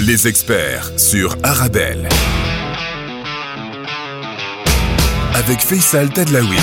Les 0.00 0.28
experts 0.28 0.92
sur 0.96 1.36
Arabelle. 1.42 2.08
Avec 5.34 5.58
Faisal 5.58 6.08
Tadlaoui. 6.10 6.56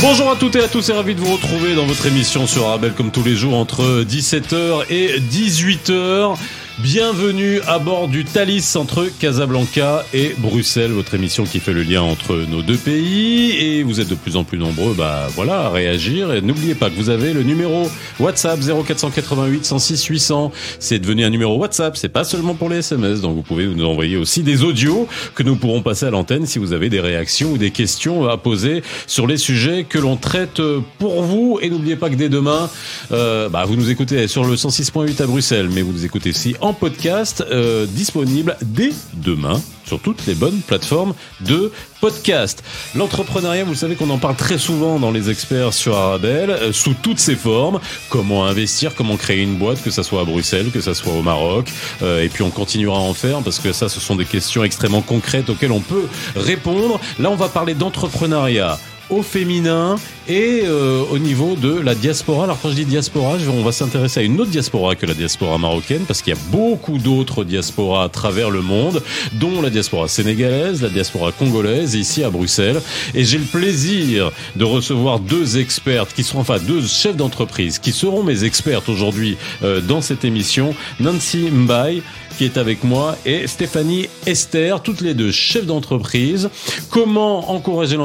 Bonjour 0.00 0.28
à 0.28 0.34
toutes 0.34 0.56
et 0.56 0.60
à 0.60 0.66
tous 0.66 0.88
et 0.88 0.92
ravi 0.92 1.14
de 1.14 1.20
vous 1.20 1.32
retrouver 1.32 1.76
dans 1.76 1.86
votre 1.86 2.04
émission 2.06 2.48
sur 2.48 2.66
Arabelle 2.66 2.94
comme 2.94 3.12
tous 3.12 3.22
les 3.22 3.36
jours 3.36 3.56
entre 3.56 4.02
17h 4.02 4.86
et 4.90 5.20
18h. 5.20 6.36
Bienvenue 6.82 7.60
à 7.66 7.78
bord 7.78 8.08
du 8.08 8.24
Thalys 8.24 8.74
entre 8.76 9.06
Casablanca 9.18 10.06
et 10.14 10.34
Bruxelles, 10.38 10.92
votre 10.92 11.14
émission 11.14 11.44
qui 11.44 11.60
fait 11.60 11.74
le 11.74 11.82
lien 11.82 12.00
entre 12.00 12.34
nos 12.48 12.62
deux 12.62 12.76
pays. 12.78 13.50
Et 13.50 13.82
vous 13.82 14.00
êtes 14.00 14.08
de 14.08 14.14
plus 14.14 14.36
en 14.36 14.44
plus 14.44 14.56
nombreux, 14.56 14.94
bah 14.94 15.26
voilà, 15.34 15.66
à 15.66 15.68
réagir. 15.68 16.32
Et 16.32 16.40
n'oubliez 16.40 16.74
pas 16.74 16.88
que 16.88 16.94
vous 16.94 17.10
avez 17.10 17.34
le 17.34 17.42
numéro 17.42 17.90
WhatsApp 18.18 18.60
0488 18.60 19.66
106 19.66 20.04
800. 20.06 20.52
C'est 20.78 20.98
devenu 20.98 21.24
un 21.24 21.28
numéro 21.28 21.58
WhatsApp, 21.58 21.98
c'est 21.98 22.08
pas 22.08 22.24
seulement 22.24 22.54
pour 22.54 22.70
les 22.70 22.78
SMS. 22.78 23.20
Donc 23.20 23.34
vous 23.34 23.42
pouvez 23.42 23.66
nous 23.66 23.84
envoyer 23.84 24.16
aussi 24.16 24.42
des 24.42 24.62
audios 24.62 25.06
que 25.34 25.42
nous 25.42 25.56
pourrons 25.56 25.82
passer 25.82 26.06
à 26.06 26.10
l'antenne 26.10 26.46
si 26.46 26.58
vous 26.58 26.72
avez 26.72 26.88
des 26.88 27.00
réactions 27.00 27.52
ou 27.52 27.58
des 27.58 27.72
questions 27.72 28.26
à 28.26 28.38
poser 28.38 28.82
sur 29.06 29.26
les 29.26 29.36
sujets 29.36 29.84
que 29.84 29.98
l'on 29.98 30.16
traite 30.16 30.62
pour 30.98 31.22
vous. 31.22 31.58
Et 31.60 31.68
n'oubliez 31.68 31.96
pas 31.96 32.08
que 32.08 32.14
dès 32.14 32.30
demain, 32.30 32.70
euh, 33.12 33.50
bah, 33.50 33.64
vous 33.66 33.76
nous 33.76 33.90
écoutez 33.90 34.28
sur 34.28 34.44
le 34.44 34.54
106.8 34.54 35.22
à 35.22 35.26
Bruxelles, 35.26 35.68
mais 35.70 35.82
vous 35.82 35.92
nous 35.92 36.06
écoutez 36.06 36.30
aussi 36.30 36.54
en 36.62 36.69
podcast 36.72 37.44
euh, 37.50 37.86
disponible 37.86 38.56
dès 38.62 38.92
demain 39.14 39.60
sur 39.90 39.98
toutes 39.98 40.24
les 40.26 40.36
bonnes 40.36 40.60
plateformes 40.60 41.14
de 41.40 41.72
podcast. 42.00 42.62
L'entrepreneuriat, 42.94 43.64
vous 43.64 43.74
savez 43.74 43.96
qu'on 43.96 44.10
en 44.10 44.18
parle 44.18 44.36
très 44.36 44.56
souvent 44.56 45.00
dans 45.00 45.10
les 45.10 45.30
experts 45.30 45.74
sur 45.74 45.96
Arabelle, 45.96 46.50
euh, 46.50 46.72
sous 46.72 46.94
toutes 46.94 47.18
ses 47.18 47.34
formes. 47.34 47.80
Comment 48.08 48.46
investir, 48.46 48.94
comment 48.94 49.16
créer 49.16 49.42
une 49.42 49.56
boîte, 49.56 49.82
que 49.82 49.90
ça 49.90 50.04
soit 50.04 50.20
à 50.20 50.24
Bruxelles, 50.24 50.70
que 50.70 50.80
ça 50.80 50.94
soit 50.94 51.12
au 51.12 51.22
Maroc. 51.22 51.72
Euh, 52.02 52.22
et 52.22 52.28
puis 52.28 52.44
on 52.44 52.50
continuera 52.50 52.98
à 52.98 53.02
en 53.02 53.14
faire 53.14 53.40
parce 53.40 53.58
que 53.58 53.72
ça, 53.72 53.88
ce 53.88 53.98
sont 53.98 54.14
des 54.14 54.26
questions 54.26 54.62
extrêmement 54.62 55.02
concrètes 55.02 55.50
auxquelles 55.50 55.72
on 55.72 55.80
peut 55.80 56.06
répondre. 56.36 57.00
Là, 57.18 57.30
on 57.30 57.36
va 57.36 57.48
parler 57.48 57.74
d'entrepreneuriat 57.74 58.78
au 59.10 59.22
féminin 59.22 59.96
et 60.28 60.62
euh, 60.64 61.02
au 61.10 61.18
niveau 61.18 61.56
de 61.56 61.78
la 61.80 61.94
diaspora. 61.94 62.44
Alors 62.44 62.58
quand 62.60 62.70
je 62.70 62.74
dis 62.74 62.84
diaspora, 62.84 63.36
on 63.52 63.62
va 63.62 63.72
s'intéresser 63.72 64.20
à 64.20 64.22
une 64.22 64.40
autre 64.40 64.50
diaspora 64.50 64.94
que 64.94 65.06
la 65.06 65.14
diaspora 65.14 65.58
marocaine 65.58 66.02
parce 66.06 66.22
qu'il 66.22 66.34
y 66.34 66.36
a 66.36 66.40
beaucoup 66.50 66.98
d'autres 66.98 67.44
diasporas 67.44 68.04
à 68.04 68.08
travers 68.08 68.50
le 68.50 68.62
monde, 68.62 69.02
dont 69.32 69.60
la 69.60 69.70
diaspora 69.70 70.08
sénégalaise, 70.08 70.82
la 70.82 70.88
diaspora 70.88 71.32
congolaise 71.32 71.94
ici 71.94 72.22
à 72.22 72.30
Bruxelles. 72.30 72.80
Et 73.14 73.24
j'ai 73.24 73.38
le 73.38 73.44
plaisir 73.44 74.30
de 74.56 74.64
recevoir 74.64 75.18
deux 75.18 75.58
expertes 75.58 76.12
qui 76.14 76.22
seront, 76.22 76.40
enfin 76.40 76.58
deux 76.58 76.86
chefs 76.86 77.16
d'entreprise 77.16 77.78
qui 77.78 77.92
seront 77.92 78.22
mes 78.22 78.44
expertes 78.44 78.88
aujourd'hui 78.88 79.36
euh, 79.62 79.80
dans 79.80 80.00
cette 80.00 80.24
émission. 80.24 80.74
Nancy 81.00 81.50
Mbaye 81.50 82.02
qui 82.40 82.46
est 82.46 82.56
avec 82.56 82.84
moi 82.84 83.18
et 83.26 83.46
Stéphanie 83.46 84.08
Esther, 84.24 84.82
toutes 84.82 85.02
les 85.02 85.12
deux 85.12 85.30
chefs 85.30 85.66
d'entreprise. 85.66 86.48
Comment 86.88 87.50
encourager 87.50 87.98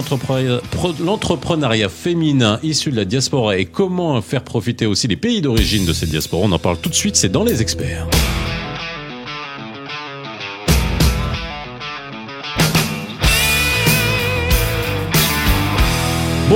l'entrepreneuriat 1.00 1.90
féminin 1.90 2.60
issu 2.64 2.92
de 2.92 2.96
la 2.96 3.06
diaspora 3.06 3.58
et 3.58 3.66
comment 3.66 4.22
faire 4.22 4.44
profiter 4.44 4.86
aussi 4.86 5.08
les 5.08 5.16
pays 5.16 5.42
d'origine 5.42 5.86
de 5.86 5.94
cette 5.94 6.10
diaspora 6.10 6.44
On 6.46 6.52
en 6.52 6.60
parle 6.60 6.78
tout 6.78 6.90
de 6.90 6.96
suite, 6.96 7.16
c'est 7.16 7.30
dans 7.30 7.44
les 7.44 7.62
experts. 7.62 8.08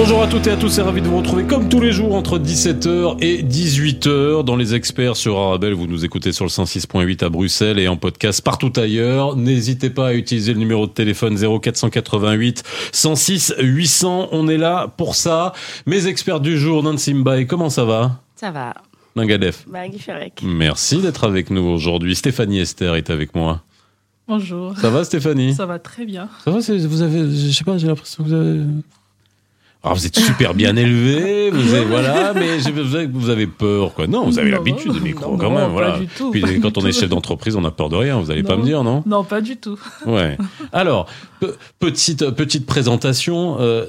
Bonjour 0.02 0.24
à 0.24 0.28
toutes 0.28 0.48
et 0.48 0.52
à 0.52 0.56
tous, 0.56 0.70
c'est 0.70 0.82
ravi 0.82 1.02
de 1.02 1.08
vous 1.10 1.18
retrouver 1.18 1.44
comme 1.44 1.68
tous 1.68 1.82
les 1.82 1.92
jours 1.92 2.16
entre 2.16 2.40
17h 2.40 3.18
et 3.20 3.44
18h 3.44 4.46
dans 4.46 4.56
les 4.56 4.74
experts 4.74 5.18
sur 5.18 5.38
Arabelle. 5.38 5.74
Vous 5.74 5.88
nous 5.88 6.06
écoutez 6.06 6.32
sur 6.32 6.46
le 6.46 6.50
106.8 6.50 7.26
à 7.26 7.28
Bruxelles 7.28 7.80
et 7.80 7.90
en 7.90 7.98
podcast 7.98 8.42
partout 8.42 8.72
ailleurs. 8.78 9.36
N'hésitez 9.36 9.90
pas 9.90 10.08
à 10.08 10.14
utiliser 10.14 10.54
le 10.54 10.60
numéro 10.60 10.88
de 10.88 10.94
téléphone 10.94 11.36
0488 11.38 12.64
106 12.94 13.56
800. 13.60 14.30
On 14.32 14.48
est 14.48 14.58
là 14.58 14.88
pour 14.88 15.16
ça. 15.16 15.52
Mes 15.86 16.08
experts 16.08 16.40
du 16.40 16.58
jour, 16.58 16.82
Nancy 16.82 17.14
Mbaye, 17.14 17.46
comment 17.46 17.70
ça 17.70 17.84
va? 17.84 18.22
Ça 18.38 18.52
va. 18.52 18.76
Mangadef. 19.16 19.66
Ferrec. 20.00 20.42
Merci 20.46 21.00
d'être 21.02 21.26
avec 21.26 21.50
nous 21.50 21.64
aujourd'hui. 21.64 22.16
Stéphanie 22.16 22.60
Esther 22.60 22.96
est 22.96 23.10
avec 23.10 23.36
moi. 23.36 23.64
Bonjour. 24.30 24.78
Ça 24.78 24.92
va 24.92 25.04
Stéphanie? 25.04 25.56
Ça 25.56 25.66
va 25.66 25.78
très 25.78 26.06
bien. 26.06 26.30
Ça 26.46 26.52
va, 26.52 26.60
vous 26.60 27.02
avez, 27.02 27.30
je 27.36 27.52
sais 27.52 27.66
pas, 27.66 27.78
j'ai 27.78 27.88
l'impression 27.88 28.24
que 28.24 28.30
vous 28.30 28.36
avez... 28.36 28.62
Alors 29.82 29.96
vous 29.96 30.06
êtes 30.06 30.20
super 30.20 30.54
bien 30.54 30.76
élevé, 30.76 31.50
vous 31.52 31.74
avez, 31.74 31.86
voilà, 31.86 32.34
mais 32.34 32.58
vous 33.08 33.30
avez 33.30 33.48
peur, 33.48 33.94
quoi. 33.94 34.08
Non, 34.08 34.26
vous 34.26 34.38
avez 34.38 34.52
l'habitude 34.52 34.92
du 34.92 35.00
micro, 35.00 35.38
quand 35.38 35.52
même, 35.52 35.72
voilà. 35.72 35.92
Pas 35.92 36.00
du 36.00 36.08
tout, 36.08 36.32
Puis 36.32 36.60
quand 36.60 36.78
on 36.78 36.86
est 36.86 36.92
chef 36.92 37.10
d'entreprise, 37.10 37.56
on 37.56 37.62
n'a 37.62 37.72
peur 37.72 37.88
de 37.88 37.96
rien. 37.96 38.20
Vous 38.20 38.30
allez 38.30 38.44
pas 38.44 38.58
me 38.58 38.64
dire, 38.64 38.84
non 38.84 39.04
Non, 39.06 39.24
pas 39.24 39.40
du 39.40 39.56
tout. 39.56 39.80
Ouais. 40.06 40.38
Alors, 40.74 41.08
petite 41.80 42.30
petite 42.32 42.66
présentation, 42.66 43.58
euh. 43.60 43.86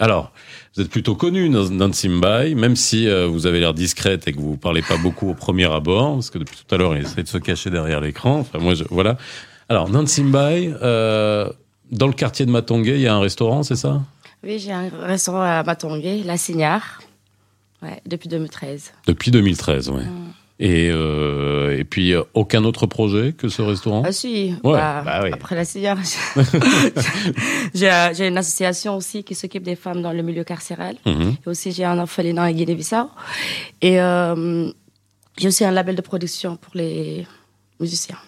Alors, 0.00 0.32
vous 0.76 0.82
êtes 0.82 0.90
plutôt 0.90 1.14
connue, 1.14 1.48
Nancy 1.48 2.08
Mbaye, 2.08 2.54
même 2.54 2.76
si 2.76 3.08
euh, 3.08 3.26
vous 3.26 3.46
avez 3.46 3.60
l'air 3.60 3.74
discrète 3.74 4.28
et 4.28 4.32
que 4.32 4.38
vous 4.38 4.56
parlez 4.56 4.82
pas 4.82 4.96
beaucoup 4.98 5.30
au 5.30 5.34
premier 5.34 5.70
abord, 5.72 6.14
parce 6.14 6.30
que 6.30 6.38
depuis 6.38 6.56
tout 6.56 6.74
à 6.74 6.78
l'heure, 6.78 6.94
il 6.94 7.02
essaie 7.02 7.22
de 7.22 7.28
se 7.28 7.38
cacher 7.38 7.70
derrière 7.70 8.00
l'écran. 8.00 8.40
Enfin, 8.40 8.58
moi, 8.58 8.74
je, 8.74 8.84
voilà. 8.90 9.16
Alors, 9.68 9.88
Nancy 9.88 10.22
Mbaye, 10.22 10.74
euh, 10.82 11.48
dans 11.90 12.06
le 12.06 12.12
quartier 12.12 12.44
de 12.44 12.50
Matongué, 12.50 12.96
il 12.96 13.00
y 13.00 13.06
a 13.06 13.14
un 13.14 13.20
restaurant, 13.20 13.62
c'est 13.62 13.76
ça? 13.76 14.02
Oui, 14.42 14.58
j'ai 14.58 14.72
un 14.72 14.88
restaurant 14.88 15.42
à 15.42 15.62
Matongué, 15.62 16.22
La 16.24 16.36
Signare, 16.36 17.00
ouais, 17.82 18.00
depuis 18.06 18.28
2013. 18.28 18.92
Depuis 19.06 19.30
2013, 19.30 19.90
oui. 19.90 20.02
Et, 20.62 20.90
euh, 20.90 21.78
et 21.78 21.84
puis, 21.84 22.12
euh, 22.12 22.22
aucun 22.34 22.64
autre 22.64 22.86
projet 22.86 23.32
que 23.32 23.48
ce 23.48 23.62
restaurant? 23.62 24.02
Ah 24.04 24.12
si, 24.12 24.54
ouais, 24.62 24.72
bah, 24.72 25.02
bah 25.02 25.20
oui. 25.22 25.30
après 25.32 25.54
La 25.54 25.64
Signare, 25.64 25.96
j'ai 27.74 27.90
j'ai 28.14 28.28
une 28.28 28.36
association 28.36 28.94
aussi 28.94 29.24
qui 29.24 29.34
s'occupe 29.34 29.62
des 29.62 29.76
femmes 29.76 30.02
dans 30.02 30.12
le 30.12 30.22
milieu 30.22 30.44
carcéral. 30.44 30.96
Mhm. 31.06 31.36
Et 31.44 31.48
aussi, 31.48 31.72
j'ai 31.72 31.84
un 31.84 31.98
orphelinat 31.98 32.42
à 32.44 32.52
Guinée-Bissau. 32.52 33.08
Et 33.80 33.98
euh, 34.00 34.70
j'ai 35.38 35.48
aussi 35.48 35.64
un 35.64 35.70
label 35.70 35.96
de 35.96 36.02
production 36.02 36.56
pour 36.56 36.72
les 36.74 37.26
musiciens. 37.80 38.18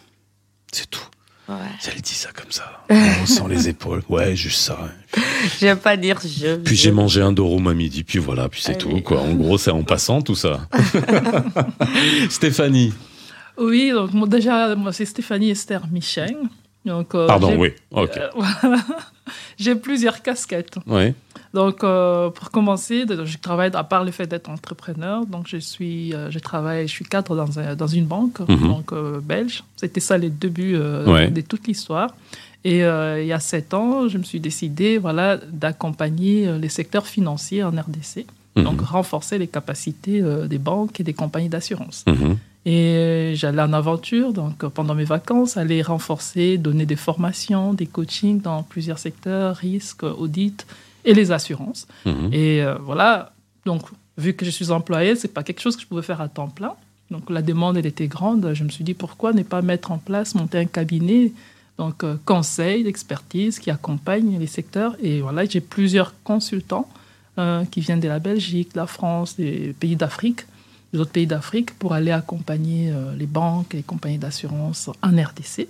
C'est 0.72 0.88
tout. 0.88 1.04
Ouais. 1.48 1.56
Elle 1.92 2.00
dit 2.00 2.14
ça 2.14 2.30
comme 2.32 2.50
ça. 2.53 2.84
On 2.91 3.26
sent 3.26 3.42
les 3.48 3.69
épaules. 3.69 4.03
Ouais, 4.08 4.36
juste 4.36 4.60
ça. 4.60 4.78
J'aime 5.60 5.78
pas 5.78 5.97
dire 5.97 6.19
je. 6.22 6.56
Puis 6.56 6.76
j'ai 6.76 6.92
mangé 6.92 7.20
un 7.20 7.32
dorum 7.32 7.66
à 7.66 7.75
midi, 7.75 8.04
puis 8.04 8.19
voilà, 8.19 8.48
puis 8.48 8.62
c'est 8.62 8.78
tout. 8.78 9.00
Quoi. 9.00 9.20
En 9.20 9.34
gros, 9.34 9.58
c'est 9.58 9.72
en 9.72 9.82
passant 9.82 10.22
tout 10.22 10.36
ça. 10.36 10.69
Stéphanie. 12.30 12.92
Oui, 13.58 13.91
donc 13.91 14.12
moi, 14.12 14.28
déjà, 14.28 14.75
moi 14.76 14.92
c'est 14.92 15.04
Stéphanie 15.04 15.50
Esther 15.50 15.82
Michel. 15.91 16.36
Donc, 16.84 17.14
euh, 17.14 17.26
Pardon, 17.26 17.56
oui. 17.59 17.72
Ok. 17.91 18.16
euh, 18.16 18.28
voilà. 18.34 18.82
J'ai 19.59 19.75
plusieurs 19.75 20.22
casquettes. 20.22 20.77
Donc, 21.55 21.84
euh, 21.84 22.31
pour 22.31 22.50
commencer, 22.50 23.05
je 23.09 23.37
travaille, 23.38 23.71
à 23.75 23.84
part 23.84 24.05
le 24.05 24.10
fait 24.10 24.27
d'être 24.27 24.49
entrepreneur, 24.49 25.27
donc 25.27 25.47
je 25.49 25.59
suis, 25.59 26.15
euh, 26.15 26.31
je 26.31 26.38
travaille, 26.38 26.88
je 26.88 26.93
suis 26.93 27.05
cadre 27.05 27.37
dans, 27.37 27.59
un- 27.59 27.77
dans 27.77 27.87
une 27.87 28.06
banque, 28.06 28.41
Mhm. 28.49 28.69
donc 28.69 28.93
euh, 28.93 29.21
belge. 29.21 29.62
C'était 29.77 30.00
ça 30.00 30.16
les 30.16 30.31
débuts 30.31 30.77
Ouais. 31.06 31.31
de 31.31 31.41
toute 31.43 31.66
l'histoire. 31.66 32.15
Et 32.65 32.78
il 32.78 33.27
y 33.27 33.33
a 33.33 33.41
sept 33.41 33.75
ans, 33.75 34.09
je 34.09 34.19
me 34.19 34.22
suis 34.22 34.38
décidé, 34.38 34.97
voilà, 34.97 35.37
d'accompagner 35.37 36.59
les 36.59 36.69
secteurs 36.69 37.06
financiers 37.06 37.65
en 37.65 37.71
RDC. 37.71 38.25
Mhm. 38.56 38.65
Donc, 38.65 38.81
renforcer 38.83 39.37
les 39.39 39.49
capacités 39.49 40.22
des 40.49 40.59
banques 40.59 41.00
et 41.00 41.03
des 41.03 41.12
compagnies 41.15 41.49
d'assurance. 41.49 42.04
Mhm. 42.06 42.37
Et 42.64 43.32
j'allais 43.34 43.62
en 43.62 43.72
aventure, 43.72 44.32
donc 44.32 44.62
euh, 44.62 44.68
pendant 44.68 44.94
mes 44.94 45.04
vacances, 45.04 45.56
aller 45.56 45.82
renforcer, 45.82 46.58
donner 46.58 46.86
des 46.86 46.96
formations, 46.96 47.74
des 47.74 47.86
coachings 47.86 48.40
dans 48.40 48.62
plusieurs 48.62 48.98
secteurs, 48.98 49.56
risques, 49.56 50.04
audit 50.04 50.64
et 51.04 51.12
les 51.12 51.32
assurances. 51.32 51.88
Mhm. 52.06 52.30
Et 52.32 52.62
euh, 52.62 52.76
voilà, 52.80 53.32
donc 53.66 53.82
vu 54.16 54.34
que 54.34 54.44
je 54.44 54.50
suis 54.50 54.70
employée, 54.70 55.16
c'est 55.16 55.34
pas 55.34 55.42
quelque 55.42 55.60
chose 55.60 55.74
que 55.74 55.82
je 55.82 55.88
pouvais 55.88 56.02
faire 56.02 56.20
à 56.20 56.28
temps 56.28 56.48
plein. 56.48 56.74
Donc 57.10 57.28
la 57.30 57.42
demande, 57.42 57.76
elle 57.76 57.86
était 57.86 58.06
grande. 58.06 58.52
Je 58.54 58.64
me 58.64 58.68
suis 58.68 58.84
dit 58.84 58.94
pourquoi 58.94 59.32
ne 59.32 59.42
pas 59.42 59.60
mettre 59.60 59.90
en 59.90 59.98
place, 59.98 60.34
monter 60.34 60.58
un 60.58 60.66
cabinet, 60.66 61.32
donc 61.78 62.04
euh, 62.04 62.16
conseil, 62.24 62.84
d'expertise 62.84 63.58
qui 63.58 63.70
accompagne 63.70 64.38
les 64.38 64.47
secteurs. 64.47 64.97
Et 65.03 65.20
voilà, 65.20 65.44
j'ai 65.44 65.60
plusieurs 65.60 66.15
consultants 66.22 66.88
euh, 67.38 67.65
qui 67.65 67.80
viennent 67.80 68.00
de 68.00 68.08
la 68.08 68.18
Belgique, 68.18 68.72
de 68.74 68.78
la 68.78 68.86
France, 68.86 69.36
des 69.36 69.74
pays 69.78 69.97
d'Afrique, 69.97 70.42
des 70.92 70.98
autres 71.00 71.10
pays 71.12 71.27
d'Afrique 71.27 71.74
pour 71.78 71.92
aller 71.94 72.10
accompagner 72.10 72.91
euh, 72.91 73.15
les 73.16 73.27
banques 73.27 73.72
les 73.74 73.83
compagnies 73.83 74.18
d'assurance 74.18 74.91
en 75.03 75.09
RDC. 75.10 75.68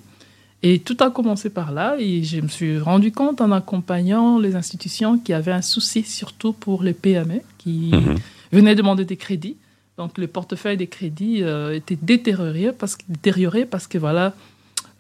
Et 0.65 0.79
tout 0.79 0.97
a 1.01 1.11
commencé 1.11 1.51
par 1.51 1.73
là 1.73 1.97
et 1.99 2.23
je 2.23 2.41
me 2.41 2.47
suis 2.49 2.79
rendu 2.79 3.11
compte 3.11 3.41
en 3.41 3.51
accompagnant 3.51 4.39
les 4.39 4.55
institutions 4.55 5.19
qui 5.19 5.33
avaient 5.33 5.53
un 5.53 5.63
souci 5.63 6.05
surtout 6.05 6.53
pour 6.53 6.83
les 6.85 6.93
PME 6.93 7.41
qui 7.59 7.91
Mhm. 7.93 8.17
venaient 8.53 8.75
demander 8.75 9.05
des 9.05 9.17
crédits. 9.17 9.57
Donc 9.99 10.19
le 10.19 10.27
portefeuille 10.27 10.77
des 10.77 10.87
crédits 10.87 11.43
euh, 11.43 11.75
était 11.75 11.99
détérioré 12.01 12.73
parce, 12.73 12.97
que- 12.97 13.03
détérioré 13.09 13.65
parce 13.67 13.87
que 13.89 13.99
voilà, 13.99 14.35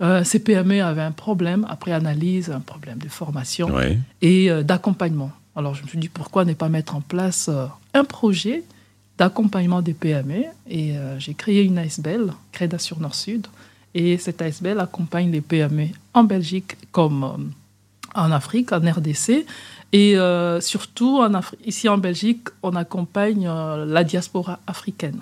euh, 0.00 0.24
ces 0.24 0.40
PME 0.40 0.82
avaient 0.82 1.02
un 1.02 1.12
problème 1.12 1.64
après 1.70 1.92
analyse, 1.92 2.50
un 2.50 2.60
problème 2.60 2.98
de 2.98 3.08
formation 3.08 3.68
Ouais. 3.72 3.98
et 4.20 4.50
euh, 4.50 4.62
d'accompagnement. 4.64 5.30
Alors 5.54 5.74
je 5.74 5.82
me 5.82 5.88
suis 5.88 5.98
dit 5.98 6.08
pourquoi 6.08 6.44
ne 6.44 6.54
pas 6.54 6.68
mettre 6.68 6.96
en 6.96 7.00
place 7.02 7.48
un 7.94 8.04
projet 8.04 8.64
d'accompagnement 9.18 9.82
des 9.82 9.94
PME 9.94 10.44
et 10.68 10.96
euh, 10.96 11.18
j'ai 11.18 11.34
créé 11.34 11.62
une 11.62 11.78
ASBL, 11.78 12.32
Créda 12.52 12.78
sur 12.78 12.98
Nord-Sud. 13.00 13.46
Et 13.94 14.16
cette 14.16 14.40
ASBL 14.40 14.80
accompagne 14.80 15.30
les 15.30 15.42
PME 15.42 15.88
en 16.14 16.24
Belgique 16.24 16.76
comme 16.92 17.24
euh, 17.24 17.36
en 18.14 18.30
Afrique, 18.32 18.72
en 18.72 18.78
RDC. 18.80 19.44
Et 19.92 20.16
euh, 20.18 20.60
surtout, 20.62 21.18
en 21.20 21.30
Afri- 21.34 21.56
ici 21.66 21.88
en 21.88 21.98
Belgique, 21.98 22.48
on 22.62 22.74
accompagne 22.74 23.46
la 23.46 24.04
diaspora 24.04 24.60
africaine. 24.66 25.20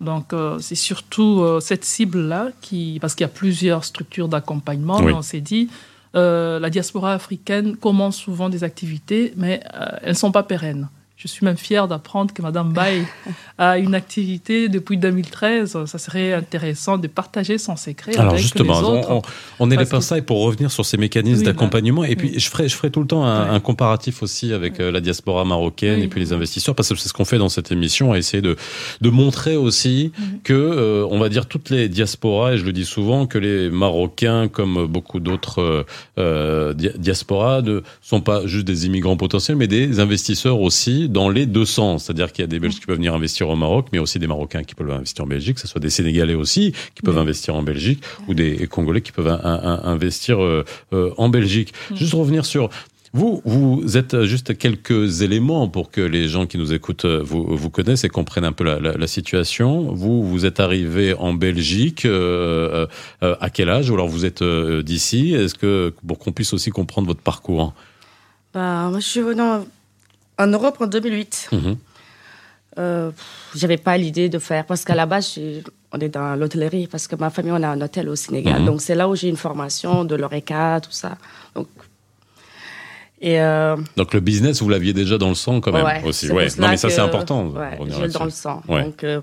Donc, 0.00 0.34
c'est 0.58 0.74
surtout 0.74 1.44
cette 1.60 1.84
cible-là 1.84 2.48
qui. 2.60 2.98
Parce 3.00 3.14
qu'il 3.14 3.22
y 3.22 3.30
a 3.30 3.32
plusieurs 3.32 3.84
structures 3.84 4.26
d'accompagnement, 4.28 4.98
Oui. 5.00 5.12
on 5.12 5.22
s'est 5.22 5.40
dit, 5.40 5.70
la 6.12 6.68
diaspora 6.70 7.12
africaine 7.12 7.76
commence 7.76 8.16
souvent 8.16 8.48
des 8.48 8.64
activités, 8.64 9.32
mais 9.36 9.62
elles 10.02 10.08
ne 10.08 10.14
sont 10.14 10.32
pas 10.32 10.42
pérennes. 10.42 10.88
Je 11.22 11.28
suis 11.28 11.44
même 11.46 11.56
fière 11.56 11.86
d'apprendre 11.86 12.34
que 12.34 12.42
Madame 12.42 12.72
Baye 12.72 13.04
a 13.58 13.78
une 13.78 13.94
activité 13.94 14.68
depuis 14.68 14.96
2013. 14.96 15.84
Ça 15.86 15.98
serait 15.98 16.32
intéressant 16.32 16.98
de 16.98 17.06
partager 17.06 17.58
son 17.58 17.76
secret 17.76 18.16
Alors 18.16 18.32
avec 18.32 18.42
justement, 18.42 18.80
les 18.80 18.86
autres. 18.88 19.10
on, 19.10 19.18
on- 19.18 19.22
on 19.60 19.66
est 19.68 19.70
les 19.70 19.76
Parce 19.76 19.90
que- 19.90 19.94
pinceaux 19.96 20.14
et 20.16 20.22
pour 20.22 20.42
revenir 20.42 20.72
sur 20.72 20.84
ces 20.84 20.96
mécanismes 20.96 21.38
Oui, 21.40 21.44
d'accompagnement, 21.44 22.02
et 22.02 22.08
oui. 22.08 22.16
puis 22.16 22.40
je 22.40 22.48
ferai, 22.50 22.68
je 22.68 22.74
ferai 22.74 22.90
tout 22.90 23.00
le 23.00 23.06
temps 23.06 23.24
un, 23.24 23.60
comparatif 23.60 24.22
aussi 24.24 24.52
avec 24.52 24.80
euh, 24.80 24.90
la 24.90 25.00
diaspora 25.00 25.44
marocaine 25.44 25.98
Oui. 26.00 26.04
et 26.06 26.08
puis 26.08 26.18
les 26.18 26.32
investisseurs, 26.32 26.74
parce 26.74 26.88
que 26.88 26.96
c'est 26.96 27.08
ce 27.08 27.12
qu'on 27.12 27.24
fait 27.24 27.38
dans 27.38 27.48
cette 27.48 27.70
émission, 27.70 28.12
à 28.12 28.18
essayer 28.18 28.40
de, 28.42 28.56
de 29.00 29.10
montrer 29.10 29.54
aussi 29.54 30.10
que, 30.42 30.52
euh, 30.52 31.06
on 31.08 31.20
va 31.20 31.28
dire, 31.28 31.46
toutes 31.46 31.70
les 31.70 31.88
diasporas, 31.88 32.54
et 32.54 32.58
je 32.58 32.64
le 32.64 32.72
dis 32.72 32.84
souvent, 32.84 33.26
que 33.26 33.38
les 33.38 33.70
Marocains, 33.70 34.48
comme 34.48 34.86
beaucoup 34.86 35.20
d'autres 35.20 35.86
euh, 36.18 36.74
dia- 36.74 36.96
diasporas, 36.98 37.62
ne 37.62 37.82
sont 38.00 38.20
pas 38.20 38.44
juste 38.46 38.66
des 38.66 38.86
immigrants 38.86 39.16
potentiels, 39.16 39.56
mais 39.56 39.68
des 39.68 40.00
investisseurs 40.00 40.60
aussi 40.60 41.08
dans 41.12 41.28
les 41.28 41.46
deux 41.46 41.64
sens. 41.64 42.04
C'est-à-dire 42.04 42.32
qu'il 42.32 42.42
y 42.42 42.44
a 42.44 42.48
des 42.48 42.58
Belges 42.58 42.80
qui 42.80 42.86
peuvent 42.86 42.96
venir 42.96 43.14
investir 43.14 43.48
au 43.48 43.56
Maroc, 43.56 43.88
mais 43.92 43.98
aussi 44.00 44.18
des 44.18 44.26
Marocains 44.26 44.64
qui 44.64 44.74
peuvent 44.74 44.90
investir 44.90 45.24
en 45.24 45.28
Belgique, 45.28 45.54
que 45.56 45.60
ce 45.60 45.68
soit 45.68 45.80
des 45.80 45.90
Sénégalais 45.90 46.34
aussi 46.34 46.72
qui 46.94 47.02
peuvent 47.02 47.14
Oui. 47.16 47.20
investir 47.22 47.54
en 47.54 47.62
Belgique, 47.62 48.02
ou 48.28 48.34
des 48.34 48.66
Congolais 48.66 49.00
qui 49.02 49.12
peuvent 49.12 49.28
un- 49.28 49.40
un- 49.44 49.80
investir 49.84 50.42
euh, 50.42 50.64
euh, 50.92 51.10
en 51.18 51.28
Belgique. 51.28 51.72
Mm. 51.90 51.96
Juste 51.96 52.14
revenir 52.14 52.44
sur... 52.46 52.68
Vous, 53.14 53.42
vous 53.44 53.98
êtes 53.98 54.22
juste 54.24 54.56
quelques 54.56 55.20
éléments 55.20 55.68
pour 55.68 55.90
que 55.90 56.00
les 56.00 56.28
gens 56.28 56.46
qui 56.46 56.56
nous 56.56 56.72
écoutent 56.72 57.04
euh, 57.04 57.20
vous, 57.22 57.44
vous 57.54 57.68
connaissent 57.68 58.04
et 58.04 58.08
comprennent 58.08 58.46
un 58.46 58.52
peu 58.52 58.64
la, 58.64 58.80
la- 58.80 58.94
la 58.96 59.06
situation. 59.06 59.92
Vous, 59.92 60.22
vous 60.26 60.46
êtes 60.46 60.60
arrivé 60.60 61.12
en 61.12 61.34
Belgique 61.34 62.06
euh, 62.06 62.86
euh, 63.22 63.36
à 63.38 63.50
quel 63.50 63.68
âge? 63.68 63.90
Ou 63.90 63.94
alors 63.94 64.08
vous 64.08 64.24
êtes 64.24 64.40
euh, 64.40 64.82
d'ici? 64.82 65.34
Est-ce 65.34 65.54
que 65.54 65.92
pour 66.08 66.18
qu'on 66.18 66.32
puisse 66.32 66.54
aussi 66.54 66.70
comprendre 66.70 67.06
votre 67.06 67.20
parcours? 67.20 67.74
Bah, 68.54 68.88
moi, 68.88 68.98
je 69.00 69.06
suis 69.06 69.20
venue 69.20 69.42
en, 70.42 70.46
Europe 70.48 70.76
en 70.80 70.86
2008. 70.86 71.48
Mhm. 71.52 71.76
Euh, 72.78 73.10
J'avais 73.54 73.76
pas 73.76 73.96
l'idée 73.98 74.28
de 74.28 74.38
faire, 74.38 74.64
parce 74.64 74.84
qu'à 74.84 74.94
la 74.94 75.04
base, 75.06 75.38
on 75.92 75.98
est 75.98 76.08
dans 76.08 76.34
l'hôtellerie, 76.36 76.86
parce 76.86 77.06
que 77.06 77.16
ma 77.16 77.28
famille, 77.30 77.52
on 77.52 77.62
a 77.62 77.68
un 77.68 77.80
hôtel 77.80 78.08
au 78.08 78.16
Sénégal. 78.16 78.60
Mhm. 78.60 78.66
Donc, 78.66 78.80
c'est 78.80 78.94
là 78.94 79.08
où 79.08 79.14
j'ai 79.14 79.28
une 79.28 79.36
formation 79.36 80.04
de 80.04 80.14
l'ORECA, 80.14 80.80
tout 80.80 80.90
ça. 80.92 81.18
Donc, 81.54 81.68
et 83.24 83.40
euh, 83.40 83.76
Donc 83.96 84.14
le 84.14 84.20
business, 84.20 84.60
vous 84.62 84.68
l'aviez 84.68 84.92
déjà 84.92 85.16
dans 85.16 85.28
le 85.28 85.36
sang 85.36 85.60
quand 85.60 85.70
même 85.72 85.84
ouais, 85.84 86.02
aussi. 86.04 86.28
Ouais. 86.28 86.48
Non 86.58 86.66
mais 86.68 86.76
ça 86.76 86.90
c'est 86.90 87.00
important. 87.00 87.46
Ouais, 87.50 87.78
j'ai 87.88 88.08
dans 88.08 88.24
le 88.24 88.30
sang. 88.30 88.62
Donc, 88.66 89.04
euh, 89.04 89.20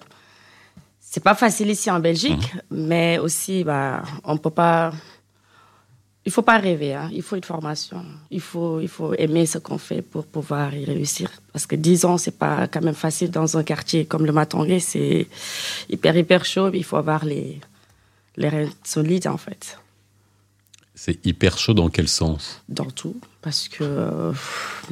c'est 1.01 1.21
pas 1.21 1.35
facile 1.35 1.69
ici 1.69 1.91
en 1.91 1.99
Belgique, 1.99 2.53
Mhm. 2.53 2.61
mais 2.87 3.17
aussi, 3.19 3.65
bah, 3.65 4.03
on 4.23 4.37
peut 4.37 4.51
pas. 4.51 4.91
Il 6.25 6.31
faut 6.31 6.41
pas 6.41 6.57
rêver, 6.57 6.93
hein. 6.93 7.09
il 7.13 7.21
faut 7.21 7.37
une 7.37 7.43
formation. 7.43 8.03
Il 8.29 8.41
faut, 8.41 8.81
il 8.81 8.89
faut 8.89 9.13
aimer 9.13 9.45
ce 9.45 9.57
qu'on 9.57 9.77
fait 9.77 10.01
pour 10.01 10.25
pouvoir 10.25 10.75
y 10.75 10.85
réussir. 10.85 11.31
Parce 11.53 11.65
que 11.65 11.75
10 11.75 12.05
ans, 12.05 12.17
c'est 12.17 12.37
pas 12.37 12.67
quand 12.67 12.81
même 12.81 12.93
facile 12.93 13.31
dans 13.31 13.57
un 13.57 13.63
quartier 13.63 14.05
comme 14.05 14.25
le 14.25 14.33
Matangé. 14.33 14.79
C'est 14.79 15.27
hyper, 15.89 16.15
hyper 16.17 16.43
chaud. 16.45 16.71
Il 16.73 16.83
faut 16.83 16.97
avoir 16.97 17.23
les, 17.23 17.59
les 18.35 18.49
reins 18.49 18.69
solides, 18.83 19.27
en 19.27 19.37
fait, 19.37 19.77
C'est 20.93 21.25
hyper 21.25 21.57
chaud 21.57 21.73
dans 21.73 21.89
quel 21.89 22.07
sens? 22.07 22.61
Dans 22.67 22.91
tout. 22.91 23.15
Parce 23.41 23.69
que 23.69 23.83
euh, 23.85 24.31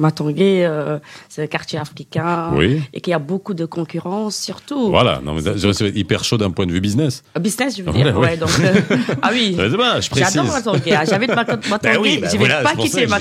euh, 0.00 0.98
c'est 1.28 1.42
un 1.42 1.46
quartier 1.46 1.78
africain. 1.78 2.50
Oui. 2.54 2.80
Et 2.94 3.00
qu'il 3.02 3.10
y 3.10 3.14
a 3.14 3.18
beaucoup 3.18 3.52
de 3.52 3.66
concurrence, 3.66 4.36
surtout. 4.36 4.88
Voilà. 4.90 5.20
Non 5.22 5.36
c'est 5.72 5.88
hyper 5.90 6.24
chaud 6.24 6.38
d'un 6.38 6.50
point 6.50 6.64
de 6.66 6.72
vue 6.72 6.80
business. 6.80 7.22
Business, 7.38 7.76
je 7.76 7.82
veux 7.82 7.90
Voilà, 7.90 8.12
dire. 8.12 8.18
oui. 8.18 8.26
Ouais, 8.26 8.36
donc, 8.36 8.50
euh, 8.60 8.96
ah 9.22 9.30
oui. 9.32 9.54
Je 9.58 9.70
sais 9.70 9.76
pas, 9.76 10.00
je 10.00 10.08
précise. 10.10 10.34
J'adore 10.34 10.52
Matangé. 10.52 10.94
hein. 10.94 11.02
J'habite 11.08 11.34
Mat- 11.34 11.68
Matangé. 11.68 11.94
Ben 11.94 12.00
oui, 12.00 12.18
ben 12.20 12.26
je 12.26 12.32
vais 12.32 12.38
voilà, 12.38 12.62
pas 12.62 12.74
quitter 12.74 13.06
dis, 13.06 13.12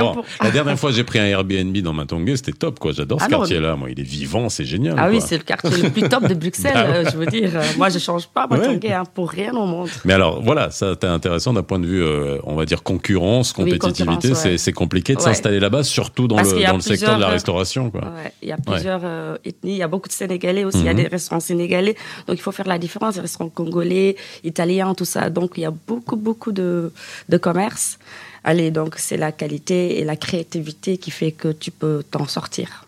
bon, 0.00 0.14
pour... 0.14 0.24
La 0.42 0.50
dernière 0.50 0.78
fois, 0.78 0.90
j'ai 0.90 1.04
pris 1.04 1.18
un 1.20 1.26
Airbnb 1.26 1.76
dans 1.78 1.92
Matangé, 1.92 2.36
c'était 2.36 2.52
top, 2.52 2.78
quoi. 2.78 2.92
J'adore 2.92 3.20
ce 3.20 3.26
Ah 3.26 3.28
non, 3.28 3.38
quartier-là. 3.38 3.76
Moi, 3.76 3.90
il 3.90 4.00
est 4.00 4.04
vivant, 4.04 4.48
c'est 4.48 4.64
génial. 4.64 4.96
Ah 4.98 5.08
oui, 5.10 5.20
c'est 5.24 5.36
le 5.38 5.44
quartier 5.44 5.70
le 5.82 5.90
plus 5.90 6.08
top 6.08 6.26
de 6.26 6.34
Bruxelles. 6.42 6.72
Bah 6.74 6.84
ouais. 6.90 6.96
euh, 7.06 7.10
Je 7.12 7.16
veux 7.16 7.26
dire, 7.26 7.50
euh, 7.54 7.62
moi, 7.76 7.88
je 7.88 7.98
change 7.98 8.26
pas 8.26 8.46
Ouais. 8.50 8.58
Matangé 8.58 8.92
hein, 8.92 9.04
pour 9.14 9.30
rien 9.30 9.52
au 9.54 9.66
monde. 9.66 9.88
Mais 10.04 10.12
alors, 10.12 10.42
voilà, 10.42 10.70
ça, 10.70 10.92
c'était 10.94 11.06
intéressant 11.06 11.52
d'un 11.52 11.62
point 11.62 11.78
de 11.78 11.86
vue, 11.86 12.02
euh, 12.02 12.38
on 12.44 12.54
va 12.56 12.64
dire, 12.64 12.82
concurrence, 12.82 13.52
compétitivité. 13.52 14.34
c'est 14.34 14.48
ouais. 14.50 14.55
C'est 14.58 14.72
compliqué 14.72 15.14
de 15.14 15.18
Ouais. 15.18 15.24
s'installer 15.24 15.60
là-bas, 15.60 15.82
surtout 15.84 16.28
dans 16.28 16.36
Parce 16.36 16.52
le, 16.54 16.62
dans 16.64 16.74
le 16.76 16.80
secteur 16.80 17.16
de 17.16 17.20
la 17.20 17.28
euh, 17.28 17.32
restauration, 17.32 17.90
quoi. 17.90 18.02
Ouais, 18.02 18.32
il 18.42 18.48
y 18.48 18.52
a 18.52 18.56
plusieurs 18.58 19.00
euh, 19.04 19.36
ethnies, 19.44 19.72
il 19.72 19.78
y 19.78 19.82
a 19.82 19.88
beaucoup 19.88 20.08
de 20.08 20.12
Sénégalais 20.14 20.64
aussi, 20.64 20.78
il 20.78 20.84
y 20.84 20.88
a 20.88 20.92
Mhm. 20.94 21.02
des 21.02 21.08
restaurants 21.08 21.40
sénégalais. 21.40 21.94
Donc, 22.26 22.36
il 22.38 22.42
faut 22.42 22.52
faire 22.52 22.68
la 22.68 22.78
différence, 22.78 23.14
des 23.14 23.20
restaurants 23.22 23.48
congolais, 23.50 24.16
italiens, 24.44 24.94
tout 24.94 25.04
ça. 25.04 25.30
Donc, 25.30 25.52
il 25.56 25.62
y 25.62 25.66
a 25.66 25.70
beaucoup, 25.90 26.16
beaucoup 26.16 26.52
de, 26.52 26.92
de 27.28 27.36
commerce. 27.36 27.98
Allez, 28.44 28.70
donc, 28.70 28.94
c'est 28.98 29.16
la 29.16 29.32
qualité 29.32 29.98
et 29.98 30.04
la 30.04 30.16
créativité 30.16 30.98
qui 30.98 31.10
fait 31.10 31.32
que 31.32 31.48
tu 31.52 31.70
peux 31.70 32.02
t'en 32.10 32.26
sortir. 32.26 32.84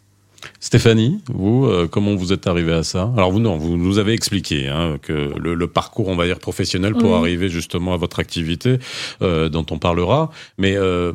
Stéphanie, 0.61 1.21
vous, 1.29 1.67
euh, 1.67 1.89
comment 1.91 2.15
vous 2.15 2.33
êtes 2.33 2.47
arrivée 2.47 2.73
à 2.73 2.85
ça? 2.85 3.13
Alors 3.17 3.31
vous, 3.33 3.41
non, 3.41 3.57
vous 3.57 3.77
nous 3.77 3.99
avez 3.99 4.13
expliqué 4.13 4.69
hein, 4.69 4.97
que 5.03 5.33
le, 5.37 5.55
le 5.55 5.67
parcours, 5.67 6.09
on 6.09 6.17
va 6.17 6.27
dire, 6.27 6.39
professionnel 6.39 6.95
pour 6.95 7.17
arriver 7.17 7.49
justement 7.49 7.93
à 7.93 7.97
votre 7.97 8.19
activité, 8.21 8.79
euh, 9.21 9.49
dont 9.49 9.67
on 9.71 9.79
parlera. 9.79 10.31
Mais 10.57 10.77
euh, 10.77 11.13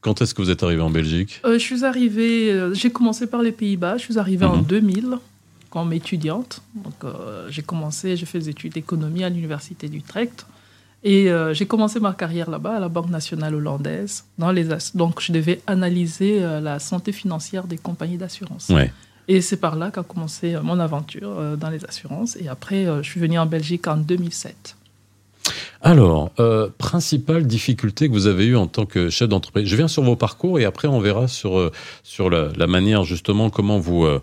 quand 0.00 0.20
est-ce 0.22 0.34
que 0.34 0.42
vous 0.42 0.50
êtes 0.50 0.62
arrivé 0.62 0.80
en 0.82 0.90
Belgique 0.90 1.40
Euh, 1.44 1.54
je 1.54 1.58
suis 1.58 1.84
arrivée, 1.84 2.50
euh, 2.50 2.74
j'ai 2.74 2.90
commencé 2.90 3.26
par 3.26 3.42
les 3.42 3.52
Pays-Bas, 3.52 3.98
je 3.98 4.02
suis 4.04 4.18
arrivée 4.18 4.46
en 4.46 4.56
Mhm. 4.58 4.64
2000 4.64 5.18
comme 5.70 5.92
étudiante. 5.92 6.60
Donc, 6.74 6.94
euh, 7.04 7.46
j'ai 7.50 7.62
commencé, 7.62 8.16
j'ai 8.16 8.26
fait 8.26 8.38
des 8.40 8.48
études 8.50 8.72
d'économie 8.74 9.24
à 9.24 9.28
l'université 9.28 9.88
d'Utrecht. 9.88 10.46
Et 11.04 11.28
j'ai 11.52 11.66
commencé 11.66 11.98
ma 11.98 12.12
carrière 12.12 12.48
là-bas, 12.48 12.76
à 12.76 12.78
la 12.78 12.88
Banque 12.88 13.10
nationale 13.10 13.56
hollandaise. 13.56 14.22
Dans 14.38 14.52
les 14.52 14.68
Donc, 14.94 15.20
je 15.20 15.32
devais 15.32 15.60
analyser 15.66 16.38
la 16.38 16.78
santé 16.78 17.10
financière 17.10 17.64
des 17.66 17.76
compagnies 17.76 18.18
d'assurance. 18.18 18.68
Ouais. 18.68 18.92
Et 19.26 19.40
c'est 19.40 19.56
par 19.56 19.74
là 19.74 19.90
qu'a 19.90 20.04
commencé 20.04 20.56
mon 20.62 20.78
aventure 20.78 21.56
dans 21.58 21.70
les 21.70 21.84
assurances. 21.86 22.36
Et 22.36 22.46
après, 22.46 22.86
je 23.02 23.08
suis 23.10 23.18
venue 23.18 23.36
en 23.36 23.46
Belgique 23.46 23.88
en 23.88 23.96
2007. 23.96 24.76
Alors, 25.84 26.30
euh, 26.38 26.68
principale 26.78 27.44
difficulté 27.44 28.06
que 28.08 28.12
vous 28.12 28.28
avez 28.28 28.46
eue 28.46 28.56
en 28.56 28.68
tant 28.68 28.86
que 28.86 29.10
chef 29.10 29.28
d'entreprise. 29.28 29.66
Je 29.66 29.74
viens 29.74 29.88
sur 29.88 30.04
vos 30.04 30.14
parcours 30.14 30.60
et 30.60 30.64
après 30.64 30.86
on 30.86 31.00
verra 31.00 31.26
sur 31.26 31.58
euh, 31.58 31.72
sur 32.04 32.30
la, 32.30 32.50
la 32.56 32.68
manière 32.68 33.02
justement 33.02 33.50
comment 33.50 33.80
vous 33.80 34.04
euh, 34.04 34.22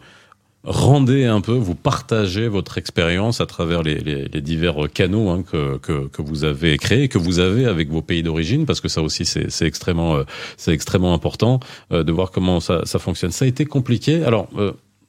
rendez 0.63 1.25
un 1.25 1.41
peu, 1.41 1.53
vous 1.53 1.75
partagez 1.75 2.47
votre 2.47 2.77
expérience 2.77 3.41
à 3.41 3.45
travers 3.45 3.83
les, 3.83 3.95
les, 3.95 4.25
les 4.29 4.41
divers 4.41 4.87
canaux 4.93 5.29
hein, 5.29 5.43
que, 5.43 5.77
que 5.79 6.07
que 6.07 6.21
vous 6.21 6.45
avez 6.45 6.77
créés, 6.77 7.09
que 7.09 7.17
vous 7.17 7.39
avez 7.39 7.65
avec 7.65 7.89
vos 7.89 8.01
pays 8.01 8.23
d'origine, 8.23 8.65
parce 8.65 8.79
que 8.79 8.87
ça 8.87 9.01
aussi 9.01 9.25
c'est 9.25 9.51
c'est 9.51 9.65
extrêmement 9.65 10.15
euh, 10.15 10.23
c'est 10.55 10.71
extrêmement 10.71 11.13
important 11.13 11.59
euh, 11.91 12.03
de 12.03 12.11
voir 12.13 12.31
comment 12.31 12.61
ça 12.61 12.85
ça 12.85 12.99
fonctionne. 12.99 13.31
Ça 13.31 13.43
a 13.45 13.47
été 13.49 13.65
compliqué. 13.65 14.23
Alors. 14.23 14.47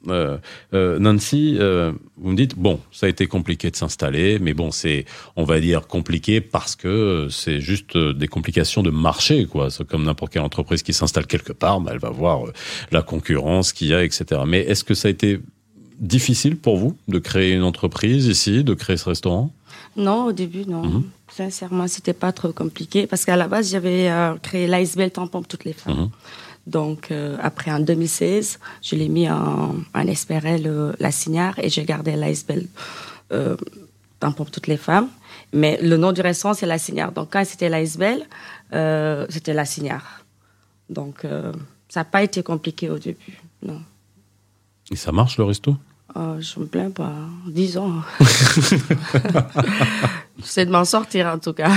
Euh, 0.07 0.37
euh, 0.73 0.99
Nancy, 0.99 1.57
euh, 1.59 1.91
vous 2.17 2.31
me 2.31 2.35
dites 2.35 2.57
bon, 2.57 2.79
ça 2.91 3.05
a 3.05 3.09
été 3.09 3.27
compliqué 3.27 3.69
de 3.69 3.75
s'installer, 3.75 4.39
mais 4.39 4.53
bon, 4.53 4.71
c'est, 4.71 5.05
on 5.35 5.43
va 5.43 5.59
dire 5.59 5.87
compliqué 5.87 6.41
parce 6.41 6.75
que 6.75 7.27
c'est 7.29 7.61
juste 7.61 7.97
des 7.97 8.27
complications 8.27 8.81
de 8.81 8.89
marché, 8.89 9.45
quoi. 9.45 9.69
C'est 9.69 9.87
comme 9.87 10.03
n'importe 10.03 10.33
quelle 10.33 10.41
entreprise 10.41 10.81
qui 10.81 10.93
s'installe 10.93 11.27
quelque 11.27 11.53
part, 11.53 11.81
bah, 11.81 11.91
elle 11.93 11.99
va 11.99 12.09
voir 12.09 12.43
la 12.91 13.01
concurrence 13.01 13.73
qu'il 13.73 13.87
y 13.87 13.93
a, 13.93 14.03
etc. 14.03 14.41
Mais 14.47 14.59
est-ce 14.59 14.83
que 14.83 14.93
ça 14.93 15.07
a 15.07 15.11
été 15.11 15.39
difficile 15.99 16.57
pour 16.57 16.77
vous 16.77 16.97
de 17.07 17.19
créer 17.19 17.53
une 17.53 17.63
entreprise 17.63 18.25
ici, 18.25 18.63
de 18.63 18.73
créer 18.73 18.97
ce 18.97 19.09
restaurant? 19.09 19.51
Non, 19.95 20.25
au 20.25 20.31
début, 20.31 20.65
non. 20.65 20.83
Mhm. 20.83 21.03
Sincèrement, 21.29 21.87
c'était 21.87 22.13
pas 22.13 22.31
trop 22.31 22.51
compliqué 22.51 23.07
parce 23.07 23.23
qu'à 23.23 23.35
la 23.35 23.47
base, 23.47 23.71
j'avais 23.71 24.09
créé 24.41 24.67
l'Icebell 24.67 25.11
tampon 25.11 25.39
pour 25.39 25.47
toutes 25.47 25.65
les 25.65 25.73
femmes. 25.73 25.97
Mhm. 25.97 26.09
Donc, 26.67 27.11
euh, 27.11 27.37
après, 27.41 27.71
en 27.71 27.79
2016, 27.79 28.59
je 28.81 28.95
l'ai 28.95 29.09
mis 29.09 29.29
en, 29.29 29.75
en 29.93 30.15
SPRL, 30.15 30.63
euh, 30.65 30.93
la 30.99 31.11
Signare, 31.11 31.57
et 31.59 31.69
j'ai 31.69 31.83
gardé 31.85 32.15
l'Icebell 32.15 32.67
euh, 33.31 33.55
pour 34.35 34.51
toutes 34.51 34.67
les 34.67 34.77
femmes. 34.77 35.07
Mais 35.53 35.79
le 35.81 35.97
nom 35.97 36.11
du 36.11 36.21
restaurant, 36.21 36.53
c'est 36.53 36.65
la 36.67 36.77
Signare. 36.77 37.11
Donc, 37.11 37.29
quand 37.31 37.43
c'était 37.45 37.69
l'Icebell, 37.69 38.23
euh, 38.73 39.25
c'était 39.29 39.53
la 39.53 39.65
Signare. 39.65 40.23
Donc, 40.89 41.25
euh, 41.25 41.51
ça 41.89 42.01
n'a 42.01 42.05
pas 42.05 42.23
été 42.23 42.43
compliqué 42.43 42.89
au 42.89 42.99
début, 42.99 43.37
non. 43.63 43.81
Et 44.91 44.95
ça 44.95 45.11
marche 45.11 45.37
le 45.37 45.45
resto? 45.45 45.75
Oh, 46.15 46.35
je 46.39 46.59
me 46.59 46.65
plains 46.65 46.91
pas. 46.91 47.13
10 47.47 47.77
ans. 47.77 48.01
J'essaie 50.39 50.65
de 50.65 50.71
m'en 50.71 50.85
sortir, 50.85 51.27
en 51.27 51.39
tout 51.39 51.53
cas. 51.53 51.71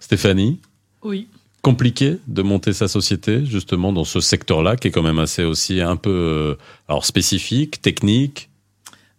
Stéphanie, 0.00 0.60
Oui. 1.02 1.28
Compliqué 1.68 2.08
de 2.38 2.42
monter 2.52 2.72
sa 2.82 2.88
société 2.98 3.32
justement 3.54 3.90
dans 3.98 4.04
ce 4.14 4.20
secteur-là 4.32 4.72
qui 4.78 4.88
est 4.88 4.90
quand 4.96 5.02
même 5.10 5.18
assez 5.28 5.44
aussi 5.52 5.74
un 5.94 5.96
peu 6.06 6.10
euh, 6.10 6.54
alors 6.88 7.04
spécifique, 7.14 7.72
technique? 7.88 8.36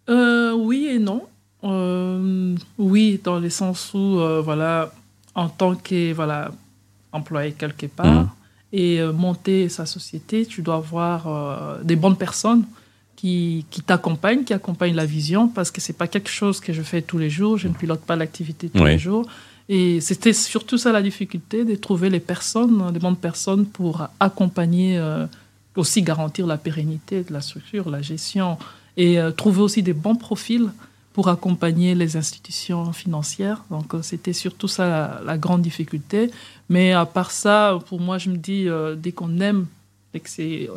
Euh, 0.08 0.52
oui 0.68 0.80
et 0.94 0.98
non. 1.10 1.22
Euh, 1.62 2.54
oui, 2.92 3.20
dans 3.22 3.38
le 3.38 3.50
sens 3.60 3.78
où 3.94 4.18
euh, 4.18 4.40
voilà, 4.48 4.92
en 5.44 5.48
tant 5.60 5.74
que 5.86 6.12
voilà 6.20 6.40
employé 7.18 7.50
quelque 7.62 7.86
part 7.98 8.06
Mhm. 8.22 8.28
et 8.82 8.92
monter 9.26 9.58
sa 9.68 9.84
société, 9.96 10.36
tu 10.52 10.58
dois 10.66 10.76
avoir 10.84 11.18
des 11.90 11.96
bonnes 12.02 12.16
personnes 12.26 12.64
qui, 13.18 13.64
qui 13.72 13.80
t'accompagnent, 13.88 14.44
qui 14.48 14.54
accompagnent 14.60 14.94
la 15.04 15.08
vision, 15.18 15.42
parce 15.56 15.70
que 15.72 15.80
c'est 15.84 15.98
pas 16.02 16.08
quelque 16.14 16.30
chose 16.40 16.56
que 16.64 16.72
je 16.78 16.82
fais 16.90 17.02
tous 17.10 17.18
les 17.24 17.30
jours. 17.38 17.52
Je 17.62 17.68
ne 17.72 17.74
pilote 17.80 18.00
pas 18.10 18.16
l'activité 18.22 18.64
tous 18.74 18.82
Oui. 18.84 18.92
les 18.92 18.98
jours. 19.08 19.24
Et 19.72 20.00
c'était 20.00 20.32
surtout 20.32 20.78
ça 20.78 20.90
la 20.90 21.00
difficulté, 21.10 21.64
de 21.64 21.76
trouver 21.76 22.08
les 22.10 22.18
personnes, 22.32 22.90
des 22.92 22.98
bonnes 22.98 23.22
personnes 23.28 23.64
pour 23.66 24.08
accompagner, 24.18 24.98
euh, 24.98 25.26
aussi 25.76 26.02
garantir 26.02 26.44
la 26.54 26.58
pérennité 26.66 27.22
de 27.22 27.32
la 27.32 27.40
structure, 27.40 27.88
la 27.88 28.02
gestion, 28.02 28.58
et 28.96 29.12
euh, 29.20 29.30
trouver 29.30 29.62
aussi 29.62 29.82
des 29.90 29.92
bons 30.04 30.16
profils 30.16 30.68
pour 31.14 31.28
accompagner 31.28 31.94
les 31.94 32.16
institutions 32.16 32.92
financières. 32.92 33.62
Donc 33.70 33.94
euh, 33.94 34.02
c'était 34.02 34.32
surtout 34.44 34.66
ça 34.76 34.84
la, 34.88 35.20
la 35.24 35.38
grande 35.38 35.62
difficulté. 35.62 36.30
Mais 36.68 36.92
à 36.92 37.06
part 37.06 37.30
ça, 37.30 37.78
pour 37.88 38.00
moi, 38.00 38.18
je 38.18 38.28
me 38.30 38.36
dis, 38.48 38.68
euh, 38.68 38.96
dès 38.96 39.12
qu'on 39.12 39.38
aime 39.40 39.66
c'est- 40.24 40.68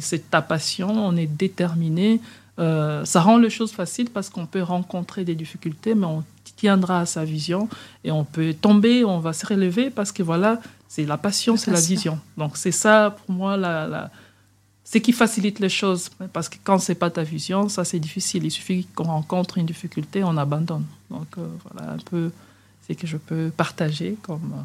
c'est 0.00 0.30
ta 0.30 0.40
passion, 0.40 0.88
on 1.10 1.14
est 1.16 1.26
déterminé, 1.26 2.20
euh, 2.58 3.04
ça 3.04 3.20
rend 3.20 3.38
les 3.38 3.50
choses 3.50 3.72
faciles 3.72 4.10
parce 4.10 4.28
qu'on 4.30 4.46
peut 4.46 4.62
rencontrer 4.62 5.24
des 5.24 5.34
difficultés, 5.34 5.94
mais 5.94 6.06
on 6.06 6.24
tiendra 6.56 7.00
à 7.00 7.06
sa 7.06 7.24
vision 7.24 7.68
et 8.02 8.10
on 8.10 8.24
peut 8.24 8.52
tomber, 8.52 9.04
on 9.04 9.20
va 9.20 9.32
se 9.32 9.46
relever 9.46 9.90
parce 9.90 10.10
que 10.10 10.22
voilà, 10.24 10.60
c'est 10.88 11.04
la 11.04 11.16
passion, 11.16 11.56
c'est 11.56 11.70
la 11.70 11.78
vision. 11.94 12.18
Donc 12.36 12.56
c'est 12.56 12.72
ça 12.72 13.14
pour 13.16 13.34
moi 13.34 13.56
la, 13.56 13.86
la- 13.86 14.10
c'est 14.82 15.00
qui 15.00 15.12
facilite 15.12 15.60
les 15.60 15.68
choses 15.68 16.10
parce 16.32 16.48
que 16.48 16.56
quand 16.64 16.78
c'est 16.78 16.94
pas 16.96 17.10
ta 17.10 17.22
vision, 17.22 17.68
ça 17.68 17.84
c'est 17.84 18.00
difficile. 18.00 18.44
Il 18.44 18.50
suffit 18.50 18.86
qu'on 18.94 19.04
rencontre 19.04 19.58
une 19.58 19.66
difficulté, 19.66 20.24
on 20.24 20.36
abandonne. 20.36 20.84
Donc 21.10 21.26
euh, 21.36 21.46
voilà 21.70 21.92
un 21.92 21.98
peu 21.98 22.30
c'est 22.86 22.94
que 22.96 23.06
je 23.06 23.18
peux 23.18 23.52
partager 23.56 24.16
comme 24.22 24.52
euh, 24.56 24.62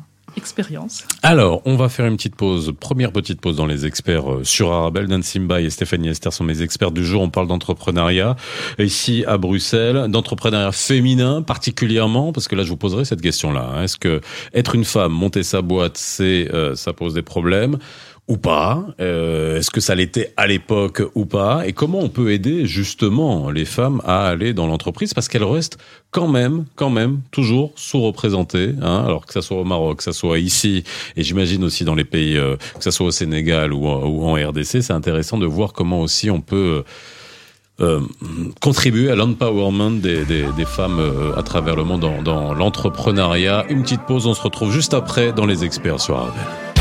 Alors, 1.21 1.61
on 1.65 1.75
va 1.75 1.89
faire 1.89 2.05
une 2.05 2.15
petite 2.15 2.35
pause, 2.35 2.73
première 2.79 3.11
petite 3.11 3.39
pause 3.39 3.55
dans 3.55 3.65
les 3.65 3.85
experts 3.85 4.31
euh, 4.31 4.43
sur 4.43 4.71
Arabelle. 4.71 5.07
Dan 5.07 5.21
Simba 5.23 5.61
et 5.61 5.69
Stéphanie 5.69 6.09
Esther 6.09 6.33
sont 6.33 6.43
mes 6.43 6.61
experts 6.61 6.91
du 6.91 7.05
jour. 7.05 7.21
On 7.21 7.29
parle 7.29 7.47
d'entrepreneuriat 7.47 8.35
ici 8.79 9.23
à 9.27 9.37
Bruxelles, 9.37 10.07
d'entrepreneuriat 10.09 10.71
féminin 10.71 11.41
particulièrement, 11.41 12.33
parce 12.33 12.47
que 12.47 12.55
là, 12.55 12.63
je 12.63 12.69
vous 12.69 12.77
poserai 12.77 13.05
cette 13.05 13.21
question-là. 13.21 13.69
hein. 13.75 13.83
Est-ce 13.83 13.97
que 13.97 14.21
être 14.53 14.75
une 14.75 14.85
femme, 14.85 15.11
monter 15.11 15.43
sa 15.43 15.61
boîte, 15.61 15.97
c'est 15.97 16.49
euh, 16.53 16.75
ça 16.75 16.93
pose 16.93 17.13
des 17.13 17.21
problèmes? 17.21 17.77
Ou 18.27 18.37
pas 18.37 18.85
Euh, 19.01 19.57
Est-ce 19.59 19.69
que 19.69 19.81
ça 19.81 19.95
l'était 19.95 20.33
à 20.37 20.47
l'époque 20.47 21.01
ou 21.13 21.25
pas 21.25 21.67
Et 21.67 21.73
comment 21.73 21.99
on 21.99 22.09
peut 22.09 22.31
aider 22.31 22.65
justement 22.65 23.49
les 23.51 23.65
femmes 23.65 24.01
à 24.05 24.27
aller 24.27 24.53
dans 24.53 24.65
l'entreprise 24.67 25.13
parce 25.13 25.27
qu'elles 25.27 25.43
restent 25.43 25.77
quand 26.11 26.27
même, 26.27 26.65
quand 26.75 26.89
même, 26.89 27.19
toujours 27.31 27.71
sous-représentées. 27.75 28.75
Hein 28.81 29.03
alors 29.05 29.25
que 29.25 29.33
ça 29.33 29.41
soit 29.41 29.57
au 29.57 29.65
Maroc, 29.65 29.97
que 29.97 30.03
ça 30.03 30.13
soit 30.13 30.39
ici, 30.39 30.83
et 31.17 31.23
j'imagine 31.23 31.63
aussi 31.63 31.83
dans 31.85 31.95
les 31.95 32.05
pays, 32.05 32.37
euh, 32.37 32.55
que 32.77 32.83
ça 32.83 32.91
soit 32.91 33.07
au 33.07 33.11
Sénégal 33.11 33.73
ou, 33.73 33.87
ou 33.87 34.25
en 34.25 34.33
RDC, 34.35 34.81
c'est 34.81 34.91
intéressant 34.93 35.37
de 35.37 35.45
voir 35.45 35.73
comment 35.73 35.99
aussi 36.01 36.29
on 36.29 36.39
peut 36.39 36.83
euh, 37.81 37.99
contribuer 38.61 39.09
à 39.09 39.15
l'empowerment 39.15 39.99
des, 39.99 40.23
des, 40.25 40.45
des 40.55 40.65
femmes 40.65 40.99
euh, 40.99 41.35
à 41.35 41.41
travers 41.43 41.75
le 41.75 41.83
monde 41.83 42.01
dans, 42.01 42.21
dans 42.21 42.53
l'entrepreneuriat. 42.53 43.65
Une 43.69 43.81
petite 43.81 44.03
pause, 44.05 44.27
on 44.27 44.33
se 44.35 44.41
retrouve 44.41 44.71
juste 44.71 44.93
après 44.93 45.33
dans 45.33 45.45
les 45.47 45.65
experts 45.65 45.99
sur 45.99 46.15
Arabelle. 46.15 46.72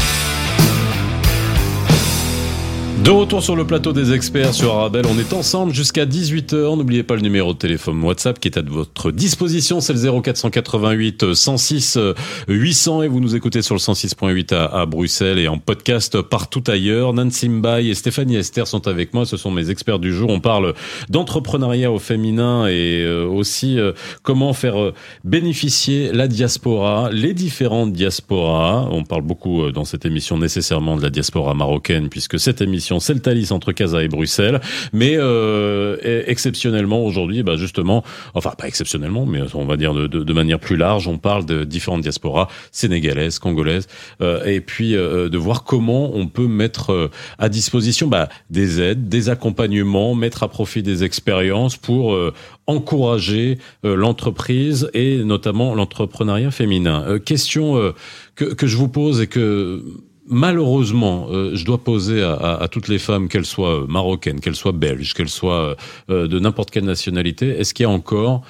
De 3.05 3.11
retour 3.11 3.43
sur 3.43 3.57
le 3.57 3.67
plateau 3.67 3.93
des 3.93 4.13
experts 4.13 4.55
sur 4.55 4.75
Arabelle, 4.75 5.07
on 5.11 5.19
est 5.19 5.33
ensemble 5.33 5.75
jusqu'à 5.75 6.07
18h. 6.07 6.77
N'oubliez 6.77 7.03
pas 7.03 7.17
le 7.17 7.21
numéro 7.21 7.53
de 7.53 7.59
téléphone 7.59 8.01
WhatsApp 8.01 8.39
qui 8.39 8.47
est 8.47 8.57
à 8.57 8.63
votre 8.63 9.11
disposition, 9.11 9.81
c'est 9.81 9.93
le 9.93 10.21
0488 10.21 11.35
106 11.35 11.99
800 12.47 13.03
et 13.03 13.09
vous 13.09 13.19
nous 13.19 13.35
écoutez 13.35 13.61
sur 13.61 13.75
le 13.75 13.81
106.8 13.81 14.55
à, 14.55 14.87
Bruxelles 14.87 15.41
et 15.41 15.49
en 15.49 15.59
podcast 15.59 16.21
partout 16.21 16.63
ailleurs. 16.69 17.13
Nancy 17.13 17.49
Mbaye 17.49 17.91
et 17.91 17.95
Stéphanie 17.95 18.37
Esther 18.37 18.69
sont 18.69 18.87
avec 18.87 19.15
moi, 19.15 19.27
ce 19.27 19.37
sont 19.37 19.51
mes 19.51 19.69
experts 19.69 19.99
du 19.99 20.13
jour. 20.13 20.31
On 20.31 20.39
parle 20.39 20.73
d'entrepreneuriat 21.09 21.91
au 21.91 21.99
féminin 21.99 22.69
et 22.69 23.03
euh, 23.03 23.27
aussi 23.27 23.81
euh, 23.81 23.93
comment 24.23 24.53
faire 24.53 24.81
euh, 24.81 24.95
bénéficier 25.25 26.13
la 26.13 26.29
diaspora, 26.29 27.11
les 27.11 27.35
différentes 27.35 27.93
diasporas. 27.93 28.87
On 28.93 29.03
parle 29.03 29.23
beaucoup 29.23 29.73
dans 29.73 29.85
cette 29.85 30.07
émission 30.07 30.39
nécessairement 30.39 30.97
de 30.97 31.03
la 31.03 31.11
diaspora 31.11 31.55
marocaine 31.55 32.09
puisque 32.09 32.39
cette 32.39 32.61
émission 32.61 32.92
le 32.99 33.21
Thalys 33.21 33.53
entre 33.53 33.73
Casa 33.73 34.03
et 34.03 34.09
Bruxelles. 34.09 34.61
Mais 34.93 35.17
euh, 35.17 35.97
et- 36.03 36.31
exceptionnellement 36.31 37.05
aujourd'hui, 37.05 37.43
bah 37.43 37.57
justement, 37.57 38.05
enfin 38.35 38.53
pas 38.57 38.67
exceptionnellement, 38.67 39.27
mais 39.27 39.41
on 39.55 39.65
va 39.65 39.77
dire 39.77 39.95
de, 39.95 40.07
de, 40.07 40.23
de 40.25 40.33
manière 40.33 40.59
plus 40.59 40.77
large, 40.77 41.09
on 41.09 41.19
parle 41.19 41.45
de 41.47 41.65
différentes 41.65 42.03
diasporas 42.03 42.49
sénégalaises, 42.71 43.39
congolaises, 43.39 43.87
euh, 44.21 44.45
et 44.45 44.61
puis 44.61 44.97
euh, 44.97 45.29
de 45.29 45.39
voir 45.39 45.65
comment 45.65 46.15
on 46.15 46.27
peut 46.27 46.49
mettre 46.49 46.93
euh, 46.93 47.11
à 47.39 47.49
disposition 47.49 48.07
bah, 48.09 48.29
des 48.51 48.81
aides, 48.81 49.09
des 49.09 49.29
accompagnements, 49.29 50.15
mettre 50.15 50.43
à 50.43 50.49
profit 50.49 50.83
des 50.83 51.05
expériences 51.05 51.77
pour 51.77 52.15
euh, 52.15 52.33
encourager 52.67 53.59
euh, 53.85 53.95
l'entreprise 53.97 54.91
et 54.95 55.23
notamment 55.25 55.75
l'entrepreneuriat 55.75 56.51
féminin. 56.51 57.19
Question 57.25 57.93
que, 58.35 58.45
que 58.45 58.67
je 58.67 58.77
vous 58.77 58.89
pose 58.89 59.21
et 59.21 59.27
que 59.27 59.83
malheureusement, 60.26 61.26
euh, 61.31 61.55
je 61.55 61.64
dois 61.64 61.79
poser 61.83 62.23
à, 62.23 62.67
toutes 62.71 62.88
les 62.88 62.99
femmes, 62.99 63.29
qu'elles 63.29 63.45
soient 63.47 63.83
euh, 63.83 63.87
marocaines, 63.87 64.41
qu'elles 64.41 64.57
soient 64.57 64.73
belges, 64.73 65.14
qu'elles 65.14 65.29
soient 65.29 65.76
euh, 66.11 66.29
de 66.29 66.38
n'importe 66.38 66.71
quelle 66.71 66.85
nationalité, 66.85 67.49
est-ce 67.49 67.75
qu'il 67.75 67.85
y 67.85 67.87
a 67.87 67.91
encore 67.91 68.43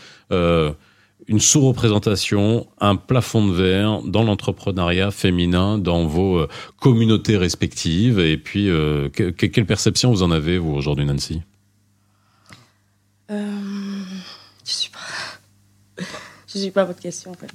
une 1.28 1.38
sous-représentation, 1.38 2.66
un 2.80 2.96
plafond 2.96 3.46
de 3.46 3.52
verre 3.52 4.02
dans 4.02 4.22
l'entrepreneuriat 4.24 5.10
féminin, 5.10 5.78
dans 5.78 6.06
vos 6.06 6.46
communautés 6.80 7.36
respectives? 7.36 8.18
Et 8.18 8.38
puis, 8.38 8.64
que- 8.66 9.30
que- 9.30 9.46
quelle 9.46 9.66
perception 9.66 10.10
vous 10.10 10.22
en 10.22 10.30
avez, 10.30 10.58
vous, 10.58 10.72
aujourd'hui, 10.72 11.04
Nancy? 11.04 11.42
Je 13.28 13.36
suis 14.64 14.90
pas. 14.90 16.02
Suis 16.46 16.70
pas 16.70 16.84
votre 16.84 17.00
question 17.00 17.30
en 17.30 17.34
fait. 17.34 17.50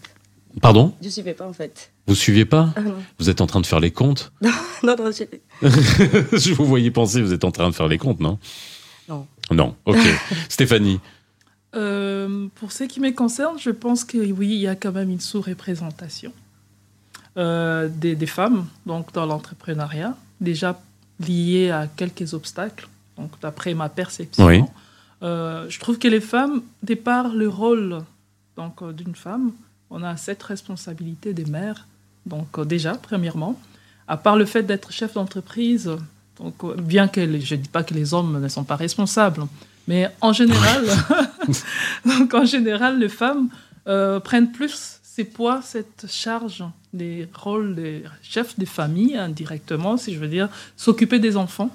Pardon 0.61 0.93
Je 1.01 1.09
suivais 1.09 1.33
pas 1.33 1.47
en 1.47 1.53
fait. 1.53 1.91
Vous 2.07 2.15
suiviez 2.15 2.45
pas 2.45 2.73
Ah 2.75 2.81
non. 2.81 2.95
Vous 3.19 3.29
êtes 3.29 3.41
en 3.41 3.47
train 3.47 3.61
de 3.61 3.65
faire 3.65 3.79
les 3.79 3.91
comptes 3.91 4.31
Non, 4.41 4.51
non, 4.83 4.95
non, 4.97 5.11
je- 5.11 5.23
Je 6.37 6.53
vous 6.53 6.65
voyais 6.65 6.91
penser, 6.91 7.21
vous 7.21 7.33
êtes 7.33 7.43
en 7.43 7.51
train 7.51 7.69
de 7.69 7.75
faire 7.75 7.87
les 7.87 7.97
comptes, 7.97 8.19
non 8.19 8.39
Non. 9.09 9.27
Non, 9.51 9.75
ok. 9.85 9.97
Stéphanie 10.49 10.99
Euh, 11.75 12.47
pour 12.55 12.71
ce 12.71 12.85
qui 12.85 12.99
me 12.99 13.11
concerne, 13.11 13.57
je 13.59 13.69
pense 13.69 14.03
que 14.03 14.17
oui, 14.17 14.47
il 14.49 14.59
y 14.61 14.67
a 14.67 14.75
quand 14.75 14.91
même 14.93 15.09
une 15.11 15.19
sous-représentation 15.19 16.31
euh, 17.37 17.87
des, 17.89 18.15
des 18.15 18.25
femmes 18.25 18.65
donc 18.85 19.13
dans 19.13 19.25
l'entrepreneuriat, 19.25 20.17
déjà 20.41 20.79
liée 21.19 21.69
à 21.71 21.87
quelques 21.87 22.33
obstacles, 22.33 22.87
donc 23.17 23.31
d'après 23.41 23.73
ma 23.73 23.89
perception. 23.89 24.45
Oui. 24.45 24.61
Euh, 25.23 25.65
je 25.69 25.79
trouve 25.79 25.97
que 25.99 26.07
les 26.07 26.21
femmes, 26.21 26.61
de 26.83 26.95
par 26.95 27.29
le 27.29 27.47
rôle 27.49 27.99
donc, 28.55 28.81
euh, 28.81 28.91
d'une 28.91 29.15
femme, 29.15 29.51
on 29.89 30.03
a 30.03 30.17
cette 30.17 30.44
responsabilité 30.44 31.34
des 31.34 31.46
mères, 31.46 31.88
donc 32.25 32.58
euh, 32.58 32.65
déjà, 32.65 32.96
premièrement, 32.96 33.60
à 34.08 34.17
part 34.17 34.36
le 34.38 34.46
fait 34.46 34.63
d'être 34.63 34.91
chef 34.91 35.13
d'entreprise, 35.13 35.91
donc, 36.39 36.56
euh, 36.63 36.75
bien 36.75 37.08
que 37.08 37.20
les- 37.22 37.41
je 37.41 37.56
ne 37.56 37.62
dis 37.62 37.70
pas 37.70 37.84
que 37.84 37.94
les 37.94 38.13
hommes 38.13 38.39
ne 38.41 38.48
sont 38.48 38.63
pas 38.63 38.75
responsables, 38.75 39.46
mais 39.88 40.10
en 40.22 40.34
général, 40.34 40.84
donc 42.06 42.34
en 42.34 42.46
général, 42.46 43.00
les 43.00 43.10
femmes 43.10 43.50
euh, 43.88 44.20
prennent 44.20 44.51
plus 44.51 45.00
ces 45.03 45.24
poids, 45.24 45.62
cette 45.63 46.06
charge 46.10 46.63
des 46.94 47.27
rôles 47.34 47.74
des 47.75 48.03
chefs 48.22 48.58
de 48.60 48.65
famille 48.65 49.15
indirectement, 49.17 49.98
si 49.98 50.13
je 50.13 50.20
veux 50.20 50.27
dire, 50.27 50.50
s'occuper 50.75 51.20
des 51.20 51.38
enfants. 51.38 51.70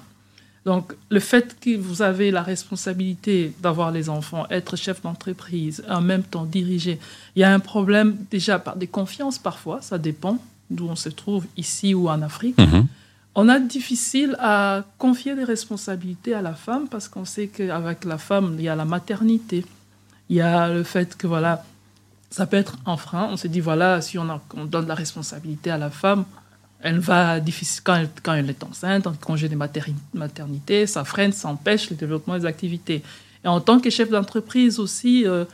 Donc 0.65 0.93
le 1.09 1.19
fait 1.19 1.57
que 1.59 1.75
vous 1.77 2.01
avez 2.01 2.31
la 2.31 2.41
responsabilité 2.41 3.53
d'avoir 3.61 3.91
les 3.91 4.09
enfants, 4.09 4.45
être 4.49 4.75
chef 4.77 5.01
d'entreprise, 5.01 5.83
en 5.89 6.01
même 6.01 6.23
temps 6.23 6.45
diriger, 6.45 6.99
il 7.35 7.39
y 7.41 7.43
a 7.43 7.53
un 7.53 7.59
problème 7.59 8.15
déjà 8.31 8.59
par 8.59 8.75
des 8.77 8.87
confiances 8.87 9.37
parfois, 9.37 9.81
ça 9.81 9.97
dépend 9.97 10.37
d'où 10.69 10.87
on 10.87 10.95
se 10.95 11.09
trouve 11.09 11.45
ici 11.57 11.93
ou 11.93 12.07
en 12.09 12.21
Afrique 12.21 12.57
Mhm. 12.57 12.87
on 13.35 13.49
a 13.49 13.59
difficile 13.59 14.35
à 14.39 14.83
confier 14.97 15.35
des 15.35 15.43
responsabilités 15.43 16.33
à 16.33 16.41
la 16.41 16.53
femme 16.53 16.87
parce 16.89 17.07
qu'on 17.09 17.25
sait 17.25 17.47
qu'avec 17.47 18.05
la 18.05 18.17
femme, 18.17 18.55
il 18.57 18.63
y 18.63 18.69
a 18.69 18.75
la 18.75 18.85
maternité, 18.85 19.65
il 20.29 20.37
y 20.37 20.41
a 20.41 20.69
le 20.69 20.83
fait 20.83 21.17
que 21.17 21.27
voilà, 21.27 21.65
ça 22.29 22.45
peut 22.47 22.57
être 22.57 22.77
un 22.85 22.95
frein. 22.97 23.27
On 23.31 23.37
se 23.37 23.47
dit 23.47 23.59
voilà, 23.59 24.01
si 24.01 24.17
on, 24.17 24.29
a- 24.29 24.41
on 24.55 24.65
donne 24.65 24.87
la 24.87 24.95
responsabilité 24.95 25.69
à 25.71 25.77
la 25.77 25.89
femme, 25.89 26.23
elle 26.83 26.99
va 26.99 27.39
difficile 27.39 27.81
quand 27.83 27.95
elle, 27.95 28.09
quand 28.21 28.33
elle 28.33 28.49
est 28.49 28.63
enceinte, 28.63 29.07
en 29.07 29.13
congé 29.13 29.49
de 29.49 29.55
materni- 29.55 29.95
maternité, 30.13 30.85
ça 30.85 31.03
freine, 31.03 31.31
ça 31.31 31.47
empêche 31.49 31.89
le 31.89 31.95
développement 31.95 32.37
des 32.37 32.45
activités. 32.45 33.01
Et 33.43 33.47
en 33.47 33.59
tant 33.61 33.79
que 33.79 33.89
chef 33.89 34.09
d'entreprise 34.09 34.79
aussi, 34.79 35.25
euh, 35.25 35.45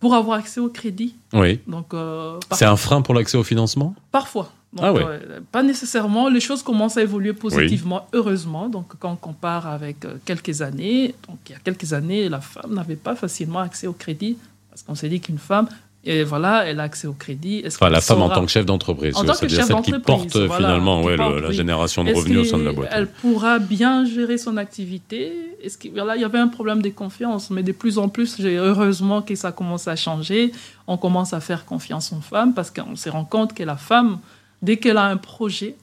pour 0.00 0.14
avoir 0.14 0.38
accès 0.38 0.60
au 0.60 0.68
crédit, 0.68 1.14
Oui. 1.32 1.58
donc 1.66 1.92
euh, 1.94 2.38
C'est 2.52 2.64
un 2.64 2.76
frein 2.76 3.02
pour 3.02 3.14
l'accès 3.14 3.36
au 3.36 3.42
financement? 3.42 3.94
Parfois. 4.12 4.52
Donc, 4.72 4.84
Ah 4.86 4.92
ouais. 4.92 5.02
euh, 5.04 5.40
pas 5.50 5.62
nécessairement. 5.62 6.28
Les 6.28 6.40
choses 6.40 6.62
commencent 6.62 6.98
à 6.98 7.02
évoluer 7.02 7.32
positivement, 7.32 8.06
heureusement. 8.12 8.68
Donc, 8.68 8.86
quand 9.00 9.10
on 9.12 9.16
compare 9.16 9.66
avec 9.66 9.96
quelques 10.26 10.60
années, 10.60 11.14
donc 11.26 11.38
il 11.48 11.52
y 11.52 11.54
a 11.54 11.58
quelques 11.58 11.92
années, 11.94 12.28
la 12.28 12.40
femme 12.42 12.74
n'avait 12.74 12.96
pas 12.96 13.16
facilement 13.16 13.60
accès 13.60 13.86
au 13.86 13.94
crédit 13.94 14.36
parce 14.70 14.82
qu'on 14.82 14.94
s'est 14.94 15.08
dit 15.08 15.20
qu'une 15.20 15.38
femme, 15.38 15.68
et 16.10 16.24
voilà, 16.24 16.64
elle 16.64 16.80
a 16.80 16.84
accès 16.84 17.06
au 17.06 17.12
crédit. 17.12 17.58
Est-ce 17.58 17.76
Enfin, 17.76 17.90
la 17.90 18.00
femme 18.00 18.22
en 18.22 18.30
tant 18.30 18.42
que 18.46 18.50
chef 18.50 18.64
d'entreprise, 18.64 19.14
En 19.14 19.24
tant 19.24 19.32
que 19.32 19.38
c'est-à-dire 19.40 19.58
chef 19.58 19.66
celle 19.66 19.82
qui 19.82 19.92
porte 19.92 20.34
voilà, 20.36 20.56
finalement 20.56 21.00
qui 21.02 21.06
ouais, 21.08 21.12
le- 21.12 21.18
porte, 21.18 21.40
la 21.42 21.50
génération 21.50 22.02
de 22.02 22.14
revenus 22.14 22.38
au 22.38 22.44
sein 22.44 22.58
de 22.58 22.64
la 22.64 22.72
boîte. 22.72 22.88
Elle 22.92 23.08
pourra 23.08 23.58
bien 23.58 24.06
gérer 24.06 24.38
son 24.38 24.56
activité? 24.56 25.32
Est-ce 25.62 25.76
que 25.76 25.88
voilà, 25.90 26.16
il 26.16 26.22
y 26.22 26.24
avait 26.24 26.38
un 26.38 26.48
problème 26.48 26.80
de 26.80 26.88
confiance, 26.88 27.50
mais 27.50 27.62
de 27.62 27.72
plus 27.72 27.98
en 27.98 28.08
plus, 28.08 28.40
heureusement 28.40 29.20
que 29.20 29.34
ça 29.34 29.52
commence 29.52 29.86
à 29.86 29.96
changer. 29.96 30.50
On 30.86 30.96
commence 30.96 31.34
à 31.34 31.40
faire 31.40 31.66
confiance 31.66 32.10
aux 32.14 32.22
femmes 32.22 32.54
parce 32.54 32.70
qu'on 32.70 32.96
se 32.96 33.10
rend 33.10 33.26
compte 33.26 33.52
que 33.52 33.62
la 33.62 33.76
femme, 33.76 34.18
dès 34.62 34.78
qu'elle 34.78 34.96
a 34.96 35.04
un 35.04 35.18
projet, 35.18 35.74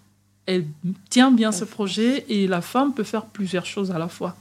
elle 0.47 0.65
tient 1.11 1.29
bien 1.31 1.51
ce 1.51 1.65
projet 1.65 2.25
et 2.29 2.47
la 2.47 2.61
femme 2.61 2.93
peut 2.95 3.03
faire 3.03 3.25
plusieurs 3.25 3.65
choses 3.67 3.91
à 3.91 3.99
la 3.99 4.07
fois. 4.07 4.35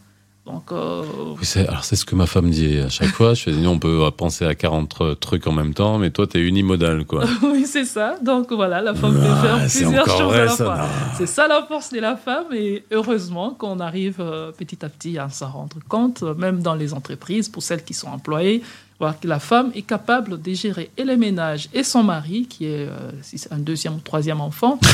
Donc, 0.46 0.72
euh, 0.72 1.02
Oui, 1.38 1.38
c'est, 1.44 1.66
alors 1.66 1.84
c'est 1.84 1.96
ce 1.96 2.04
que 2.04 2.14
ma 2.14 2.26
femme 2.26 2.50
dit 2.50 2.78
à 2.78 2.90
chaque 2.90 3.08
fois. 3.08 3.32
Je 3.32 3.48
nous, 3.48 3.70
on 3.70 3.78
peut 3.78 4.10
penser 4.14 4.44
à 4.44 4.54
40 4.54 5.18
trucs 5.18 5.46
en 5.46 5.52
même 5.52 5.72
temps, 5.72 5.96
mais 5.96 6.10
toi, 6.10 6.26
t'es 6.26 6.40
unimodal, 6.40 7.06
quoi. 7.06 7.24
oui, 7.42 7.64
c'est 7.66 7.86
ça. 7.86 8.16
Donc 8.22 8.52
voilà, 8.52 8.82
la 8.82 8.94
femme 8.94 9.14
peut 9.14 9.20
Ah, 9.26 9.42
faire 9.42 9.70
c'est 9.70 9.84
plusieurs 9.84 10.06
choses 10.06 10.20
vrai, 10.32 10.40
à 10.40 10.44
la 10.44 10.50
ça, 10.50 10.64
fois. 10.66 10.76
non. 10.76 10.84
C'est 11.16 11.26
ça 11.26 11.48
la 11.48 11.62
force 11.66 11.90
de 11.94 11.98
la 12.00 12.16
femme 12.16 12.44
et 12.52 12.84
heureusement 12.90 13.50
qu'on 13.54 13.80
arrive 13.80 14.16
euh, 14.20 14.52
petit 14.52 14.84
à 14.84 14.90
petit 14.90 15.18
à 15.18 15.30
s'en 15.30 15.48
rendre 15.48 15.78
compte, 15.88 16.22
même 16.22 16.60
dans 16.60 16.74
les 16.74 16.92
entreprises, 16.92 17.48
pour 17.48 17.62
celles 17.62 17.82
qui 17.82 17.94
sont 17.94 18.08
employées, 18.08 18.62
voir 19.00 19.18
que 19.18 19.26
la 19.26 19.38
femme 19.40 19.70
est 19.74 19.82
capable 19.82 20.40
de 20.40 20.52
gérer 20.52 20.90
et 20.96 21.04
les 21.04 21.16
ménages 21.16 21.68
et 21.74 21.82
son 21.82 22.02
mari, 22.04 22.46
qui 22.48 22.66
est 22.66 22.86
euh, 22.88 23.50
un 23.50 23.58
deuxième 23.58 23.94
ou 23.96 24.00
troisième 24.00 24.40
enfant. 24.40 24.78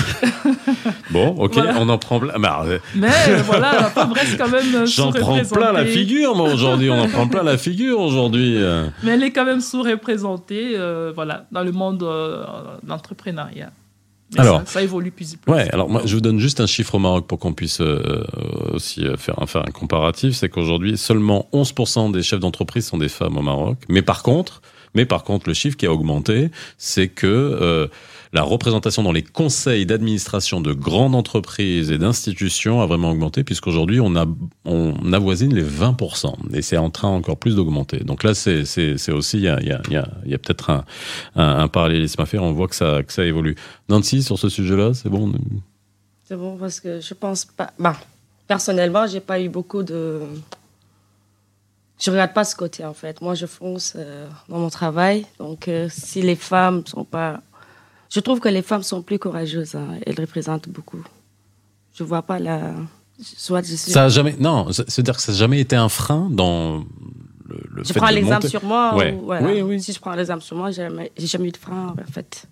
Bon, 1.11 1.29
ok, 1.39 1.55
Voilà. 1.55 1.75
on 1.79 1.89
en 1.89 1.99
prend 1.99 2.19
plein. 2.21 2.39
Bah, 2.39 2.63
euh, 2.65 2.79
Mais 2.95 3.09
voilà, 3.45 3.73
la 3.73 3.91
femme 3.91 4.13
reste 4.13 4.39
quand 4.39 4.49
même 4.49 4.75
euh, 4.75 4.87
J'en 4.87 5.13
prends 5.13 5.39
plein 5.45 5.73
la 5.73 5.85
figure, 5.85 6.35
moi, 6.35 6.53
aujourd'hui. 6.53 6.89
On 6.91 7.01
en 7.01 7.09
prend 7.09 7.27
plein 7.29 7.43
la 7.43 7.59
figure, 7.59 8.01
aujourd'hui. 8.01 8.57
Mais 9.03 9.13
elle 9.13 9.23
est 9.23 9.33
quand 9.33 9.45
même 9.45 9.61
sous-représentée 9.61 10.73
euh, 10.77 11.13
voilà, 11.15 11.47
dans 11.53 11.63
le 11.63 11.73
monde 11.73 11.99
de 11.99 12.43
l'entrepreneuriat. 12.89 13.71
Mais 14.35 14.41
Alors, 14.41 14.61
ça, 14.61 14.67
ça 14.67 14.83
évolue 14.83 15.11
plus, 15.11 15.37
plus. 15.37 15.53
Ouais, 15.53 15.69
alors 15.73 15.89
moi 15.89 16.03
je 16.05 16.15
vous 16.15 16.21
donne 16.21 16.39
juste 16.39 16.61
un 16.61 16.67
chiffre 16.67 16.95
au 16.95 16.99
Maroc 16.99 17.27
pour 17.27 17.39
qu'on 17.39 17.53
puisse 17.53 17.81
euh, 17.81 18.25
aussi 18.73 19.05
euh, 19.05 19.17
faire 19.17 19.43
un, 19.43 19.47
faire 19.47 19.63
un 19.67 19.73
comparatif, 19.73 20.37
c'est 20.37 20.49
qu'aujourd'hui 20.49 20.97
seulement 20.97 21.49
11% 21.53 22.13
des 22.13 22.23
chefs 22.23 22.41
d'entreprise 22.41 22.87
sont 22.87 22.99
des 22.99 23.09
femmes 23.09 23.37
au 23.37 23.43
Maroc, 23.43 23.79
mais 23.89 24.03
par 24.03 24.23
contre, 24.23 24.63
mais 24.95 25.07
par 25.07 25.25
contre 25.25 25.49
le 25.49 25.55
chiffre 25.55 25.77
qui 25.77 25.87
a 25.87 25.93
augmenté, 25.93 26.51
c'est 26.79 27.09
que 27.09 27.27
euh, 27.27 27.89
la 28.33 28.43
représentation 28.43 29.03
dans 29.03 29.13
les 29.13 29.23
conseils 29.23 29.87
d'administration 29.87 30.61
de 30.61 30.73
grandes 30.73 31.15
entreprises 31.15 31.91
et 31.91 31.99
d'institutions 31.99 32.81
a 32.81 32.87
vraiment 32.87 33.11
augmenté 33.11 33.45
puisqu'aujourd'hui 33.45 34.01
on 34.01 34.15
on 34.65 35.13
avoisine 35.13 35.55
les 35.55 35.65
20% 35.65 36.55
et 36.55 36.63
c'est 36.63 36.77
en 36.77 36.91
train 36.91 37.09
encore 37.09 37.37
plus 37.37 37.57
d'augmenter. 37.57 37.99
Donc 37.99 38.23
là 38.23 38.35
c'est 38.35 39.13
aussi 39.13 39.39
il 39.39 39.45
y 39.45 39.49
a 39.49 40.39
peut-être 40.39 40.85
un, 41.37 41.69
parallélisme 41.69 42.21
à 42.21 42.27
faire, 42.27 42.43
on 42.43 42.53
voit 42.53 42.69
que 42.69 42.77
ça 42.77 43.03
que 43.03 43.13
ça 43.13 43.25
évolue. 43.25 43.57
Nancy 43.89 44.23
sur 44.23 44.39
ce 44.39 44.49
sujet-là, 44.49 44.95
c'est 44.95 45.09
bon? 45.09 45.33
C'est 46.25 46.37
bon 46.37 46.57
parce 46.57 46.79
que 46.79 47.01
je 47.01 47.15
pense 47.15 47.45
pas. 47.45 47.73
Bah, 47.79 47.97
personnellement, 48.47 49.07
j'ai 49.07 49.21
pas 49.21 49.41
eu 49.41 49.49
beaucoup 49.49 49.83
de. 49.83 50.21
Je 52.01 52.11
regarde 52.11 52.33
pas 52.33 52.45
ce 52.45 52.57
côté 52.57 52.85
en 52.85 52.95
fait. 52.95 53.21
Moi, 53.21 53.35
je 53.35 53.47
fonce 53.47 53.93
euh, 53.97 54.27
dans 54.49 54.59
mon 54.59 54.71
travail. 54.71 55.27
Donc, 55.39 55.69
euh, 55.69 55.89
si 55.91 56.23
les 56.23 56.37
femmes 56.37 56.83
sont 56.87 57.05
pas. 57.05 57.41
Je 58.09 58.21
trouve 58.21 58.41
que 58.41 58.49
les 58.49 58.63
femmes 58.63 58.83
sont 58.83 59.03
plus 59.03 59.19
courageuses. 59.19 59.75
hein. 59.75 59.99
Elles 60.07 60.19
représentent 60.19 60.69
beaucoup. 60.69 61.05
Je 61.95 62.03
vois 62.05 62.23
pas 62.23 62.39
la. 62.39 62.73
Soit 63.23 63.61
je 63.67 63.75
suis. 63.77 63.93
Ça 63.93 64.05
a 64.05 64.09
jamais, 64.09 64.35
non, 64.39 64.73
c'est- 64.73 64.89
c'est-à-dire 64.91 65.17
que 65.17 65.23
ça 65.23 65.33
n'a 65.33 65.39
jamais 65.39 65.61
été 65.61 65.77
un 65.77 65.91
frein 65.91 66.29
dans 66.31 66.79
le, 67.47 67.57
le 67.71 67.85
je 67.85 67.93
fait 67.93 67.99
prends 68.01 68.09
de 68.09 68.15
l'exemple 68.15 68.35
monter? 68.37 68.49
sur 68.49 68.65
moi. 68.65 68.97
Ouais. 68.97 69.13
ou- 69.13 69.27
voilà. 69.27 69.47
Oui, 69.47 69.61
oui. 69.61 69.83
Si 69.83 69.93
je 69.93 70.01
prends 70.01 70.15
l'exemple 70.15 70.43
sur 70.43 70.57
moi, 70.57 70.71
j'ai 70.71 70.83
jamais, 70.85 71.13
j'ai 71.19 71.27
jamais 71.27 71.49
eu 71.49 71.53
de 71.53 71.57
frein 71.59 71.95
en 72.09 72.13
fait. 72.13 72.45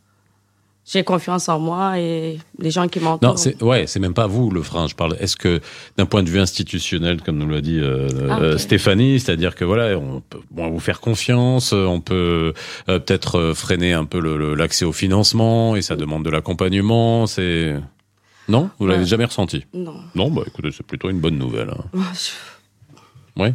J'ai 0.91 1.05
confiance 1.05 1.51
en 1.51 1.59
moi 1.59 1.99
et 1.99 2.39
les 2.59 2.71
gens 2.71 2.89
qui 2.89 2.99
m'entourent. 2.99 3.29
Non, 3.33 3.37
c'est 3.37 3.63
ouais, 3.63 3.87
c'est 3.87 4.01
même 4.01 4.15
pas 4.15 4.27
vous 4.27 4.51
le 4.51 4.63
frein. 4.63 4.87
Je 4.89 4.95
parle. 4.95 5.17
Est-ce 5.21 5.37
que 5.37 5.61
d'un 5.99 6.07
point 6.07 6.23
de 6.23 6.31
vue 6.31 6.41
institutionnel, 6.41 7.21
comme 7.21 7.37
nous 7.37 7.49
l'a 7.49 7.61
dit 7.61 7.79
euh, 7.79 8.09
Ah, 8.31 8.41
euh. 8.41 8.57
Stéphanie, 8.59 9.21
c'est-à-dire 9.21 9.55
que 9.55 9.67
voilà, 9.67 9.99
on 9.99 10.21
peut 10.23 10.39
bon, 10.51 10.71
vous 10.71 10.81
faire 10.81 11.01
confiance, 11.01 11.75
euh, 11.75 11.85
on 11.85 12.01
peut 12.01 12.55
euh, 12.89 12.99
peut-être 13.01 13.39
euh, 13.39 13.55
freiner 13.55 13.93
un 13.93 14.07
peu 14.07 14.19
l'accès 14.55 14.87
au 14.87 14.93
financement 14.93 15.77
et 15.77 15.83
ça 15.83 15.95
demande 15.95 16.25
de 16.25 16.31
l'accompagnement. 16.31 17.27
C'est 17.27 17.75
non, 18.49 18.71
vous 18.79 18.87
l'avez 18.87 19.01
Ouais. 19.01 19.07
jamais 19.07 19.27
ressenti? 19.27 19.67
Non. 19.75 19.97
Non, 20.15 20.31
bah 20.31 20.41
écoutez, 20.47 20.71
c'est 20.75 20.87
plutôt 20.87 21.11
une 21.11 21.21
bonne 21.21 21.37
nouvelle. 21.37 21.69
hein. 21.69 22.01
Oui. 23.39 23.51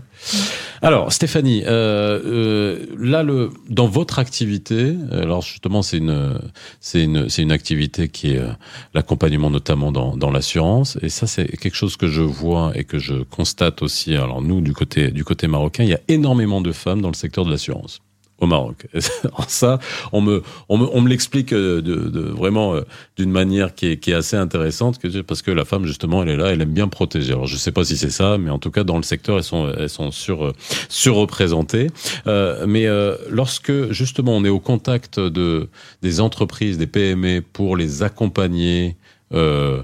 Alors, 0.81 1.11
Stéphanie, 1.11 1.63
euh, 1.65 2.19
euh, 2.25 2.85
là, 2.97 3.23
le, 3.23 3.49
dans 3.69 3.87
votre 3.87 4.19
activité, 4.19 4.95
alors 5.11 5.41
justement, 5.41 5.81
c'est 5.81 5.97
une, 5.97 6.39
c'est 6.79 7.03
une, 7.03 7.29
c'est 7.29 7.41
une 7.41 7.51
activité 7.51 8.07
qui 8.07 8.33
est 8.33 8.39
euh, 8.39 8.47
l'accompagnement 8.93 9.49
notamment 9.49 9.91
dans, 9.91 10.15
dans 10.15 10.31
l'assurance, 10.31 10.97
et 11.01 11.09
ça, 11.09 11.27
c'est 11.27 11.47
quelque 11.57 11.75
chose 11.75 11.97
que 11.97 12.07
je 12.07 12.21
vois 12.21 12.71
et 12.75 12.85
que 12.85 12.97
je 12.97 13.23
constate 13.23 13.81
aussi. 13.81 14.15
Alors 14.15 14.41
nous, 14.41 14.61
du 14.61 14.73
côté, 14.73 15.11
du 15.11 15.23
côté 15.23 15.47
marocain, 15.47 15.83
il 15.83 15.89
y 15.89 15.95
a 15.95 16.01
énormément 16.07 16.61
de 16.61 16.71
femmes 16.71 17.01
dans 17.01 17.09
le 17.09 17.15
secteur 17.15 17.45
de 17.45 17.51
l'assurance 17.51 18.01
au 18.39 18.47
Maroc. 18.47 18.87
Alors 19.23 19.49
ça, 19.49 19.79
on 20.11 20.21
me, 20.21 20.43
on 20.69 20.77
me, 20.77 20.87
on 20.91 21.01
me 21.01 21.09
l'explique 21.09 21.53
euh, 21.53 21.81
de, 21.81 21.95
de, 21.95 22.21
vraiment 22.21 22.75
euh, 22.75 22.81
d'une 23.15 23.31
manière 23.31 23.73
qui 23.73 23.87
est, 23.87 23.97
qui 23.97 24.11
est 24.11 24.15
assez 24.15 24.35
intéressante, 24.35 24.99
parce 25.27 25.41
que 25.41 25.51
la 25.51 25.65
femme 25.65 25.85
justement, 25.85 26.23
elle 26.23 26.29
est 26.29 26.37
là, 26.37 26.47
elle 26.47 26.61
aime 26.61 26.73
bien 26.73 26.87
protéger. 26.87 27.33
Alors 27.33 27.47
je 27.47 27.57
sais 27.57 27.71
pas 27.71 27.83
si 27.83 27.97
c'est 27.97 28.09
ça, 28.09 28.37
mais 28.37 28.49
en 28.49 28.59
tout 28.59 28.71
cas 28.71 28.83
dans 28.83 28.97
le 28.97 29.03
secteur, 29.03 29.37
elles 29.37 29.43
sont, 29.43 29.71
elles 29.77 29.89
sont 29.89 30.11
sur, 30.11 30.45
euh, 30.45 30.53
surreprésentées. 30.89 31.87
Euh, 32.27 32.65
mais 32.67 32.85
euh, 32.87 33.15
lorsque 33.29 33.91
justement 33.91 34.35
on 34.35 34.45
est 34.45 34.49
au 34.49 34.59
contact 34.59 35.19
de 35.19 35.69
des 36.01 36.19
entreprises, 36.19 36.77
des 36.77 36.87
PME 36.87 37.41
pour 37.41 37.77
les 37.77 38.03
accompagner. 38.03 38.97
Euh, 39.33 39.81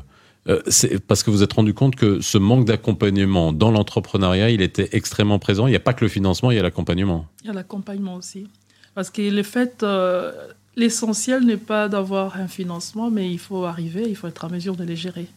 euh, 0.50 0.62
parce 1.08 1.24
que 1.24 1.30
vous 1.30 1.44
êtes 1.44 1.54
rendu 1.54 1.74
compte 1.74 1.96
que 1.96 2.22
ce 2.22 2.38
manque 2.38 2.66
d'accompagnement 2.66 3.54
dans 3.54 3.72
l'entrepreneuriat, 3.72 4.50
il 4.50 4.62
était 4.62 4.90
extrêmement 4.94 5.40
présent. 5.40 5.68
Il 5.68 5.72
n'y 5.72 5.76
a 5.76 5.82
pas 5.82 5.94
que 5.94 6.04
le 6.04 6.10
financement, 6.10 6.52
il 6.52 6.56
y 6.56 6.60
a 6.60 6.64
l'accompagnement. 6.64 7.28
Il 7.44 7.48
y 7.48 7.50
a 7.50 7.54
l'accompagnement 7.54 8.16
aussi. 8.16 8.48
Parce 8.96 9.10
que 9.10 9.22
le 9.22 9.44
fait, 9.44 9.84
euh, 9.84 10.32
l'essentiel 10.76 11.46
n'est 11.46 11.58
pas 11.58 11.88
d'avoir 11.88 12.38
un 12.38 12.48
financement, 12.48 13.12
mais 13.12 13.32
il 13.32 13.40
faut 13.40 13.66
arriver, 13.66 14.06
il 14.08 14.16
faut 14.16 14.28
être 14.28 14.44
en 14.46 14.50
mesure 14.50 14.76
de 14.76 14.84
les 14.84 14.96
gérer. 14.96 15.28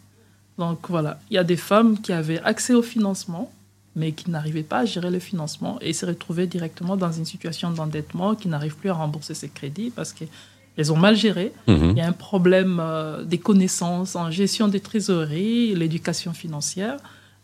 Donc 0.59 0.89
voilà, 0.89 1.21
il 1.31 1.35
y 1.35 1.39
a 1.39 1.45
des 1.45 1.57
femmes 1.57 2.01
qui 2.01 2.13
avaient 2.13 2.41
accès 2.41 2.75
au 2.75 2.83
financement, 2.83 3.53
mais 3.95 4.13
qui 4.13 4.31
n'arrivaient 4.31 4.63
pas 4.63 4.79
à 4.79 4.85
gérer 4.85 5.11
le 5.11 5.19
financement 5.19 5.79
et 5.81 5.93
se 5.93 6.07
retrouvaient 6.07 6.47
directement 6.47 6.97
dans 6.97 7.13
une 7.13 7.25
situation 7.25 7.71
d'endettement, 7.71 8.35
qui 8.35 8.49
n'arrivent 8.49 8.77
plus 8.77 8.91
à 8.91 8.95
rembourser 8.95 9.35
ses 9.35 9.49
crédits 9.49 9.91
parce 9.91 10.13
qu'elles 10.75 10.93
ont 10.93 10.97
mal 10.97 11.17
géré. 11.17 11.53
Mhm. 11.67 11.91
Il 11.93 11.99
y 11.99 12.01
a 12.01 12.07
un 12.07 12.13
problème 12.13 12.79
euh, 12.81 13.25
des 13.25 13.39
connaissances 13.39 14.17
en 14.17 14.31
gestion 14.31 14.69
des 14.69 14.81
trésoreries, 14.81 15.75
l'éducation 15.75 16.33
financière. 16.33 16.97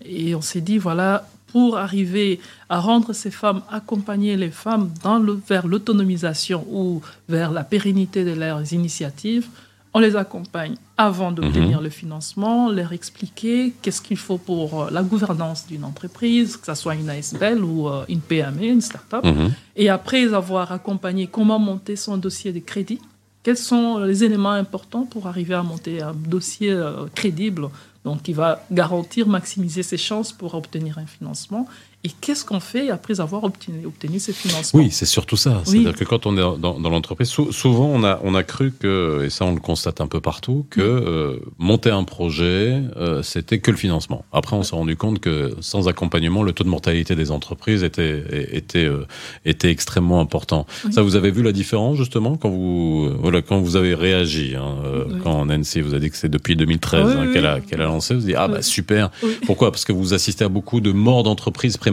Et 0.04 0.34
on 0.34 0.40
s'est 0.40 0.60
dit, 0.60 0.78
voilà, 0.78 1.28
pour 1.48 1.78
arriver 1.78 2.40
à 2.68 2.78
rendre 2.78 3.12
ces 3.12 3.30
femmes, 3.30 3.62
accompagner 3.70 4.36
les 4.36 4.50
femmes 4.50 4.90
dans 5.02 5.18
le, 5.18 5.40
vers 5.48 5.66
l'autonomisation 5.66 6.64
ou 6.70 7.00
vers 7.28 7.50
la 7.50 7.64
pérennité 7.64 8.24
de 8.24 8.32
leurs 8.32 8.72
initiatives, 8.72 9.48
on 9.94 10.00
les 10.00 10.16
accompagne 10.16 10.74
avant 10.96 11.32
d'obtenir 11.32 11.80
le 11.80 11.88
financement, 11.88 12.70
leur 12.70 12.92
expliquer 12.92 13.72
qu'est-ce 13.80 14.02
qu'il 14.02 14.16
faut 14.16 14.36
pour 14.36 14.82
euh, 14.82 14.90
la 14.90 15.02
gouvernance 15.02 15.66
d'une 15.66 15.84
entreprise, 15.84 16.56
que 16.56 16.66
ce 16.66 16.74
soit 16.74 16.94
une 16.94 17.08
ASBL 17.08 17.64
ou 17.64 17.88
euh, 17.88 18.04
une 18.08 18.20
PME, 18.20 18.64
une 18.64 18.80
start-up. 18.80 19.24
Mhm. 19.24 19.52
Et 19.76 19.88
après 19.88 20.34
avoir 20.34 20.72
accompagné 20.72 21.26
comment 21.26 21.58
monter 21.58 21.96
son 21.96 22.16
dossier 22.16 22.52
de 22.52 22.58
crédit, 22.58 23.00
quels 23.42 23.57
sont 23.57 23.98
les 23.98 24.24
éléments 24.24 24.53
importants 24.53 25.05
pour 25.05 25.27
arriver 25.27 25.55
à 25.55 25.62
monter 25.62 26.03
un 26.03 26.12
dossier 26.12 26.70
euh, 26.70 27.07
crédible, 27.14 27.68
donc 28.05 28.22
qui 28.22 28.33
va 28.33 28.64
garantir, 28.70 29.27
maximiser 29.29 29.83
ses 29.83 29.96
chances 29.96 30.33
pour 30.33 30.55
obtenir 30.55 30.98
un 30.98 31.07
financement. 31.07 31.66
Et 32.04 32.11
qu'est-ce 32.20 32.44
qu'on 32.44 32.61
fait 32.61 32.90
après 32.90 33.18
avoir 33.20 33.42
obtenu, 33.42 33.84
obtenu 33.84 34.20
ces 34.20 34.32
financements? 34.32 34.78
Oui, 34.80 34.90
c'est 34.92 35.04
surtout 35.04 35.37
ça. 35.37 35.62
Oui. 35.66 35.82
C'est-à-dire 35.82 35.96
que 35.96 36.04
quand 36.04 36.26
on 36.26 36.37
est 36.37 36.58
dans, 36.61 36.78
l'entreprise, 36.78 37.26
sou- 37.28 37.50
souvent 37.50 37.87
on 37.92 38.04
a, 38.04 38.20
on 38.22 38.37
a 38.37 38.44
cru 38.44 38.70
que, 38.72 39.24
et 39.26 39.30
ça 39.30 39.44
on 39.44 39.52
le 39.52 39.58
constate 39.61 40.00
un 40.00 40.06
peu 40.06 40.20
partout, 40.20 40.64
que 40.70 40.80
euh, 40.80 41.40
monter 41.58 41.90
un 41.90 42.04
projet, 42.04 42.80
euh, 42.96 43.24
c'était 43.24 43.58
que 43.58 43.72
le 43.72 43.76
financement. 43.76 44.24
Après, 44.32 44.54
on 44.54 44.62
s'est 44.62 44.76
rendu 44.76 44.94
compte 44.96 45.18
que 45.18 45.56
sans 45.61 45.88
accompagnement, 45.88 46.44
le 46.44 46.52
taux 46.52 46.62
de 46.62 46.68
mortalité 46.68 47.16
des 47.16 47.32
entreprises 47.32 47.82
était, 47.82 48.22
était, 48.52 48.84
euh, 48.84 49.04
était 49.44 49.70
extrêmement 49.72 50.20
important. 50.20 50.66
Oui. 50.84 50.92
Ça, 50.92 51.02
vous 51.02 51.16
avez 51.16 51.32
vu 51.32 51.42
la 51.42 51.50
différence 51.52 51.96
justement 51.96 52.37
quand 52.37 52.48
vous, 52.48 53.11
voilà, 53.18 53.42
quand 53.42 53.58
vous 53.58 53.74
avez 53.74 53.96
réagi, 53.96 54.54
hein, 54.54 54.76
Oui. 55.08 55.14
quand 55.24 55.44
Nancy 55.46 55.80
vous 55.80 55.94
a 55.94 55.98
dit 55.98 56.11
que 56.11 56.16
c'est 56.16 56.28
depuis 56.30 56.54
2013 56.54 57.04
Oui, 57.06 57.12
hein, 57.18 57.32
qu'elle 57.32 57.46
a, 57.46 57.58
qu'elle 57.58 57.80
a 57.82 57.87
lancé, 57.87 58.14
vous 58.14 58.20
dites 58.20 58.37
ah 58.38 58.46
bah 58.46 58.62
super. 58.62 59.11
Pourquoi? 59.46 59.72
Parce 59.72 59.84
que 59.84 59.92
vous 59.92 60.14
assistez 60.14 60.44
à 60.44 60.48
beaucoup 60.48 60.80
de 60.80 60.92
morts 60.92 61.24
d'entreprises 61.24 61.76
prématurées. 61.76 61.88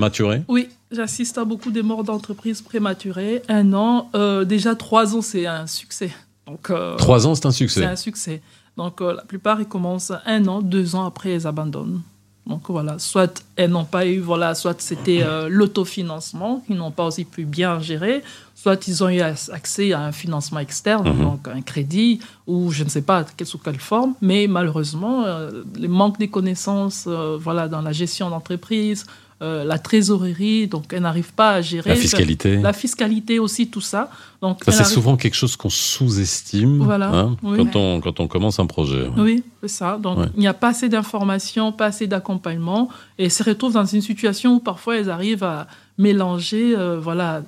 Oui, 0.48 0.70
j'assiste 0.92 1.38
à 1.38 1.46
beaucoup 1.46 1.72
de 1.72 1.82
morts 1.82 2.04
d'entreprises 2.04 2.62
prématurées. 2.62 3.42
Un 3.48 3.74
an, 3.74 4.10
euh, 4.16 4.46
déjà 4.46 4.76
trois 4.76 5.16
ans, 5.16 5.22
c'est 5.22 5.46
un 5.46 5.68
succès. 5.68 6.12
Donc, 6.48 6.70
euh, 6.70 6.96
Trois 6.96 7.26
ans, 7.28 7.36
c'est 7.36 7.46
un 7.48 7.52
C'est 7.52 7.58
succès. 7.58 7.86
un 7.86 7.96
succès. 7.96 8.42
Donc 8.78 9.00
la 9.00 9.24
plupart, 9.24 9.62
ils 9.62 9.68
commencent 9.68 10.12
un 10.26 10.48
an, 10.48 10.62
deux 10.62 10.96
ans 10.96 11.06
après, 11.06 11.34
ils 11.34 11.48
abandonnent. 11.48 12.02
Donc 12.46 12.64
voilà, 12.68 13.00
soit 13.00 13.44
elles 13.56 13.72
n'ont 13.72 13.86
pas 13.86 14.06
eu, 14.06 14.20
voilà, 14.20 14.54
soit 14.54 14.80
c'était 14.80 15.26
l'autofinancement 15.50 16.62
qu'ils 16.68 16.76
n'ont 16.76 16.92
pas 16.92 17.06
aussi 17.06 17.26
pu 17.26 17.46
bien 17.46 17.80
gérer, 17.80 18.22
soit 18.54 18.88
ils 18.88 19.04
ont 19.04 19.10
eu 19.10 19.22
accès 19.22 19.94
à 19.94 20.02
un 20.02 20.12
financement 20.12 20.60
externe, 20.60 21.08
mhm. 21.08 21.24
donc 21.24 21.48
un 21.48 21.62
crédit, 21.62 22.20
ou 22.48 22.72
je 22.72 22.84
ne 22.84 22.90
sais 22.90 23.02
pas 23.04 23.26
sous 23.44 23.58
quelle 23.60 23.80
forme, 23.80 24.16
mais 24.22 24.48
malheureusement, 24.48 25.24
euh, 25.24 25.64
les 25.76 25.88
manques 25.88 26.18
des 26.18 26.30
connaissances 26.30 27.06
euh, 27.08 27.38
voilà, 27.40 27.68
dans 27.68 27.82
la 27.82 27.92
gestion 27.92 28.30
d'entreprise, 28.30 29.06
euh, 29.42 29.64
la 29.64 29.80
trésorerie, 29.80 30.68
donc 30.68 30.94
elle 30.94 31.02
n'arrive 31.02 31.34
pas 31.34 31.52
à 31.52 31.62
gérer. 31.62 31.90
La 31.90 31.96
fiscalité. 31.96 32.58
La 32.58 32.74
fiscalité 32.74 33.40
aussi, 33.40 33.68
tout 33.68 33.82
ça. 33.82 34.10
Donc 34.42 34.64
ça, 34.64 34.72
c'est 34.72 34.86
souvent 34.86 35.18
quelque 35.18 35.36
chose 35.36 35.56
qu'on 35.56 35.70
sous-estime 35.70 36.84
voilà, 36.84 37.10
hein, 37.10 37.38
quand, 37.42 37.76
on, 37.76 38.00
quand 38.00 38.20
on 38.20 38.28
commence 38.28 38.60
un 38.60 38.66
projet. 38.66 39.08
Oui, 39.18 39.44
c'est 39.62 39.68
ça. 39.68 39.98
Donc 40.02 40.20
il 40.36 40.40
n'y 40.40 40.48
a 40.48 40.54
pas 40.54 40.70
assez 40.70 40.90
d'informations, 40.90 41.72
pas 41.72 41.88
assez 41.88 42.08
d'accompagnement, 42.08 42.90
et 43.18 43.30
se 43.30 43.44
retrouvent 43.44 43.74
dans 43.74 43.86
une 43.86 44.02
situation 44.02 44.56
où 44.56 44.60
parfois 44.60 44.98
elles 44.98 45.10
arrivent 45.10 45.44
à 45.44 45.68
mélanger 45.98 46.76
voilà, 47.02 47.44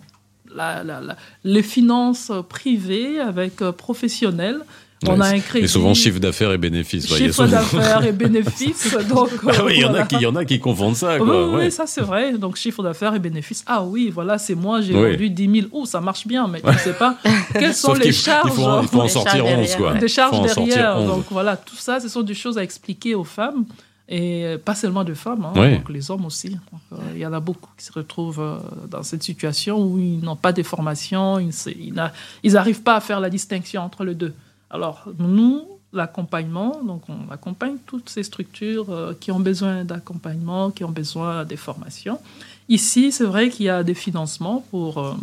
les 1.44 1.64
finances 1.64 2.32
privées 2.50 3.20
avec 3.20 3.62
euh, 3.62 3.72
professionnels. 3.72 4.60
On 5.10 5.22
a 5.22 5.28
un 5.28 5.40
crédit. 5.40 5.66
Et 5.66 5.68
souvent 5.68 5.94
chiffre 5.94 6.20
d'affaires 6.20 6.52
et 6.52 6.58
bénéfices. 6.58 7.08
Chiffre 7.08 7.46
d'affaires 7.48 8.04
et 8.04 8.12
bénéfices. 8.24 8.96
Donc, 9.10 9.30
ah 9.48 9.64
oui, 9.66 9.74
il 9.76 9.82
y, 9.82 9.86
en 9.86 9.94
a 9.94 10.06
qui, 10.06 10.16
y 10.18 10.26
en 10.26 10.36
a 10.36 10.46
qui 10.46 10.60
confondent 10.60 10.96
ça. 10.96 11.18
Quoi. 11.18 11.58
Oui, 11.58 11.72
ça 11.72 11.88
c'est 11.88 12.02
vrai. 12.02 12.38
Donc 12.38 12.56
chiffre 12.56 12.84
d'affaires 12.84 13.16
et 13.16 13.20
bénéfices. 13.20 13.64
Ah 13.68 13.84
oui, 13.84 14.12
voilà, 14.14 14.38
c'est 14.38 14.56
moi, 14.56 14.82
j'ai 14.82 14.94
vendu 14.94 15.30
10 15.30 15.62
000. 15.62 15.68
Oh, 15.72 15.86
ça 15.86 16.02
marche 16.02 16.28
bien, 16.28 16.48
mais 16.48 16.62
je 16.64 16.72
ne 16.72 16.78
sais 16.78 16.94
pas 16.94 17.18
quelles 17.54 17.74
sont 17.74 17.94
les 17.94 18.12
charges. 18.12 18.52
Il 18.54 18.64
faut, 18.64 18.82
il 18.82 18.88
faut 18.88 19.02
en 19.02 19.08
sortir 19.08 19.46
11, 19.46 19.76
quoi. 19.76 19.94
Des 19.96 20.08
charges 20.08 20.42
derrière. 20.42 21.04
Donc 21.04 21.26
voilà, 21.30 21.58
tout 21.58 21.76
ça, 21.76 22.00
ce 22.00 22.10
sont 22.10 22.22
des 22.22 22.34
choses 22.34 22.58
à 22.58 22.64
expliquer 22.64 23.16
aux 23.16 23.24
femmes. 23.24 23.66
Et 24.10 24.56
pas 24.64 24.74
seulement 24.74 25.04
de 25.04 25.14
femmes, 25.14 25.46
hein, 25.46 25.52
donc 25.54 25.90
les 25.90 26.10
hommes 26.12 26.26
aussi. 26.26 26.58
Euh, 26.94 26.96
il 27.14 27.20
y 27.20 27.26
en 27.26 27.34
a 27.34 27.42
beaucoup 27.42 27.70
qui 27.78 27.84
se 27.84 27.92
retrouvent 27.92 28.40
euh, 28.40 28.58
dans 28.90 29.04
cette 29.04 29.22
situation 29.22 29.84
où 29.84 30.00
ils 30.00 30.22
n'ont 30.22 30.38
pas 30.38 30.54
de 30.54 30.64
formation, 30.64 31.40
ils 31.40 31.94
n'arrivent 32.54 32.84
pas 32.84 32.96
à 32.96 33.02
faire 33.02 33.20
la 33.20 33.30
distinction 33.30 33.82
entre 33.82 34.06
les 34.06 34.16
deux. 34.16 34.34
Alors, 34.70 35.06
nous, 35.18 35.66
l'accompagnement, 35.94 36.84
donc 36.84 37.04
on 37.10 37.32
accompagne 37.32 37.78
toutes 37.86 38.10
ces 38.10 38.24
structures 38.24 38.90
euh, 38.90 39.14
qui 39.20 39.32
ont 39.32 39.40
besoin 39.40 39.86
d'accompagnement, 39.86 40.72
qui 40.72 40.84
ont 40.84 40.92
besoin 40.92 41.46
des 41.46 41.58
formations. 41.58 42.20
Ici, 42.70 43.12
c'est 43.12 43.24
vrai 43.26 43.50
qu'il 43.50 43.66
y 43.66 43.70
a 43.70 43.84
des 43.84 43.94
financements 43.94 44.66
pour 44.70 45.16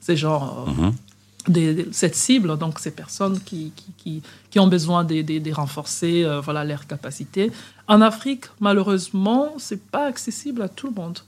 ces 0.00 0.16
genres 0.16 0.68
mm-hmm 0.68 0.92
cette 1.92 2.14
cible, 2.14 2.56
donc 2.58 2.78
ces 2.78 2.90
personnes 2.90 3.40
qui, 3.40 3.72
qui, 3.96 4.22
qui, 4.50 4.58
ont 4.58 4.66
besoin 4.66 5.04
de, 5.04 5.22
de, 5.22 5.52
renforcer 5.52 6.24
euh, 6.24 6.40
voilà, 6.40 6.64
leurs 6.64 6.86
capacités. 6.86 7.50
En 7.88 8.00
Afrique, 8.00 8.46
malheureusement, 8.60 9.54
ce 9.58 9.74
n'est 9.74 9.80
pas 9.80 10.06
accessible 10.06 10.62
à 10.62 10.68
tout 10.68 10.88
le 10.88 10.94
monde. 10.94 11.18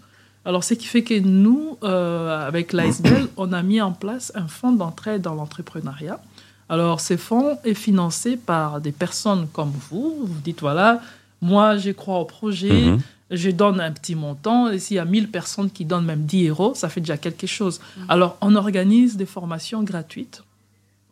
Alors, 0.45 0.65
ce 0.65 0.75
qui 0.75 0.87
fait 0.87 1.03
que 1.03 1.19
nous, 1.19 1.79
euh, 1.83 2.47
avec 2.47 2.73
l'ASBL, 2.73 3.29
on 3.37 3.53
a 3.53 3.63
mis 3.63 3.81
en 3.81 3.93
place 3.93 4.33
un 4.35 4.49
fonds 4.49 4.73
d'entraide 4.73 5.23
dans 5.23 5.35
l'entrepreneuriat. 5.35 6.21
Alors, 6.69 7.01
ce 7.01 7.17
fonds 7.17 7.59
est 7.65 7.75
financé 7.75 8.37
par 8.37 8.81
des 8.81 8.93
personnes 8.93 9.47
comme 9.53 9.73
vous. 9.91 10.17
Vous 10.25 10.41
dites, 10.43 10.61
voilà, 10.61 11.01
moi, 11.41 11.77
je 11.77 11.91
crois 11.91 12.19
au 12.19 12.25
projet, 12.25 12.73
mhm 12.73 13.01
je 13.33 13.51
donne 13.51 13.81
un 13.81 13.91
petit 13.91 14.15
montant, 14.15 14.71
et 14.71 14.79
s'il 14.79 14.97
y 14.97 15.01
a 15.01 15.05
1000 15.05 15.29
personnes 15.29 15.71
qui 15.71 15.85
donnent 15.85 16.05
même 16.05 16.25
10 16.25 16.49
euros, 16.49 16.75
ça 16.75 16.89
fait 16.89 17.01
déjà 17.01 17.17
quelque 17.17 17.47
chose. 17.47 17.81
Mm. 17.97 18.01
Alors, 18.11 18.37
on 18.41 18.55
organise 18.55 19.17
des 19.17 19.27
formations 19.27 19.83
gratuites. 19.83 20.43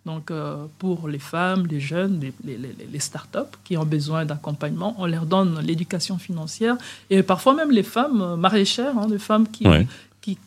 Donc, 0.07 0.31
euh, 0.31 0.67
pour 0.79 1.09
les 1.09 1.19
femmes, 1.19 1.67
les 1.67 1.81
jeunes, 1.81 2.21
les, 2.21 2.33
les, 2.45 2.59
les 2.91 3.01
startups 3.01 3.57
qui 3.65 3.77
ont 3.77 3.85
besoin 3.85 4.25
d'accompagnement, 4.25 4.95
on 4.99 5.07
leur 5.07 5.27
donne 5.27 5.61
l'éducation 5.63 6.19
financière. 6.19 6.77
Et 7.11 7.23
parfois 7.23 7.55
même 7.55 7.71
les 7.71 7.83
femmes 7.83 8.23
euh, 8.23 8.37
maraîchères, 8.37 8.97
hein, 8.99 9.07
les 9.11 9.19
femmes 9.19 9.47
qui, 9.49 9.67
qui 10.21 10.39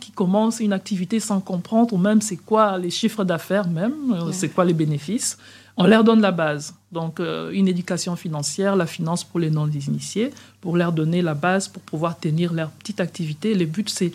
qui 0.00 0.12
commencent 0.12 0.60
une 0.60 0.72
activité 0.72 1.20
sans 1.20 1.40
comprendre, 1.40 1.92
ou 1.92 1.98
même 1.98 2.20
c'est 2.20 2.36
quoi 2.36 2.78
les 2.78 2.90
chiffres 2.90 3.24
d'affaires 3.24 3.68
même, 3.68 3.94
euh, 4.12 4.32
c'est 4.32 4.48
quoi 4.48 4.64
les 4.64 4.74
bénéfices. 4.74 5.38
On 5.80 5.86
leur 5.86 6.02
donne 6.02 6.20
la 6.20 6.32
base. 6.32 6.74
Donc, 6.90 7.20
euh, 7.20 7.52
une 7.52 7.68
éducation 7.68 8.16
financière, 8.16 8.74
la 8.74 8.86
finance 8.86 9.22
pour 9.22 9.38
les 9.38 9.48
non-initiés, 9.48 10.32
pour 10.60 10.76
leur 10.76 10.92
donner 10.92 11.22
la 11.22 11.34
base 11.34 11.68
pour 11.68 11.82
pouvoir 11.82 12.18
tenir 12.18 12.52
leur 12.52 12.70
petite 12.70 13.00
activité. 13.00 13.54
Le 13.54 13.64
but, 13.64 13.88
c'est 13.88 14.10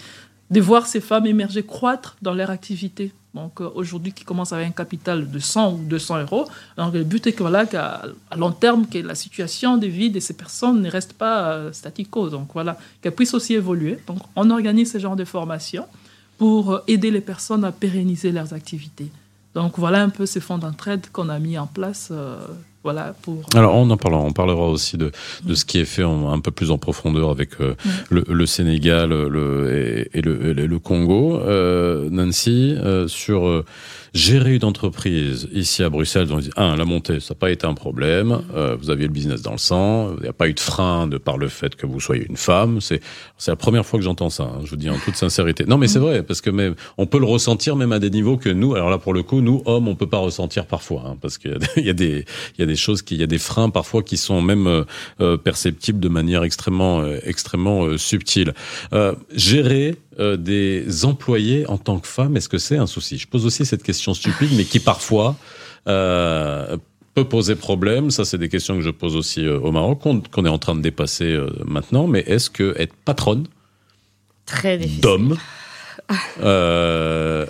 de 0.54 0.62
voir 0.62 0.86
ces 0.88 1.02
femmes 1.02 1.26
émerger, 1.26 1.63
croître 1.63 2.16
dans 2.22 2.34
leur 2.34 2.50
activité. 2.50 3.12
Donc, 3.34 3.60
euh, 3.60 3.70
aujourd'hui, 3.74 4.13
qui 4.13 4.24
commencent 4.24 4.54
avec 4.54 4.68
un 4.68 4.72
capital 4.72 5.30
de 5.30 5.39
100 5.39 5.74
ou 5.74 5.78
200 5.86 6.22
euros. 6.22 6.46
Donc, 6.78 6.94
le 6.94 7.04
but 7.04 7.26
est 7.26 7.34
que, 7.34 7.42
voilà, 7.42 7.66
qu'à 7.66 8.04
à 8.30 8.36
long 8.38 8.52
terme, 8.52 8.86
que 8.86 9.00
la 9.00 9.16
situation 9.16 9.78
de 9.78 9.88
vie 9.88 10.12
de 10.12 10.20
ces 10.20 10.36
personnes 10.36 10.82
ne 10.82 10.89
reste 10.89 11.13
pas 11.13 11.54
euh, 11.54 11.74
statico. 11.74 12.30
Donc, 12.30 12.50
voilà, 12.54 12.78
qu'elles 13.02 13.16
puissent 13.16 13.34
aussi 13.34 13.56
évoluer. 13.56 13.98
Donc, 14.06 14.20
on 14.36 14.50
organise 14.52 14.92
ce 14.92 15.00
genre 15.00 15.16
de 15.16 15.26
formation 15.26 15.86
pour 16.38 16.82
aider 16.88 17.10
les 17.10 17.22
personnes 17.22 17.66
à 17.66 17.72
pérenniser 17.72 18.32
leurs 18.32 18.54
activités. 18.54 19.10
Donc 19.54 19.78
voilà 19.78 20.02
un 20.02 20.10
peu 20.10 20.26
ces 20.26 20.39
fonds 20.39 20.58
d'entraide 20.58 21.10
qu'on 21.12 21.30
a 21.30 21.39
mis 21.39 21.58
en 21.58 21.68
place. 21.68 22.10
Euh, 22.12 22.39
voilà, 22.84 23.15
pour... 23.22 23.41
Alors 23.56 23.76
on 23.76 23.89
en 23.89 23.98
parlera, 23.98 24.22
on 24.22 24.34
parlera 24.34 24.67
aussi 24.67 24.98
de, 24.98 25.12
de 25.43 25.56
ce 25.56 25.63
qui 25.63 25.80
est 25.80 25.86
fait 25.86 26.04
un 26.04 26.39
peu 26.39 26.52
plus 26.52 26.69
en 26.69 26.78
profondeur 26.78 27.30
avec 27.30 27.62
euh, 27.62 27.76
le, 28.10 28.26
le, 28.28 28.46
Sénégal 28.46 29.10
le, 29.10 30.08
et, 30.13 30.22
le, 30.22 30.52
le, 30.52 30.80
Congo. 30.80 31.39
Euh, 31.39 32.10
Nancy, 32.12 32.76
euh, 32.78 33.08
sur 33.08 33.63
gérer 34.13 34.56
une 34.56 34.63
entreprise 34.63 35.47
ici 35.54 35.84
à 35.84 35.89
Bruxelles, 35.89 36.28
on 36.32 36.38
dit, 36.38 36.52
un, 36.56 36.76
la 36.76 36.86
montée, 36.86 37.19
ça 37.19 37.34
n'a 37.34 37.39
pas 37.39 37.49
été 37.49 37.65
un 37.65 37.73
problème, 37.73 38.43
euh, 38.56 38.78
vous 38.80 38.91
aviez 38.91 39.08
le 39.08 39.13
business 39.13 39.41
dans 39.41 39.54
le 39.54 39.58
sang, 39.58 40.13
il 40.17 40.23
n'y 40.23 40.30
a 40.30 40.34
pas 40.34 40.47
eu 40.47 40.54
de 40.54 40.60
frein 40.60 41.08
de 41.08 41.17
par 41.17 41.38
le 41.38 41.47
fait 41.47 41.76
que 41.76 41.88
vous 41.88 41.99
soyez 41.99 42.26
une 42.30 42.38
femme, 42.38 42.80
c'est 42.80 43.02
la 43.47 43.56
première 43.56 43.86
fois 43.86 43.97
que 43.97 44.06
j'entends 44.06 44.30
ça, 44.30 44.43
hein, 44.43 44.62
je 44.63 44.69
vous 44.69 44.76
dis 44.76 44.89
en 44.89 44.97
toute 44.99 45.15
sincérité. 45.15 45.65
Non 45.65 45.78
mais 45.78 45.88
c'est 45.88 45.99
vrai, 45.99 46.21
parce 46.21 46.41
que 46.41 46.52
même, 46.52 46.76
on 46.99 47.08
peut 47.08 47.19
le 47.19 47.26
ressentir 47.26 47.76
même 47.76 47.91
à 47.91 47.97
des 47.97 48.12
niveaux 48.12 48.38
que 48.38 48.49
nous, 48.49 48.76
alors 48.76 48.91
là 48.91 48.99
pour 48.99 49.13
le 49.13 49.23
coup, 49.23 49.41
nous, 49.41 49.63
hommes, 49.65 49.88
on 49.88 49.95
peut 49.95 50.10
pas 50.10 50.19
ressentir 50.19 50.67
parfois, 50.67 51.06
hein, 51.08 51.17
parce 51.19 51.39
qu'il 51.39 51.58
y, 51.78 51.89
a 51.89 51.93
des, 51.93 52.26
il 52.58 52.60
y 52.60 52.63
a 52.63 52.67
des 52.67 52.76
choses, 52.76 53.02
qui, 53.02 53.15
il 53.15 53.21
y 53.21 53.23
a 53.23 53.28
des 53.28 53.39
freins 53.39 53.71
parfois 53.71 54.04
qui 54.04 54.17
sont 54.17 54.43
même 54.43 54.67
euh, 54.67 54.84
euh, 55.21 55.38
perceptibles 55.38 55.99
de 55.99 56.10
manière 56.10 56.43
extrêmement, 56.43 57.04
extrêmement 57.23 57.97
subtile. 57.97 58.54
gérer 59.36 59.95
euh, 60.19 60.38
des 60.38 61.06
employés 61.06 61.67
en 61.67 61.78
tant 61.78 61.99
que 61.99 62.08
femme, 62.08 62.38
est-ce 62.38 62.49
que 62.49 62.58
c'est 62.58 62.78
un 62.78 62.88
souci? 62.88 63.17
Je 63.17 63.28
pose 63.28 63.45
aussi 63.45 63.65
cette 63.65 63.84
question 63.84 64.13
stupide, 64.13 64.49
mais 64.56 64.63
qui 64.63 64.80
parfois 64.80 65.36
euh, 65.88 66.78
peut 67.13 67.23
poser 67.23 67.56
problème. 67.56 68.12
Ça, 68.12 68.26
c'est 68.26 68.38
des 68.38 68.49
questions 68.49 68.76
que 68.76 68.82
je 68.82 68.89
pose 68.89 69.15
aussi 69.15 69.45
euh, 69.45 69.60
au 69.60 69.71
Maroc, 69.71 70.02
qu'on 70.02 70.45
est 70.45 70.49
en 70.49 70.60
train 70.60 70.76
de 70.76 70.82
dépasser 70.82 71.38
maintenant. 71.65 72.08
Mais 72.08 72.19
est-ce 72.28 72.49
que 72.49 72.76
être 72.78 72.93
patronne 73.06 73.47
d'homme 75.02 75.38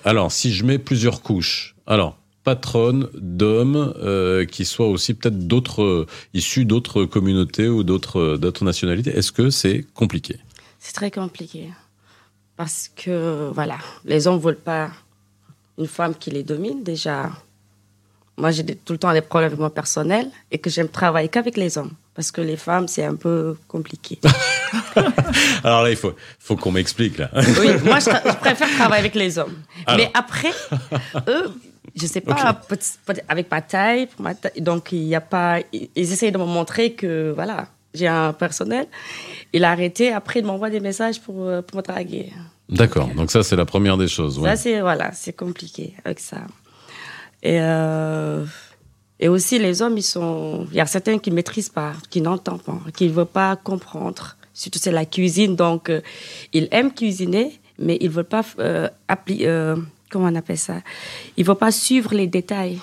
alors, 0.05 0.31
si 0.31 0.53
je 0.53 0.63
mets 0.63 0.77
plusieurs 0.77 1.21
couches, 1.21 1.75
alors 1.87 2.17
patronne 2.43 3.07
d'hommes 3.15 3.93
qui 4.51 4.65
soient 4.65 4.87
aussi 4.87 5.15
peut-être 5.15 5.47
d'autres 5.47 6.05
issus 6.33 6.65
d'autres 6.65 7.05
communautés 7.05 7.67
ou 7.67 7.83
d'autres 7.83 8.37
d'autres 8.37 8.63
nationalités, 8.63 9.09
est-ce 9.09 9.31
que 9.31 9.49
c'est 9.49 9.85
compliqué? 9.95 10.37
C'est 10.79 10.93
très 10.93 11.11
compliqué. 11.11 11.69
Parce 12.55 12.89
que, 12.95 13.49
voilà, 13.53 13.77
les 14.05 14.27
hommes 14.27 14.37
ne 14.37 14.41
veulent 14.41 14.55
pas 14.55 14.91
une 15.77 15.87
femme 15.87 16.15
qui 16.15 16.29
les 16.29 16.43
domine. 16.43 16.83
Déjà, 16.83 17.31
moi, 18.37 18.51
j'ai 18.51 18.63
tout 18.63 18.93
le 18.93 18.99
temps 18.99 19.13
des 19.13 19.21
problèmes 19.21 19.47
avec 19.47 19.59
moi 19.59 19.73
personnel 19.73 20.29
et 20.51 20.57
que 20.57 20.69
j'aime 20.69 20.89
travailler 20.89 21.29
qu'avec 21.29 21.57
les 21.57 21.77
hommes. 21.77 21.91
Parce 22.15 22.31
que 22.31 22.41
les 22.41 22.57
femmes, 22.57 22.87
c'est 22.87 23.03
un 23.03 23.15
peu 23.15 23.57
compliqué. 23.67 24.19
Alors 25.63 25.83
là, 25.83 25.89
il 25.89 25.95
faut, 25.95 26.13
faut 26.39 26.55
qu'on 26.55 26.71
m'explique, 26.71 27.17
là. 27.17 27.29
oui, 27.33 27.69
moi, 27.83 27.99
je, 27.99 28.09
préfère 28.39 28.69
travailler 28.75 28.99
avec 28.99 29.15
les 29.15 29.37
hommes. 29.39 29.55
Mais 29.95 30.11
après, 30.13 30.51
eux, 31.27 31.51
je 31.95 32.05
sais 32.05 32.21
pas, 32.21 32.61
avec 33.27 33.51
ma 33.51 33.61
taille, 33.61 34.07
donc 34.59 34.91
il 34.91 35.05
n'y 35.05 35.15
a 35.15 35.21
pas. 35.21 35.59
Ils 35.71 35.89
essayent 36.11 36.31
de 36.31 36.37
me 36.37 36.45
montrer 36.45 36.93
que, 36.93 37.31
voilà, 37.35 37.67
j'ai 37.93 38.07
un 38.07 38.33
personnel. 38.33 38.87
Il 39.53 39.63
a 39.63 39.71
arrêté 39.71 40.11
après 40.11 40.41
de 40.41 40.47
m'envoyer 40.47 40.79
des 40.79 40.83
messages 40.83 41.21
pour, 41.21 41.47
euh, 41.47 41.61
pour 41.61 41.77
me 41.77 41.83
draguer. 41.83 42.33
D'accord, 42.69 43.09
donc 43.15 43.29
ça 43.29 43.43
c'est 43.43 43.55
la 43.55 43.65
première 43.65 43.97
des 43.97 44.07
choses. 44.07 44.41
Ça 44.41 44.55
c'est 44.55 44.81
voilà, 44.81 45.11
c'est 45.13 45.33
compliqué 45.33 45.93
avec 46.05 46.19
ça. 46.19 46.41
Et 47.43 47.59
euh, 47.59 48.45
et 49.19 49.27
aussi 49.27 49.59
les 49.59 49.81
hommes 49.81 49.97
ils 49.97 50.03
sont, 50.03 50.67
il 50.71 50.77
y 50.77 50.81
a 50.81 50.85
certains 50.85 51.19
qui 51.19 51.29
maîtrisent 51.29 51.69
pas, 51.69 51.93
qui 52.09 52.21
n'entendent 52.21 52.63
pas, 52.63 52.79
qui 52.95 53.07
ne 53.07 53.11
veulent 53.11 53.25
pas 53.25 53.55
comprendre. 53.55 54.37
Surtout 54.53 54.79
c'est 54.79 54.91
la 54.91 55.05
cuisine, 55.05 55.55
donc 55.55 55.89
euh, 55.89 56.01
ils 56.53 56.67
aiment 56.71 56.93
cuisiner, 56.93 57.59
mais 57.77 57.97
ils 58.01 58.09
veulent 58.09 58.23
pas 58.23 58.43
appliquer, 59.07 59.75
comment 60.09 60.27
on 60.27 60.35
appelle 60.35 60.57
ça, 60.57 60.81
ils 61.37 61.45
veulent 61.45 61.55
pas 61.55 61.71
suivre 61.71 62.13
les 62.13 62.27
détails. 62.27 62.79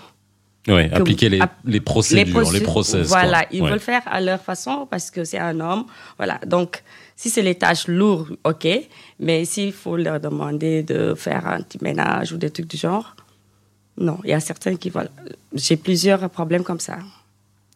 Oui, 0.71 0.85
appliquer 0.93 1.29
les, 1.29 1.41
les 1.65 1.81
procédures, 1.81 2.51
les, 2.53 2.61
process. 2.61 3.09
Voilà, 3.09 3.45
ils 3.51 3.63
veulent 3.63 3.81
faire 3.81 4.03
à 4.07 4.21
leur 4.21 4.41
façon 4.41 4.87
parce 4.91 5.11
que 5.11 5.25
c'est 5.25 5.39
un 5.39 5.59
homme. 5.61 5.85
Voilà, 6.17 6.39
donc 6.47 6.83
si 7.17 7.29
c'est 7.31 7.43
les 7.43 7.55
tâches 7.57 7.89
lourdes, 7.89 8.37
ok, 8.45 8.67
mais 9.19 9.45
s'il 9.45 9.73
faut 9.73 9.97
leur 9.97 10.21
demander 10.21 10.83
de 10.83 11.15
faire 11.15 11.47
un 11.47 11.61
petit 11.63 11.79
ménage 11.83 12.33
ou 12.33 12.37
des 12.37 12.51
trucs 12.51 12.69
du 12.69 12.77
genre, 12.77 13.15
non. 13.99 14.19
Il 14.25 14.31
y 14.31 14.33
a 14.33 14.41
certains 14.41 14.77
qui, 14.77 14.89
voilà, 14.91 15.11
j'ai 15.53 15.77
plusieurs 15.77 16.29
problèmes 16.31 16.63
comme 16.63 16.81
ça. 16.81 16.99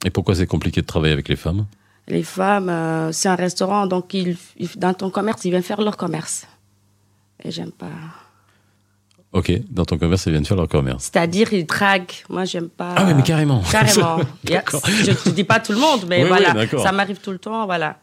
Et 0.04 0.10
pourquoi 0.10 0.34
c'est 0.34 0.46
compliqué 0.46 0.80
de 0.80 0.86
travailler 0.86 1.12
avec 1.12 1.28
les 1.28 1.36
femmes? 1.36 1.66
Les 2.08 2.22
femmes, 2.22 2.68
euh, 2.68 3.12
c'est 3.12 3.28
un 3.28 3.34
restaurant, 3.34 3.86
donc 3.86 4.12
ils, 4.14 4.36
ils- 4.58 4.78
dans 4.78 4.94
ton 4.94 5.10
commerce, 5.10 5.44
ils 5.44 5.50
viennent 5.50 5.62
faire 5.62 5.80
leur 5.80 5.96
commerce. 5.96 6.46
Et 7.42 7.50
j'aime 7.50 7.72
pas. 7.72 7.88
Ok, 9.34 9.50
dans 9.68 9.84
ton 9.84 9.98
commerce, 9.98 10.26
elles 10.28 10.32
viennent 10.32 10.44
faire 10.44 10.56
leur 10.56 10.68
commerce. 10.68 11.10
C'est-à-dire, 11.12 11.52
ils 11.52 11.66
draguent. 11.66 12.22
Moi, 12.30 12.44
j'aime 12.44 12.68
pas. 12.68 12.94
Ah 12.96 13.04
oui, 13.04 13.14
mais 13.14 13.22
carrément. 13.24 13.62
Carrément. 13.70 14.18
Je 14.44 15.28
ne 15.28 15.34
dis 15.34 15.42
pas 15.42 15.58
tout 15.58 15.72
le 15.72 15.78
monde, 15.78 16.04
mais 16.08 16.22
Oui, 16.22 16.28
voilà. 16.28 16.54
ça 16.82 16.92
m'arrive 16.92 17.18
tout 17.18 17.32
le 17.32 17.38
temps, 17.38 17.66
voilà. 17.66 17.98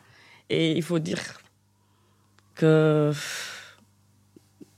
Et 0.50 0.74
il 0.74 0.84
faut 0.84 1.00
dire 1.00 1.20
que 2.56 3.14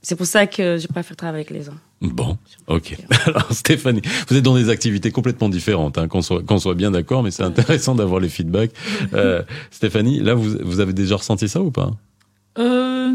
c'est 0.00 0.14
pour 0.14 0.26
ça 0.26 0.46
que 0.46 0.78
je 0.78 0.86
préfère 0.86 1.16
travailler 1.16 1.44
avec 1.46 1.50
les 1.50 1.68
hommes. 1.68 1.80
Bon, 2.00 2.38
ok. 2.68 2.96
Alors 3.26 3.50
Stéphanie, 3.52 4.02
vous 4.28 4.36
êtes 4.36 4.44
dans 4.44 4.54
des 4.54 4.68
activités 4.68 5.10
complètement 5.10 5.48
différentes, 5.48 5.98
hein, 5.98 6.06
qu'on 6.06 6.20
soit, 6.22 6.74
bien 6.74 6.92
d'accord, 6.92 7.22
mais 7.24 7.30
c'est 7.32 7.42
intéressant 7.42 7.94
d'avoir 7.96 8.20
les 8.20 8.28
feedbacks. 8.28 8.72
Euh, 9.14 9.42
Stéphanie, 9.70 10.20
là, 10.20 10.34
vous, 10.34 10.56
vous 10.62 10.80
avez 10.80 10.92
déjà 10.92 11.16
ressenti 11.16 11.48
ça 11.48 11.60
ou 11.60 11.70
pas? 11.70 11.90
Euh, 12.58 13.10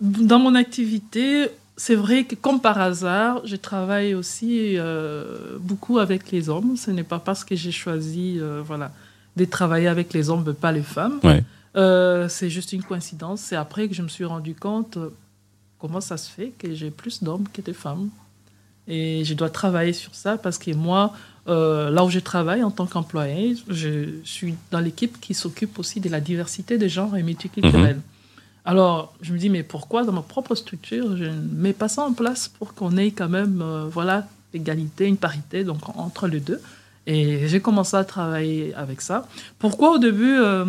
dans 0.00 0.38
mon 0.38 0.54
activité, 0.54 1.48
c'est 1.76 1.94
vrai 1.94 2.24
que 2.24 2.34
comme 2.34 2.60
par 2.60 2.78
hasard, 2.80 3.42
je 3.44 3.56
travaille 3.56 4.14
aussi 4.14 4.76
euh, 4.76 5.58
beaucoup 5.60 5.98
avec 5.98 6.30
les 6.32 6.48
hommes. 6.48 6.76
Ce 6.76 6.90
n'est 6.90 7.04
pas 7.04 7.18
parce 7.18 7.44
que 7.44 7.54
j'ai 7.54 7.72
choisi 7.72 8.38
euh, 8.40 8.62
voilà, 8.64 8.92
de 9.36 9.44
travailler 9.44 9.86
avec 9.86 10.14
les 10.14 10.30
hommes, 10.30 10.42
mais 10.46 10.54
pas 10.54 10.72
les 10.72 10.82
femmes. 10.82 11.20
Ouais. 11.22 11.44
Euh, 11.76 12.28
c'est 12.30 12.48
juste 12.48 12.72
une 12.72 12.82
coïncidence. 12.82 13.40
C'est 13.40 13.56
après 13.56 13.88
que 13.88 13.94
je 13.94 14.00
me 14.00 14.08
suis 14.08 14.24
rendu 14.24 14.54
compte 14.54 14.96
comment 15.78 16.00
ça 16.00 16.16
se 16.16 16.30
fait 16.30 16.52
que 16.58 16.74
j'ai 16.74 16.90
plus 16.90 17.22
d'hommes 17.22 17.46
que 17.52 17.60
de 17.60 17.74
femmes. 17.74 18.08
Et 18.88 19.24
je 19.24 19.34
dois 19.34 19.50
travailler 19.50 19.92
sur 19.92 20.14
ça 20.14 20.38
parce 20.38 20.56
que 20.56 20.70
moi, 20.70 21.12
là 21.46 22.04
où 22.04 22.08
je 22.08 22.20
travaille 22.20 22.62
en 22.62 22.70
tant 22.70 22.86
qu'employé, 22.86 23.56
je 23.68 24.20
suis 24.24 24.54
dans 24.70 24.80
l'équipe 24.80 25.20
qui 25.20 25.34
s'occupe 25.34 25.78
aussi 25.78 26.00
de 26.00 26.08
la 26.08 26.20
diversité 26.20 26.78
des 26.78 26.88
genres 26.88 27.16
et 27.16 27.22
multiculturels. 27.22 28.00
Alors, 28.66 29.14
je 29.22 29.32
me 29.32 29.38
dis, 29.38 29.48
mais 29.48 29.62
pourquoi 29.62 30.04
dans 30.04 30.12
ma 30.12 30.22
propre 30.22 30.54
structure, 30.56 31.16
je 31.16 31.24
ne 31.24 31.40
mets 31.64 31.72
pas 31.72 31.88
ça 31.88 32.02
en 32.02 32.12
place 32.12 32.48
pour 32.48 32.74
qu'on 32.74 32.96
ait 32.96 33.12
quand 33.12 33.28
même, 33.28 33.62
euh, 33.62 33.86
voilà, 33.88 34.26
l'égalité, 34.52 35.06
une 35.06 35.16
parité 35.16 35.62
donc 35.64 35.88
entre 35.96 36.26
les 36.26 36.40
deux? 36.40 36.60
Et 37.06 37.46
j'ai 37.46 37.60
commencé 37.60 37.96
à 37.96 38.04
travailler 38.04 38.74
avec 38.74 39.00
ça. 39.00 39.28
Pourquoi 39.60 39.92
au 39.92 39.98
début, 39.98 40.36
euh, 40.36 40.64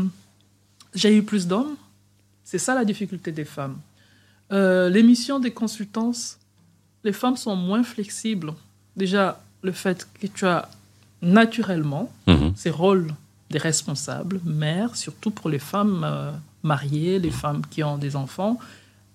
j'ai 0.94 1.16
eu 1.18 1.24
plus 1.24 1.48
d'hommes? 1.48 1.76
C'est 2.44 2.60
ça 2.60 2.76
la 2.76 2.86
difficulté 2.86 3.32
des 3.32 3.46
femmes. 3.46 3.78
Euh, 4.52 4.90
les 4.90 5.02
missions 5.02 5.40
des 5.40 5.52
consultances, 5.52 6.38
les 7.04 7.14
femmes 7.14 7.36
sont 7.36 7.56
moins 7.56 7.84
flexibles. 7.84 8.54
Déjà, 8.96 9.42
le 9.64 9.72
fait 9.72 10.08
que 10.22 10.28
tu 10.28 10.46
as 10.46 10.70
naturellement 11.24 12.12
Mhm. 12.28 12.54
ces 12.56 12.70
rôles 12.70 13.08
des 13.50 13.58
responsables, 13.58 14.40
mères, 14.46 14.96
surtout 14.96 15.32
pour 15.32 15.50
les 15.50 15.60
femmes 15.60 16.04
euh, 16.06 16.32
mariées, 16.74 17.18
les 17.20 17.32
femmes 17.32 17.62
qui 17.72 17.82
ont 17.84 17.98
des 17.98 18.16
enfants. 18.16 18.60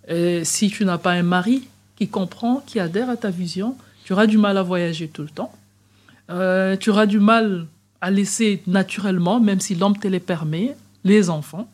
Et 0.09 0.45
si 0.45 0.69
tu 0.75 0.85
n'as 0.85 0.99
pas 0.99 1.13
un 1.13 1.23
mari 1.37 1.59
qui 1.97 2.09
comprend, 2.09 2.55
qui 2.67 2.81
adhère 2.81 3.09
à 3.11 3.17
ta 3.17 3.31
vision, 3.31 3.77
tu 4.05 4.13
auras 4.15 4.27
du 4.27 4.39
mal 4.39 4.57
à 4.59 4.63
voyager 4.63 5.07
tout 5.09 5.23
le 5.23 5.29
temps. 5.29 5.53
Euh, 6.31 6.77
tu 6.77 6.91
auras 6.91 7.07
du 7.07 7.21
mal 7.21 7.67
à 8.01 8.11
laisser 8.11 8.63
naturellement, 8.67 9.39
même 9.39 9.61
si 9.61 9.75
l'homme 9.77 9.97
te 9.97 10.09
les 10.09 10.21
permet, 10.21 10.75
les 11.05 11.31
enfants. 11.31 11.69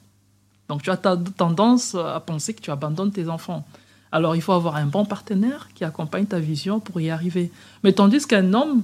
Donc 0.69 0.83
tu 0.83 0.91
as 0.91 0.99
ta- 0.99 1.17
tendance 1.17 1.95
à 1.95 2.21
penser 2.21 2.53
que 2.53 2.61
tu 2.61 2.71
abandonnes 2.71 3.13
tes 3.13 3.29
enfants. 3.31 3.65
Alors 4.13 4.37
il 4.37 4.43
faut 4.43 4.53
avoir 4.53 4.77
un 4.77 4.87
bon 4.87 5.05
partenaire 5.07 5.69
qui 5.75 5.85
accompagne 5.85 6.27
ta 6.27 6.39
vision 6.39 6.81
pour 6.81 7.01
y 7.01 7.09
arriver. 7.11 7.51
Mais 7.83 7.93
tandis 7.93 8.27
qu'un 8.27 8.53
homme 8.53 8.83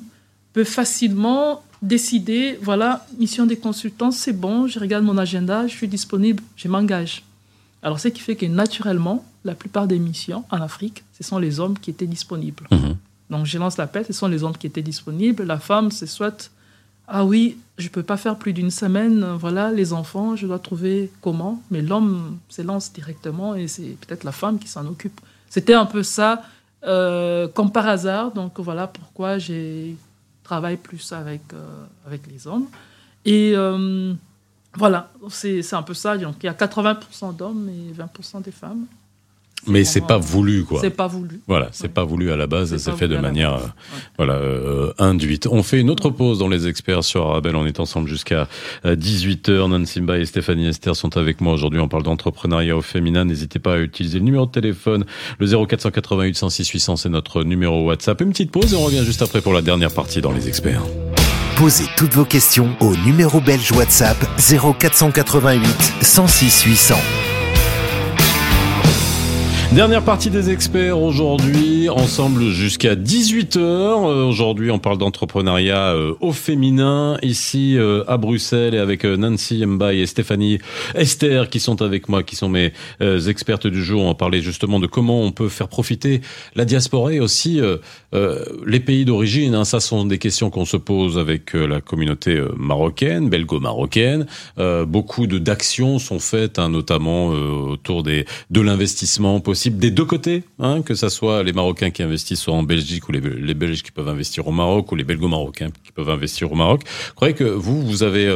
peut 0.54 0.64
facilement 0.64 1.62
décider, 1.82 2.58
voilà, 2.62 3.06
mission 3.18 3.44
des 3.44 3.56
consultants, 3.56 4.10
c'est 4.10 4.32
bon, 4.32 4.66
je 4.66 4.78
regarde 4.78 5.04
mon 5.04 5.18
agenda, 5.18 5.66
je 5.66 5.72
suis 5.72 5.88
disponible, 5.88 6.42
je 6.56 6.68
m'engage. 6.68 7.24
Alors 7.82 8.00
ce 8.00 8.08
qui 8.08 8.20
fait 8.20 8.36
que 8.36 8.46
naturellement, 8.46 9.24
la 9.44 9.54
plupart 9.54 9.86
des 9.86 9.98
missions 9.98 10.44
en 10.50 10.62
Afrique, 10.62 11.04
ce 11.12 11.22
sont 11.22 11.38
les 11.38 11.60
hommes 11.60 11.78
qui 11.78 11.90
étaient 11.90 12.06
disponibles. 12.06 12.66
Mhm. 12.70 12.96
Donc 13.28 13.44
je 13.44 13.58
lance 13.58 13.76
l'appel, 13.76 14.06
ce 14.06 14.14
sont 14.14 14.28
les 14.28 14.42
hommes 14.42 14.56
qui 14.56 14.66
étaient 14.66 14.82
disponibles. 14.82 15.42
La 15.42 15.58
femme, 15.58 15.90
c'est 15.90 16.06
soit, 16.06 16.50
ah 17.08 17.24
oui, 17.24 17.58
je 17.76 17.88
peux 17.88 18.02
pas 18.02 18.16
faire 18.16 18.36
plus 18.36 18.52
d'une 18.52 18.70
semaine, 18.70 19.26
voilà, 19.38 19.70
les 19.72 19.92
enfants, 19.92 20.36
je 20.36 20.46
dois 20.46 20.60
trouver 20.60 21.10
comment. 21.20 21.60
Mais 21.70 21.82
l'homme 21.82 22.38
se 22.48 22.62
lance 22.62 22.92
directement 22.92 23.54
et 23.54 23.66
c'est 23.68 23.96
peut-être 24.00 24.24
la 24.24 24.32
femme 24.32 24.58
qui 24.58 24.68
s'en 24.68 24.86
occupe. 24.86 25.20
C'était 25.50 25.74
un 25.74 25.86
peu 25.86 26.02
ça, 26.02 26.42
euh, 26.86 27.48
comme 27.48 27.70
par 27.72 27.88
hasard. 27.88 28.30
Donc 28.32 28.60
voilà 28.60 28.86
pourquoi 28.86 29.38
j'ai 29.38 29.96
travaille 30.44 30.76
plus 30.76 31.12
avec, 31.12 31.42
euh, 31.52 31.84
avec 32.06 32.26
les 32.28 32.46
hommes. 32.46 32.66
Et 33.24 33.52
euh, 33.56 34.14
voilà, 34.76 35.10
c'est 35.30 35.74
un 35.74 35.82
peu 35.82 35.94
ça. 35.94 36.16
Donc 36.16 36.36
il 36.42 36.46
y 36.46 36.48
a 36.48 36.52
80% 36.52 37.34
d'hommes 37.34 37.68
et 37.68 37.92
20% 37.92 38.42
des 38.42 38.52
femmes. 38.52 38.86
Mais 39.66 39.84
c'est 39.84 40.00
pas 40.00 40.18
voulu, 40.18 40.64
quoi. 40.64 40.80
C'est 40.80 40.90
pas 40.90 41.06
voulu. 41.06 41.40
Voilà, 41.46 41.68
c'est 41.72 41.84
Ouais. 41.84 41.88
pas 41.88 42.04
voulu 42.04 42.30
à 42.32 42.36
la 42.36 42.46
base, 42.46 42.76
C'est 42.76 42.92
fait 42.96 43.08
de 43.08 43.16
manière 43.16 43.54
euh, 43.54 43.58
Ouais. 43.58 44.00
voilà 44.18 44.34
euh, 44.34 44.92
induite. 44.98 45.46
On 45.50 45.62
fait 45.62 45.80
une 45.80 45.90
autre 45.90 46.10
pause 46.10 46.38
dans 46.38 46.48
les 46.48 46.66
experts 46.68 47.04
sur 47.04 47.26
Arabelle. 47.26 47.56
On 47.56 47.66
est 47.66 47.80
ensemble 47.80 48.08
jusqu'à 48.08 48.48
18h. 48.84 49.68
Nancy 49.68 50.00
Mba 50.00 50.18
et 50.18 50.26
Stéphanie 50.26 50.66
Esther 50.68 50.94
sont 50.96 51.16
avec 51.16 51.40
moi 51.40 51.52
aujourd'hui. 51.54 51.80
On 51.80 51.88
parle 51.88 52.02
d'entrepreneuriat 52.02 52.76
au 52.76 52.82
féminin. 52.82 53.24
N'hésitez 53.24 53.58
pas 53.58 53.74
à 53.74 53.78
utiliser 53.78 54.18
le 54.18 54.24
numéro 54.24 54.46
de 54.46 54.50
téléphone, 54.52 55.04
le 55.38 55.46
0488 55.46 56.36
106 56.36 56.68
800, 56.68 56.96
c'est 56.96 57.08
notre 57.08 57.44
numéro 57.44 57.84
WhatsApp. 57.86 58.20
Une 58.20 58.30
petite 58.30 58.50
pause 58.50 58.72
et 58.72 58.76
on 58.76 58.84
revient 58.84 59.04
juste 59.04 59.22
après 59.22 59.40
pour 59.40 59.52
la 59.52 59.62
dernière 59.62 59.92
partie 59.92 60.20
dans 60.20 60.32
les 60.32 60.48
experts. 60.48 60.82
Posez 61.56 61.84
toutes 61.96 62.12
vos 62.14 62.24
questions 62.24 62.70
au 62.80 62.94
numéro 63.06 63.40
belge 63.40 63.70
WhatsApp 63.72 64.16
0488 64.38 65.64
106 66.02 66.62
800. 66.64 67.33
Dernière 69.74 70.04
partie 70.04 70.30
des 70.30 70.50
experts 70.50 71.00
aujourd'hui, 71.00 71.88
ensemble 71.88 72.50
jusqu'à 72.50 72.94
18h. 72.94 73.58
Euh, 73.58 74.24
aujourd'hui, 74.24 74.70
on 74.70 74.78
parle 74.78 74.98
d'entrepreneuriat 74.98 75.96
euh, 75.96 76.14
au 76.20 76.30
féminin, 76.30 77.18
ici 77.22 77.76
euh, 77.76 78.04
à 78.06 78.16
Bruxelles, 78.16 78.74
et 78.74 78.78
avec 78.78 79.04
euh, 79.04 79.16
Nancy 79.16 79.66
Mbaye 79.66 80.02
et 80.02 80.06
Stéphanie 80.06 80.60
Esther 80.94 81.50
qui 81.50 81.58
sont 81.58 81.82
avec 81.82 82.08
moi, 82.08 82.22
qui 82.22 82.36
sont 82.36 82.48
mes 82.48 82.72
euh, 83.00 83.18
expertes 83.18 83.66
du 83.66 83.82
jour. 83.82 84.02
On 84.02 84.06
va 84.06 84.14
parler 84.14 84.42
justement 84.42 84.78
de 84.78 84.86
comment 84.86 85.22
on 85.22 85.32
peut 85.32 85.48
faire 85.48 85.66
profiter 85.66 86.20
la 86.54 86.64
diaspora 86.64 87.12
et 87.12 87.18
aussi 87.18 87.60
euh, 87.60 88.44
les 88.64 88.78
pays 88.78 89.04
d'origine. 89.04 89.56
Hein. 89.56 89.64
Ça 89.64 89.80
sont 89.80 90.04
des 90.04 90.18
questions 90.18 90.50
qu'on 90.50 90.66
se 90.66 90.76
pose 90.76 91.18
avec 91.18 91.52
la 91.52 91.80
communauté 91.80 92.40
marocaine, 92.56 93.28
belgo-marocaine. 93.28 94.26
Beaucoup 94.86 95.26
de 95.26 95.38
d'actions 95.38 95.98
sont 95.98 96.20
faites, 96.20 96.60
hein, 96.60 96.68
notamment 96.68 97.30
autour 97.30 98.04
des 98.04 98.24
de 98.50 98.60
l'investissement 98.60 99.40
possible 99.40 99.63
des 99.70 99.90
deux 99.90 100.04
côtés, 100.04 100.44
hein, 100.58 100.82
que 100.82 100.94
ça 100.94 101.10
soit 101.10 101.42
les 101.42 101.52
Marocains 101.52 101.90
qui 101.90 102.02
investissent 102.02 102.48
en 102.48 102.62
Belgique 102.62 103.08
ou 103.08 103.12
les, 103.12 103.54
Belges 103.54 103.82
qui 103.82 103.90
peuvent 103.90 104.08
investir 104.08 104.46
au 104.46 104.52
Maroc 104.52 104.90
ou 104.92 104.96
les 104.96 105.04
Belgo-Marocains 105.04 105.70
qui 105.82 105.92
peuvent 105.92 106.10
investir 106.10 106.52
au 106.52 106.54
Maroc. 106.54 106.82
Je 107.08 107.12
croyez 107.14 107.34
que 107.34 107.44
vous, 107.44 107.82
vous 107.82 108.02
avez 108.02 108.26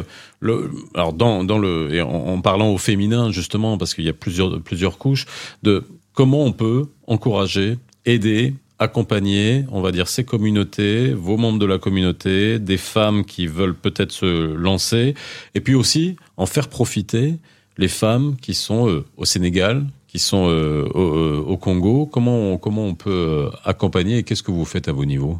euh, 0.42 0.70
alors 0.94 1.12
dans 1.12 1.44
dans 1.44 1.58
le 1.58 2.02
en 2.02 2.40
parlant 2.40 2.70
au 2.70 2.78
féminin 2.78 3.32
justement 3.32 3.78
parce 3.78 3.94
qu'il 3.94 4.04
y 4.04 4.08
a 4.08 4.12
plusieurs 4.12 4.60
plusieurs 4.60 4.98
couches 4.98 5.26
de 5.62 5.84
comment 6.12 6.44
on 6.44 6.52
peut 6.52 6.86
encourager, 7.06 7.78
aider 8.04 8.54
accompagner, 8.78 9.64
on 9.72 9.80
va 9.80 9.90
dire, 9.90 10.08
ces 10.08 10.24
communautés, 10.24 11.12
vos 11.12 11.36
membres 11.36 11.58
de 11.58 11.66
la 11.66 11.78
communauté, 11.78 12.58
des 12.58 12.76
femmes 12.76 13.24
qui 13.24 13.46
veulent 13.46 13.74
peut-être 13.74 14.12
se 14.12 14.54
lancer, 14.54 15.14
et 15.54 15.60
puis 15.60 15.74
aussi 15.74 16.16
en 16.36 16.46
faire 16.46 16.68
profiter 16.68 17.34
les 17.76 17.88
femmes 17.88 18.36
qui 18.40 18.54
sont 18.54 18.88
euh, 18.88 19.04
au 19.16 19.24
Sénégal, 19.24 19.84
qui 20.08 20.18
sont 20.18 20.48
euh, 20.48 20.88
au, 20.94 21.00
euh, 21.00 21.44
au 21.46 21.56
Congo. 21.56 22.06
Comment 22.06 22.52
on, 22.52 22.58
comment 22.58 22.84
on 22.84 22.94
peut 22.94 23.10
euh, 23.10 23.50
accompagner 23.64 24.18
et 24.18 24.22
qu'est-ce 24.24 24.42
que 24.42 24.50
vous 24.50 24.64
faites 24.64 24.88
à 24.88 24.92
vos 24.92 25.04
niveaux? 25.04 25.38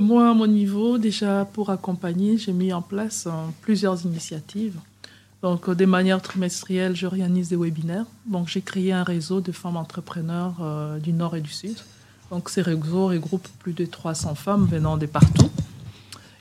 Moi, 0.00 0.28
à 0.28 0.32
mon 0.32 0.46
niveau, 0.46 0.96
déjà 0.96 1.46
pour 1.52 1.68
accompagner, 1.68 2.38
j'ai 2.38 2.54
mis 2.54 2.72
en 2.72 2.80
place 2.80 3.28
plusieurs 3.60 4.04
initiatives. 4.06 4.76
Donc, 5.42 5.68
de 5.68 5.84
manière 5.84 6.22
trimestrielle, 6.22 6.96
j'organise 6.96 7.50
des 7.50 7.56
webinaires. 7.56 8.06
Donc, 8.24 8.48
j'ai 8.48 8.62
créé 8.62 8.92
un 8.92 9.02
réseau 9.02 9.42
de 9.42 9.52
femmes 9.52 9.76
entrepreneurs 9.76 10.54
du 11.02 11.12
Nord 11.12 11.36
et 11.36 11.42
du 11.42 11.50
Sud. 11.50 11.76
Donc, 12.30 12.48
ces 12.48 12.62
réseaux 12.62 13.08
regroupent 13.08 13.48
plus 13.58 13.74
de 13.74 13.84
300 13.84 14.34
femmes 14.34 14.66
venant 14.70 14.96
de 14.96 15.04
partout. 15.04 15.50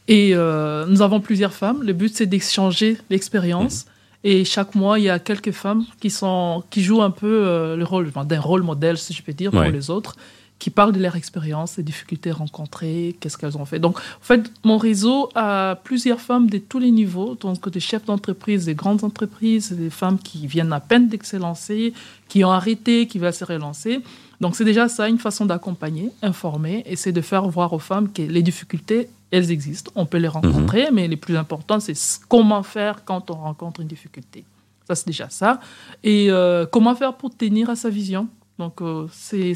Et 0.08 0.34
nous 0.34 1.02
avons 1.02 1.20
plusieurs 1.20 1.54
femmes. 1.54 1.84
Le 1.84 1.92
but, 1.92 2.16
c'est 2.16 2.28
d'échanger 2.28 2.98
l'expérience. 3.10 3.86
Et 4.24 4.46
chaque 4.46 4.76
mois, 4.76 5.00
il 5.00 5.06
y 5.06 5.10
a 5.10 5.20
quelques 5.20 5.52
femmes 5.52 5.86
qui, 6.00 6.10
sont, 6.10 6.64
qui 6.70 6.84
jouent 6.84 7.02
un 7.02 7.12
peu 7.12 7.28
euh, 7.28 7.76
le 7.76 7.84
rôle 7.84 8.08
enfin, 8.08 8.24
d'un 8.24 8.40
rôle 8.40 8.62
modèle, 8.62 8.98
si 8.98 9.14
je 9.14 9.24
peux 9.24 9.34
dire, 9.34 9.52
pour 9.52 9.62
les 9.62 9.90
autres, 9.90 10.16
qui 10.60 10.70
parlent 10.70 10.92
de 10.92 11.00
leur 11.00 11.16
expérience, 11.16 11.78
des 11.78 11.84
difficultés 11.84 12.30
rencontrées, 12.30 13.16
qu'est-ce 13.20 13.36
qu'elles 13.36 13.58
ont 13.58 13.66
fait. 13.66 13.80
Donc, 13.80 13.98
en 13.98 14.24
fait, 14.24 14.52
mon 14.64 14.78
réseau 14.78 15.30
a 15.34 15.76
plusieurs 15.84 16.22
femmes 16.22 16.52
de 16.52 16.60
tous 16.60 16.78
les 16.78 16.92
niveaux, 16.92 17.34
donc 17.34 17.68
des 17.68 17.80
chefs 17.80 18.06
d'entreprise, 18.06 18.66
des 18.66 18.76
grandes 18.76 19.04
entreprises, 19.04 19.72
des 19.72 19.90
femmes 19.90 20.20
qui 20.20 20.46
viennent 20.46 20.72
à 20.72 20.80
peine 20.80 21.08
d'excellencer, 21.08 21.94
qui 22.30 22.46
ont 22.46 22.52
arrêté, 22.52 23.08
qui 23.08 23.18
veulent 23.18 23.34
se 23.34 23.44
relancer. 23.44 24.02
Donc, 24.40 24.56
c'est 24.56 24.66
déjà 24.66 24.88
ça, 24.88 25.10
une 25.10 25.18
façon 25.18 25.48
d'accompagner, 25.48 26.12
informer, 26.22 26.84
et 26.86 26.96
c'est 26.96 27.12
de 27.12 27.22
faire 27.22 27.48
voir 27.48 27.74
aux 27.74 27.80
femmes 27.80 28.12
que 28.12 28.22
les 28.22 28.44
difficultés 28.44 29.10
elles 29.32 29.52
existent, 29.52 29.92
on 29.96 30.06
peut 30.06 30.18
les 30.18 30.28
rencontrer, 30.28 30.92
mais 30.92 31.08
les 31.08 31.18
plus 31.18 31.38
importantes, 31.38 31.82
c'est 31.82 31.96
comment 32.28 32.64
faire 32.64 33.06
quand 33.06 33.32
on 33.32 33.36
rencontre 33.36 33.80
une 33.80 33.88
difficulté. 33.88 34.44
Ça, 34.88 34.96
c'est 34.96 35.08
déjà 35.08 35.30
ça. 35.30 35.60
Et 36.04 36.30
euh, 36.30 36.66
comment 36.66 36.96
faire 36.96 37.16
pour 37.16 37.36
tenir 37.36 37.70
à 37.70 37.76
sa 37.76 37.90
vision. 37.90 38.28
Donc, 38.60 38.82
euh, 38.82 39.08
c'est 39.12 39.54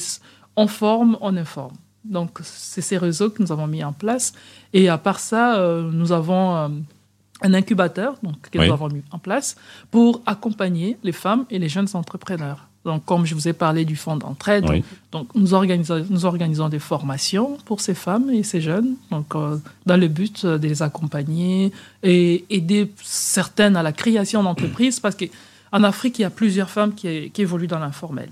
on 0.56 0.68
forme, 0.68 1.18
on 1.20 1.36
informe. 1.36 1.76
Donc, 2.06 2.40
c'est 2.44 2.82
ces 2.82 2.98
réseaux 2.98 3.30
que 3.30 3.42
nous 3.42 3.52
avons 3.52 3.68
mis 3.68 3.84
en 3.84 3.92
place. 3.92 4.34
Et 4.72 4.88
à 4.88 4.98
part 4.98 5.20
ça, 5.20 5.58
euh, 5.58 5.90
nous 5.92 6.12
avons 6.12 6.56
un 7.42 7.54
incubateur 7.54 8.16
donc, 8.24 8.50
que 8.50 8.58
nous 8.58 8.72
avons 8.72 8.88
mis 8.88 9.04
en 9.12 9.20
place 9.20 9.56
pour 9.92 10.22
accompagner 10.26 10.98
les 11.04 11.12
femmes 11.12 11.46
et 11.50 11.60
les 11.60 11.68
jeunes 11.68 11.90
entrepreneurs. 11.94 12.70
Donc, 12.86 13.04
comme 13.04 13.26
je 13.26 13.34
vous 13.34 13.48
ai 13.48 13.54
parlé 13.54 13.84
du 13.84 13.96
fonds 13.96 14.16
d'entraide, 14.16 14.66
donc 15.12 15.28
nous 15.34 15.56
organisons, 15.56 16.06
nous 16.10 16.26
organisons 16.26 16.70
des 16.70 16.80
formations 16.80 17.58
pour 17.66 17.82
ces 17.82 17.96
femmes 17.96 18.30
et 18.30 18.44
ces 18.44 18.62
jeunes, 18.62 18.94
donc 19.10 19.36
euh, 19.36 19.58
dans 19.88 19.98
le 19.98 20.08
but 20.08 20.46
de 20.46 20.68
les 20.68 20.84
accompagner 20.84 21.72
et 22.04 22.46
aider 22.52 22.92
certaines 23.04 23.76
à 23.76 23.82
la 23.82 23.92
création 23.92 24.44
d'entreprises, 24.44 25.00
parce 25.00 25.16
qu'en 25.16 25.84
Afrique, 25.84 26.20
il 26.20 26.22
y 26.22 26.26
a 26.26 26.30
plusieurs 26.30 26.70
femmes 26.70 26.94
qui, 26.94 27.32
qui 27.32 27.42
évoluent 27.42 27.68
dans 27.68 27.80
l'informel. 27.80 28.30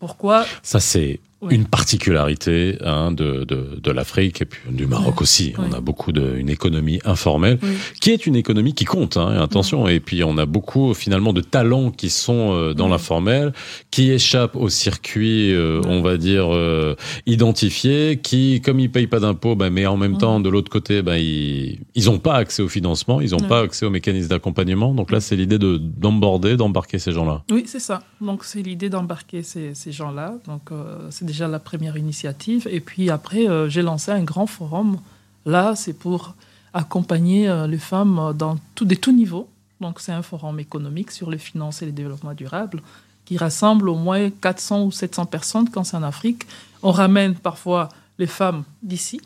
Pourquoi? 0.00 0.44
Ça, 0.62 0.80
c'est 0.80 1.20
une 1.50 1.66
particularité 1.66 2.78
hein, 2.84 3.12
de, 3.12 3.44
de, 3.44 3.78
de 3.80 3.90
l'Afrique 3.90 4.42
et 4.42 4.44
puis 4.44 4.60
du 4.70 4.86
Maroc 4.86 5.20
aussi. 5.20 5.54
On 5.58 5.72
a 5.72 5.80
beaucoup 5.80 6.12
de 6.12 6.36
une 6.36 6.50
économie 6.50 7.00
informelle 7.04 7.58
qui 8.00 8.10
est 8.10 8.26
une 8.26 8.36
économie 8.36 8.74
qui 8.74 8.84
compte. 8.84 9.16
Hein, 9.16 9.40
attention. 9.40 9.88
Et 9.88 10.00
puis 10.00 10.24
on 10.24 10.38
a 10.38 10.46
beaucoup 10.46 10.94
finalement 10.94 11.32
de 11.32 11.40
talents 11.40 11.90
qui 11.90 12.10
sont 12.10 12.52
euh, 12.52 12.74
dans 12.74 12.88
l'informel, 12.88 13.52
qui 13.90 14.10
échappent 14.10 14.56
au 14.56 14.68
circuit, 14.68 15.52
euh, 15.52 15.80
on 15.86 16.00
va 16.00 16.16
dire 16.16 16.52
euh, 16.52 16.96
identifié, 17.26 18.18
qui 18.22 18.60
comme 18.60 18.80
ils 18.80 18.90
payent 18.90 19.06
pas 19.06 19.20
d'impôts, 19.20 19.56
bah, 19.56 19.70
mais 19.70 19.86
en 19.86 19.96
même 19.96 20.18
temps 20.18 20.40
de 20.40 20.48
l'autre 20.48 20.70
côté, 20.70 21.02
bah, 21.02 21.18
ils 21.18 21.80
ils 21.94 22.10
ont 22.10 22.18
pas 22.18 22.34
accès 22.34 22.62
au 22.62 22.68
financement, 22.68 23.20
ils 23.20 23.34
ont 23.34 23.40
pas 23.40 23.60
accès 23.60 23.86
aux 23.86 23.90
mécanismes 23.90 24.28
d'accompagnement. 24.28 24.94
Donc 24.94 25.10
là, 25.10 25.20
c'est 25.20 25.36
l'idée 25.36 25.58
de 25.58 25.78
d'emborder, 25.78 26.56
d'embarquer 26.56 26.98
ces 26.98 27.12
gens-là. 27.12 27.44
Oui, 27.50 27.64
c'est 27.66 27.80
ça. 27.80 28.02
Donc 28.20 28.44
c'est 28.44 28.62
l'idée 28.62 28.88
d'embarquer 28.88 29.42
ces, 29.42 29.74
ces 29.74 29.92
gens-là. 29.92 30.36
Donc 30.46 30.70
c'est 31.10 31.24
déjà 31.34 31.48
la 31.48 31.58
première 31.58 31.96
initiative. 31.96 32.68
Et 32.70 32.80
puis 32.80 33.10
après, 33.10 33.48
euh, 33.48 33.68
j'ai 33.68 33.82
lancé 33.82 34.10
un 34.12 34.22
grand 34.22 34.46
forum. 34.46 34.98
Là, 35.44 35.74
c'est 35.74 35.92
pour 35.92 36.34
accompagner 36.72 37.48
euh, 37.48 37.66
les 37.66 37.78
femmes 37.78 38.32
dans 38.36 38.56
tout, 38.74 38.84
des 38.84 38.96
tous 38.96 39.12
niveaux. 39.12 39.48
Donc, 39.80 40.00
c'est 40.00 40.12
un 40.12 40.22
forum 40.22 40.60
économique 40.60 41.10
sur 41.10 41.30
les 41.30 41.38
finances 41.38 41.82
et 41.82 41.86
le 41.86 41.92
développement 41.92 42.34
durable 42.34 42.80
qui 43.24 43.36
rassemble 43.36 43.88
au 43.88 43.94
moins 43.94 44.30
400 44.30 44.84
ou 44.84 44.92
700 44.92 45.26
personnes 45.26 45.68
quand 45.70 45.84
c'est 45.84 45.96
en 45.96 46.02
Afrique. 46.02 46.46
On 46.82 46.92
ramène 46.92 47.34
parfois 47.34 47.88
les 48.18 48.26
femmes 48.26 48.64
d'ici, 48.82 49.20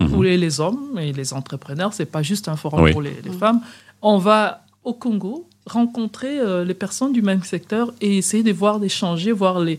mhm. 0.00 0.14
ou 0.14 0.22
les, 0.22 0.60
hommes 0.60 0.98
et 0.98 1.12
les 1.12 1.32
entrepreneurs. 1.34 1.92
C'est 1.92 2.06
pas 2.06 2.22
juste 2.22 2.48
un 2.48 2.56
forum 2.56 2.90
pour 2.90 3.02
les, 3.02 3.12
femmes. 3.38 3.60
On 4.02 4.18
va 4.18 4.64
au 4.82 4.94
Congo 4.94 5.46
rencontrer 5.66 6.40
euh, 6.40 6.64
les 6.64 6.74
personnes 6.74 7.12
du 7.12 7.22
même 7.22 7.42
secteur 7.42 7.92
et 8.00 8.18
essayer 8.18 8.42
de 8.42 8.52
voir, 8.52 8.80
d'échanger, 8.80 9.32
voir 9.32 9.60
les, 9.60 9.78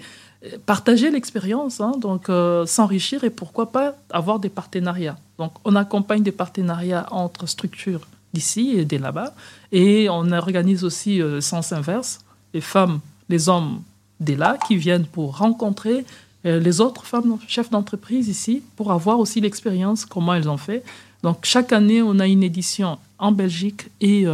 partager 0.65 1.11
l'expérience, 1.11 1.81
hein, 1.81 1.93
donc 1.99 2.29
euh, 2.29 2.65
s'enrichir 2.65 3.23
et 3.23 3.29
pourquoi 3.29 3.71
pas 3.71 3.95
avoir 4.09 4.39
des 4.39 4.49
partenariats. 4.49 5.17
Donc 5.37 5.53
on 5.63 5.75
accompagne 5.75 6.23
des 6.23 6.31
partenariats 6.31 7.07
entre 7.11 7.47
structures 7.47 8.07
d'ici 8.33 8.73
et 8.77 8.85
de 8.85 8.97
là-bas 8.97 9.33
et 9.71 10.09
on 10.09 10.31
organise 10.31 10.83
aussi 10.83 11.21
euh, 11.21 11.41
sens 11.41 11.71
inverse, 11.71 12.19
les 12.53 12.61
femmes, 12.61 12.99
les 13.29 13.49
hommes 13.49 13.81
de 14.19 14.33
là 14.33 14.57
qui 14.67 14.75
viennent 14.75 15.05
pour 15.05 15.37
rencontrer 15.37 16.05
euh, 16.45 16.59
les 16.59 16.79
autres 16.79 17.05
femmes 17.05 17.37
chefs 17.47 17.69
d'entreprise 17.69 18.27
ici 18.27 18.61
pour 18.75 18.91
avoir 18.91 19.19
aussi 19.19 19.41
l'expérience, 19.41 20.05
comment 20.05 20.33
elles 20.33 20.49
ont 20.49 20.57
fait. 20.57 20.83
Donc 21.23 21.39
chaque 21.43 21.73
année 21.73 22.01
on 22.01 22.19
a 22.19 22.27
une 22.27 22.43
édition 22.43 22.99
en 23.17 23.31
Belgique 23.31 23.87
et 24.01 24.25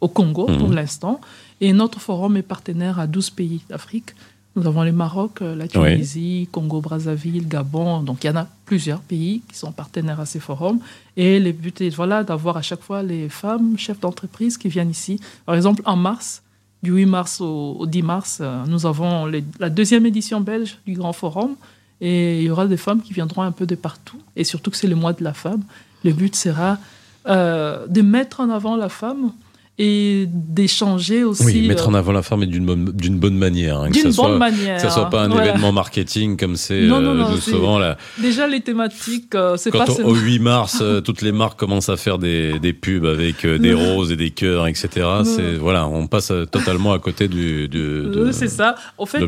au 0.00 0.08
Congo 0.08 0.46
pour 0.46 0.70
mmh. 0.70 0.74
l'instant 0.74 1.20
et 1.60 1.72
notre 1.72 2.00
forum 2.00 2.36
est 2.36 2.42
partenaire 2.42 2.98
à 2.98 3.06
12 3.06 3.30
pays 3.30 3.60
d'Afrique. 3.68 4.14
Nous 4.56 4.66
avons 4.68 4.84
le 4.84 4.92
Maroc, 4.92 5.42
euh, 5.42 5.56
la 5.56 5.66
Tunisie, 5.66 6.48
Congo-Brazzaville, 6.52 7.48
Gabon. 7.48 8.02
Donc, 8.02 8.22
il 8.22 8.28
y 8.28 8.30
en 8.30 8.36
a 8.36 8.46
plusieurs 8.66 9.00
pays 9.00 9.42
qui 9.48 9.58
sont 9.58 9.72
partenaires 9.72 10.20
à 10.20 10.26
ces 10.26 10.38
forums. 10.38 10.78
Et 11.16 11.40
le 11.40 11.50
but 11.50 11.80
est 11.80 11.90
voilà, 11.90 12.22
d'avoir 12.22 12.56
à 12.56 12.62
chaque 12.62 12.82
fois 12.82 13.02
les 13.02 13.28
femmes 13.28 13.76
chefs 13.76 13.98
d'entreprise 13.98 14.56
qui 14.56 14.68
viennent 14.68 14.90
ici. 14.90 15.18
Par 15.44 15.56
exemple, 15.56 15.82
en 15.86 15.96
mars, 15.96 16.42
du 16.84 16.92
8 16.92 17.06
mars 17.06 17.40
au, 17.40 17.84
10 17.86 18.02
mars, 18.02 18.38
euh, 18.40 18.62
nous 18.68 18.86
avons 18.86 19.26
la 19.58 19.70
deuxième 19.70 20.06
édition 20.06 20.40
belge 20.40 20.78
du 20.86 20.94
Grand 20.94 21.12
Forum. 21.12 21.56
Et 22.00 22.40
il 22.40 22.44
y 22.44 22.50
aura 22.50 22.66
des 22.66 22.76
femmes 22.76 23.02
qui 23.02 23.12
viendront 23.12 23.42
un 23.42 23.52
peu 23.52 23.66
de 23.66 23.74
partout. 23.74 24.20
Et 24.36 24.44
surtout 24.44 24.70
que 24.70 24.76
c'est 24.76 24.86
le 24.86 24.96
mois 24.96 25.14
de 25.14 25.24
la 25.24 25.34
femme. 25.34 25.62
Le 26.04 26.12
but 26.12 26.36
sera 26.36 26.78
euh, 27.26 27.86
de 27.88 28.02
mettre 28.02 28.40
en 28.40 28.50
avant 28.50 28.76
la 28.76 28.88
femme 28.88 29.32
et 29.76 30.26
d'échanger 30.28 31.24
aussi. 31.24 31.44
Oui, 31.44 31.66
mettre 31.66 31.88
en 31.88 31.94
euh, 31.94 31.98
avant 31.98 32.12
la 32.12 32.22
femme 32.22 32.44
d'une 32.46 32.64
bonne, 32.64 32.84
d'une 32.92 33.18
bonne 33.18 33.36
manière. 33.36 33.80
Hein, 33.80 33.90
d'une 33.90 34.12
bonne 34.12 34.38
manière. 34.38 34.76
Que 34.76 34.82
ça 34.82 34.90
soit 34.90 35.10
pas 35.10 35.24
un 35.24 35.30
événement 35.30 35.72
marketing 35.72 36.36
comme 36.36 36.56
c'est 36.56 36.82
euh, 36.82 37.36
souvent 37.38 37.78
là. 37.78 37.96
Déjà 38.18 38.46
les 38.46 38.60
thématiques, 38.60 39.34
euh, 39.34 39.56
c'est 39.56 39.72
pas. 39.72 39.86
Quand 39.86 40.00
au 40.04 40.14
8 40.14 40.38
mars, 40.38 40.82
toutes 41.04 41.22
les 41.22 41.32
marques 41.32 41.58
commencent 41.58 41.88
à 41.88 41.96
faire 41.96 42.18
des, 42.18 42.58
des 42.60 42.72
pubs 42.72 43.04
avec 43.04 43.44
des 43.44 43.74
roses 43.74 44.12
et 44.12 44.16
des 44.16 44.30
cœurs, 44.30 44.66
etc. 44.68 44.88
C'est 45.24 45.54
voilà, 45.54 45.88
on 45.88 46.06
passe 46.06 46.32
totalement 46.50 46.92
à 46.92 46.98
côté 46.98 47.26
du. 47.26 47.68
du 47.68 48.04
c'est 48.30 48.48
ça. 48.48 48.76
Au 48.96 49.06
fait, 49.06 49.24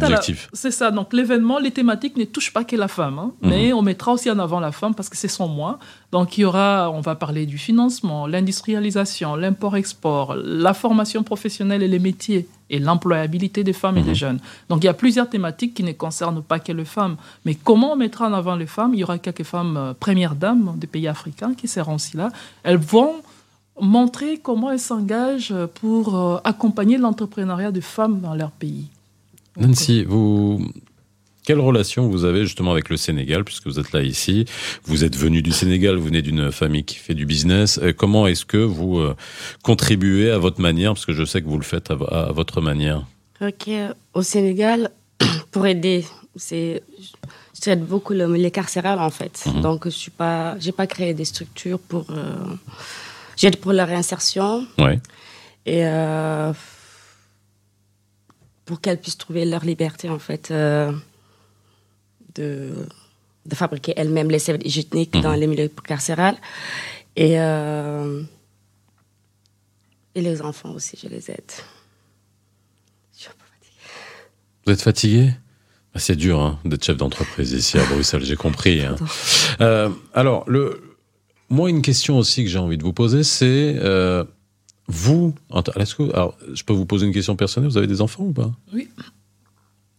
c'est 0.52 0.70
ça. 0.70 0.90
Donc 0.90 1.12
l'événement, 1.12 1.58
les 1.58 1.72
thématiques 1.72 2.16
ne 2.16 2.24
touchent 2.24 2.52
pas 2.52 2.64
que 2.64 2.76
la 2.76 2.88
femme, 2.88 3.18
hein, 3.18 3.32
mhm. 3.42 3.50
mais 3.50 3.72
on 3.72 3.82
mettra 3.82 4.12
aussi 4.12 4.30
en 4.30 4.38
avant 4.38 4.60
la 4.60 4.72
femme 4.72 4.94
parce 4.94 5.08
que 5.08 5.16
c'est 5.16 5.28
son 5.28 5.48
mois. 5.48 5.78
Donc 6.12 6.38
il 6.38 6.42
y 6.42 6.44
aura, 6.44 6.90
on 6.92 7.00
va 7.00 7.14
parler 7.14 7.46
du 7.46 7.58
financement, 7.58 8.26
l'industrialisation, 8.26 9.34
l'import-export, 9.36 10.36
la 10.36 10.72
formation 10.72 11.22
professionnelle 11.22 11.82
et 11.82 11.88
les 11.88 11.98
métiers 11.98 12.48
et 12.70 12.78
l'employabilité 12.78 13.64
des 13.64 13.72
femmes 13.72 13.98
et 13.98 14.02
des 14.02 14.10
mhm. 14.10 14.14
jeunes. 14.14 14.38
Donc 14.68 14.82
il 14.82 14.86
y 14.86 14.90
a 14.90 14.94
plusieurs 14.94 15.28
thématiques 15.28 15.74
qui 15.74 15.82
ne 15.82 15.92
concernent 15.92 16.42
pas 16.42 16.58
que 16.58 16.72
les 16.72 16.84
femmes. 16.84 17.16
Mais 17.44 17.54
comment 17.54 17.92
on 17.92 17.96
mettra 17.96 18.28
en 18.28 18.32
avant 18.32 18.56
les 18.56 18.66
femmes? 18.66 18.94
Il 18.94 19.00
y 19.00 19.04
aura 19.04 19.18
quelques 19.18 19.44
femmes 19.44 19.76
euh, 19.76 19.94
premières 19.94 20.34
dames 20.34 20.74
des 20.76 20.86
pays 20.86 21.08
africains 21.08 21.54
qui 21.54 21.68
seront 21.68 21.94
aussi 21.94 22.16
là. 22.16 22.30
Elles 22.62 22.78
vont 22.78 23.14
montrer 23.80 24.38
comment 24.38 24.70
elles 24.70 24.80
s'engagent 24.80 25.54
pour 25.80 26.16
euh, 26.16 26.38
accompagner 26.44 26.98
l'entrepreneuriat 26.98 27.72
des 27.72 27.80
femmes 27.80 28.20
dans 28.20 28.34
leur 28.34 28.50
pays. 28.50 28.86
Nancy, 29.58 30.04
vous, 30.04 30.60
quelle 31.46 31.60
relation 31.60 32.08
vous 32.08 32.24
avez 32.24 32.44
justement 32.44 32.72
avec 32.72 32.90
le 32.90 32.96
Sénégal, 32.96 33.44
puisque 33.44 33.68
vous 33.68 33.78
êtes 33.78 33.92
là 33.92 34.02
ici? 34.02 34.46
Vous 34.84 35.04
êtes 35.04 35.16
venu 35.16 35.42
du 35.42 35.52
Sénégal, 35.52 35.94
vous 35.94 36.06
venez 36.06 36.20
d'une 36.20 36.50
famille 36.50 36.84
qui 36.84 36.96
fait 36.96 37.14
du 37.14 37.24
business. 37.24 37.78
Euh, 37.82 37.92
comment 37.92 38.26
est-ce 38.26 38.44
que 38.44 38.56
vous 38.56 38.98
euh, 38.98 39.16
contribuez 39.62 40.32
à 40.32 40.38
votre 40.38 40.60
manière, 40.60 40.94
parce 40.94 41.06
que 41.06 41.12
je 41.12 41.24
sais 41.24 41.40
que 41.40 41.46
vous 41.46 41.56
le 41.56 41.64
faites 41.64 41.90
à, 41.90 42.32
votre 42.32 42.60
manière 42.60 43.06
Ok, 43.40 43.70
au 44.12 44.22
Sénégal, 44.22 44.90
pour 45.52 45.66
aider, 45.66 46.04
c'est 46.34 46.82
j'aide 47.62 47.86
beaucoup 47.86 48.12
le, 48.12 48.26
les 48.34 48.50
carcérales 48.50 48.98
en 48.98 49.10
fait. 49.10 49.44
Mhm. 49.46 49.60
Donc 49.60 49.84
je 49.84 49.90
suis 49.90 50.10
pas, 50.10 50.58
j'ai 50.58 50.72
pas 50.72 50.88
créé 50.88 51.14
des 51.14 51.24
structures 51.24 51.78
pour, 51.78 52.06
euh, 52.10 52.34
j'aide 53.36 53.56
pour 53.58 53.72
leur 53.72 53.86
réinsertion. 53.86 54.66
Ouais. 54.78 54.98
Et 55.64 55.84
pour 58.64 58.80
qu'elles 58.80 59.00
puissent 59.00 59.18
trouver 59.18 59.44
leur 59.44 59.64
liberté 59.64 60.08
en 60.08 60.18
fait 60.18 60.52
de, 62.36 62.70
de 63.46 63.54
fabriquer 63.54 63.94
elle-même 63.96 64.30
les 64.30 64.38
serviettes 64.38 64.66
hygiéniques 64.66 65.12
dans 65.12 65.32
mhm. 65.32 65.40
les 65.40 65.46
milieux 65.46 65.70
carcérales. 65.84 66.36
Et, 67.16 67.40
euh, 67.40 68.22
et 70.14 70.20
les 70.20 70.42
enfants 70.42 70.70
aussi, 70.70 70.98
je 71.02 71.08
les 71.08 71.30
aide. 71.30 71.52
Je 73.14 73.22
suis 73.22 73.28
un 73.28 73.32
peu 73.32 73.46
fatiguée. 73.52 73.80
Vous 74.66 74.72
êtes 74.72 74.82
fatiguée? 74.82 75.30
Ah, 75.94 75.98
C'est 75.98 76.16
dur 76.16 76.40
hein, 76.40 76.58
d'être 76.64 76.84
chef 76.84 76.96
d'entreprise 76.96 77.52
ici 77.52 77.78
à 77.78 77.84
Bruxelles, 77.86 78.24
j'ai 78.24 78.36
compris. 78.36 78.82
Hein. 78.82 78.96
Euh, 79.60 79.88
alors, 80.12 80.44
le, 80.46 80.96
moi, 81.48 81.70
une 81.70 81.82
question 81.82 82.18
aussi 82.18 82.44
que 82.44 82.50
j'ai 82.50 82.58
envie 82.58 82.76
de 82.76 82.82
vous 82.82 82.92
poser, 82.92 83.22
c'est 83.22 83.76
euh, 83.78 84.24
vous, 84.88 85.34
est-ce 85.76 85.94
que, 85.94 86.12
alors, 86.12 86.36
je 86.52 86.62
peux 86.64 86.74
vous 86.74 86.86
poser 86.86 87.06
une 87.06 87.14
question 87.14 87.36
personnelle 87.36 87.70
Vous 87.70 87.78
avez 87.78 87.86
des 87.86 88.00
enfants 88.00 88.24
ou 88.24 88.32
pas? 88.32 88.52
Oui. 88.72 88.88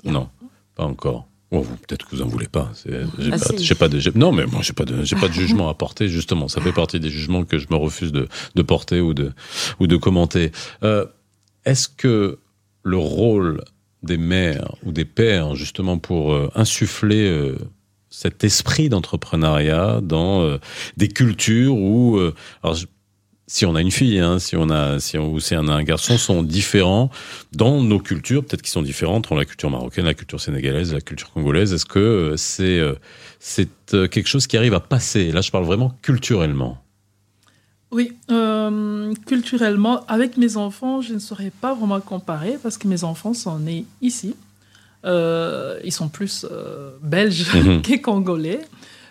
Non, 0.03 0.29
pas 0.75 0.83
encore. 0.83 1.27
Oh, 1.51 1.61
peut-être 1.87 2.05
que 2.05 2.15
vous 2.15 2.21
en 2.21 2.27
voulez 2.27 2.47
pas. 2.47 2.71
J'ai 2.85 3.31
ah, 3.31 3.37
pas, 3.37 3.75
pas, 3.75 3.87
de, 3.87 4.17
non, 4.17 4.33
mais 4.33 4.45
moi 4.45 4.61
j'ai 4.61 4.73
pas 4.73 4.83
de, 4.83 5.03
j'ai 5.03 5.15
pas 5.15 5.29
de 5.29 5.33
jugement 5.41 5.69
à 5.69 5.73
porter 5.73 6.09
justement. 6.09 6.47
Ça 6.49 6.59
fait 6.59 6.73
partie 6.73 6.99
des 6.99 7.09
jugements 7.09 7.45
que 7.45 7.57
je 7.57 7.67
me 7.69 7.77
refuse 7.77 8.11
de, 8.11 8.27
de 8.55 8.61
porter 8.61 8.99
ou 8.99 9.13
de, 9.13 9.31
ou 9.79 9.87
de 9.87 9.95
commenter. 9.95 10.51
Euh, 10.83 11.05
Est-ce 11.63 11.87
que 11.87 12.39
le 12.83 12.97
rôle 12.97 13.63
des 14.03 14.17
mères 14.17 14.75
ou 14.83 14.91
des 14.91 15.05
pères 15.05 15.55
justement 15.55 15.97
pour 15.97 16.33
euh, 16.33 16.49
insuffler 16.55 17.27
euh, 17.29 17.57
cet 18.09 18.43
esprit 18.43 18.89
d'entrepreneuriat 18.89 19.99
dans 20.01 20.41
euh, 20.41 20.57
des 20.95 21.09
cultures 21.09 21.75
où, 21.75 22.19
alors, 22.63 22.77
si 23.49 23.65
on 23.65 23.75
a 23.75 23.81
une 23.81 23.91
fille, 23.91 24.19
hein, 24.19 24.39
si 24.39 24.55
on 24.57 24.69
a, 24.69 24.99
si 24.99 25.17
on, 25.17 25.31
ou 25.31 25.39
si 25.39 25.55
on 25.55 25.67
a 25.69 25.73
un 25.73 25.83
garçon, 25.83 26.17
sont 26.17 26.43
différents 26.43 27.09
dans 27.53 27.81
nos 27.81 27.99
cultures, 27.99 28.43
peut-être 28.43 28.61
qu'ils 28.61 28.71
sont 28.71 28.81
différents 28.81 29.15
entre 29.15 29.35
la 29.35 29.45
culture 29.45 29.69
marocaine, 29.69 30.05
la 30.05 30.13
culture 30.13 30.41
sénégalaise, 30.41 30.93
la 30.93 31.01
culture 31.01 31.31
congolaise. 31.31 31.73
Est-ce 31.73 31.85
que 31.85 31.99
euh, 31.99 32.37
c'est 32.37 32.77
euh, 32.79 32.95
c'est 33.39 33.69
euh, 33.93 34.07
quelque 34.07 34.27
chose 34.27 34.47
qui 34.47 34.57
arrive 34.57 34.73
à 34.73 34.81
passer? 34.81 35.31
Là, 35.31 35.41
je 35.41 35.49
parle 35.51 35.63
vraiment 35.65 35.93
culturellement. 36.01 36.83
Oui, 37.89 38.11
euh, 38.31 39.13
culturellement, 39.25 40.03
avec 40.09 40.35
mes 40.35 40.57
enfants, 40.57 40.99
je 41.01 41.13
ne 41.13 41.19
saurais 41.19 41.51
pas 41.61 41.73
vraiment 41.73 42.01
comparer 42.01 42.57
parce 42.61 42.77
que 42.77 42.85
mes 42.89 43.05
enfants 43.05 43.33
sont 43.33 43.59
nés 43.59 43.85
ici. 44.01 44.35
Euh, 45.05 45.79
ils 45.85 45.93
sont 45.93 46.09
plus 46.09 46.45
euh, 46.51 46.91
belges 47.01 47.45
Mhm. 47.53 47.81
que 47.87 47.95
congolais. 48.01 48.59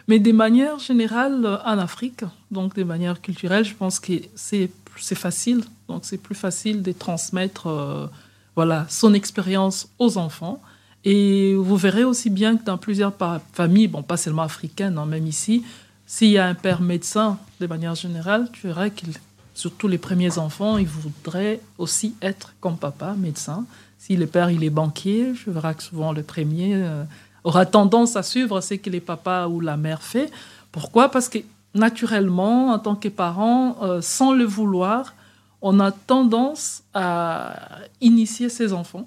Mais 0.09 0.21
de 0.21 0.33
manière 0.33 0.79
générale, 0.79 1.45
euh, 1.45 1.59
en 1.65 1.79
Afrique, 1.79 2.25
donc 2.51 2.75
de 2.75 2.85
manière 2.85 3.21
culturelle, 3.21 3.65
je 3.65 3.75
pense 3.75 3.99
que 3.99 4.13
c'est 4.35 4.71
facile. 5.15 5.65
Donc 5.89 6.05
c'est 6.05 6.19
plus 6.19 6.35
facile 6.35 6.83
de 6.83 6.93
transmettre 6.93 7.67
euh, 7.67 8.07
voilà, 8.55 8.87
son 8.89 9.15
expérience 9.15 9.89
aux 9.99 10.17
enfants. 10.19 10.61
Et 11.05 11.55
vous 11.55 11.77
verrez 11.77 12.05
aussi 12.05 12.31
bien 12.31 12.57
que 12.57 12.65
dans 12.65 12.79
plusieurs 12.79 13.13
familles, 13.53 13.89
bon, 13.89 14.03
pas 14.03 14.17
seulement 14.17 14.43
africaines, 14.43 14.99
hein, 14.99 15.07
même 15.07 15.27
ici, 15.27 15.65
s'il 16.07 16.31
y 16.31 16.39
a 16.39 16.47
un 16.47 16.55
père 16.55 16.81
médecin, 16.81 17.39
de 17.61 17.67
manière 17.67 17.95
générale, 17.95 18.49
tu 18.53 18.67
verras 18.67 18.91
qu'il, 18.91 19.13
surtout 19.55 19.89
les 19.89 19.99
premiers 19.99 20.39
enfants, 20.39 20.79
ils 20.79 20.87
voudraient 20.87 21.61
aussi 21.79 22.15
être 22.23 22.55
comme 22.61 22.77
papa, 22.77 23.15
médecin. 23.17 23.67
Si 23.99 24.17
le 24.17 24.27
père 24.27 24.51
il 24.51 24.63
est 24.65 24.71
banquier, 24.71 25.33
je 25.35 25.51
verrai 25.51 25.75
que 25.75 25.83
souvent 25.83 26.13
le 26.13 26.23
premier 26.23 26.75
euh, 26.75 27.05
aura 27.47 27.65
tendance 27.65 28.17
à 28.17 28.23
suivre 28.23 28.61
ce 28.61 28.75
que 28.75 28.91
les 28.91 29.01
papas 29.01 29.47
ou 29.49 29.61
la 29.61 29.77
mère 29.77 30.03
fait. 30.03 30.29
Pourquoi? 30.73 31.11
Parce 31.11 31.29
que 31.29 31.39
naturellement, 31.75 32.73
en 32.75 32.79
tant 32.79 32.97
que 32.97 33.09
parent, 33.09 33.77
euh, 33.83 34.01
sans 34.03 34.33
le 34.33 34.45
vouloir, 34.45 35.15
on 35.63 35.79
a 35.81 35.91
tendance 35.93 36.83
à 36.93 37.55
initier 38.01 38.49
ses 38.49 38.73
enfants 38.73 39.07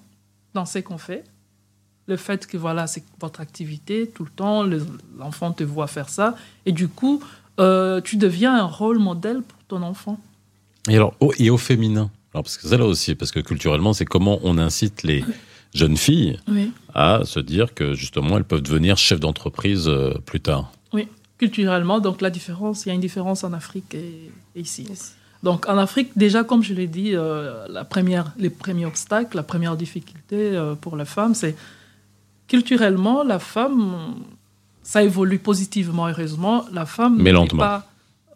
dans 0.53 0.65
ce 0.65 0.79
qu'on 0.79 0.97
fait. 0.97 1.23
Le 2.07 2.17
fait 2.17 2.47
que 2.47 2.57
voilà, 2.57 2.87
c'est 2.87 3.03
votre 3.19 3.39
activité 3.41 4.09
tout 4.15 4.23
le 4.23 4.31
temps, 4.31 4.63
le- 4.63 4.85
l'enfant 5.17 5.51
te 5.51 5.63
voit 5.63 5.87
faire 5.87 6.09
ça, 6.09 6.35
et 6.65 6.71
du 6.71 6.87
coup, 6.87 7.21
euh, 7.59 7.99
tu 8.01 8.15
deviens 8.17 8.55
un 8.55 8.63
rôle 8.81 8.99
modèle 8.99 9.41
pour 9.41 9.59
ton 9.67 9.81
enfant. 9.83 10.17
Et 10.87 10.95
alors, 10.95 11.13
au, 11.19 11.33
et 11.37 11.49
au 11.49 11.57
féminin? 11.57 12.09
Alors, 12.33 12.43
parce 12.43 12.57
que 12.57 12.67
là 12.75 12.85
aussi, 12.85 13.15
parce 13.15 13.31
que 13.31 13.41
culturellement, 13.41 13.93
c'est 13.93 14.05
comment 14.05 14.39
on 14.43 14.57
incite 14.57 15.03
les 15.03 15.23
jeunes 15.73 15.97
filles 15.97 16.39
Oui. 16.47 16.71
à 16.93 17.21
se 17.25 17.39
dire 17.39 17.73
que 17.73 17.93
justement, 17.93 18.37
elles 18.37 18.43
peuvent 18.43 18.61
devenir 18.61 18.97
chefs 18.97 19.19
d'entreprise 19.19 19.87
euh, 19.87 20.13
plus 20.25 20.39
tard. 20.41 20.71
Culturellement, 21.37 22.01
donc 22.01 22.19
la 22.19 22.29
différence, 22.29 22.85
il 22.85 22.89
y 22.89 22.91
a 22.91 22.95
une 22.95 22.99
différence 22.99 23.45
en 23.45 23.53
Afrique 23.53 23.95
et, 23.95 24.29
et 24.57 24.59
ici. 24.59 24.85
Donc 25.41 25.69
en 25.69 25.77
Afrique, 25.77 26.09
déjà, 26.17 26.43
comme 26.43 26.61
je 26.63 26.73
l'ai 26.73 26.87
dit, 26.87 27.11
euh, 27.15 27.65
la 27.69 27.85
première, 27.85 28.33
les 28.37 28.49
premiers 28.49 28.85
obstacles, 28.85 29.37
la 29.37 29.43
première 29.43 29.77
difficulté 29.77 30.35
euh, 30.35 30.75
pour 30.75 30.97
la 30.97 31.05
femme, 31.05 31.33
c'est 31.33 31.55
culturellement, 32.49 33.23
la 33.23 33.39
femme, 33.39 34.15
ça 34.83 35.01
évolue 35.03 35.39
positivement, 35.39 36.07
heureusement. 36.07 36.65
La 36.73 36.85
femme 36.85 37.15
Mais 37.21 37.31
lentement. 37.31 37.59
pas- 37.59 37.88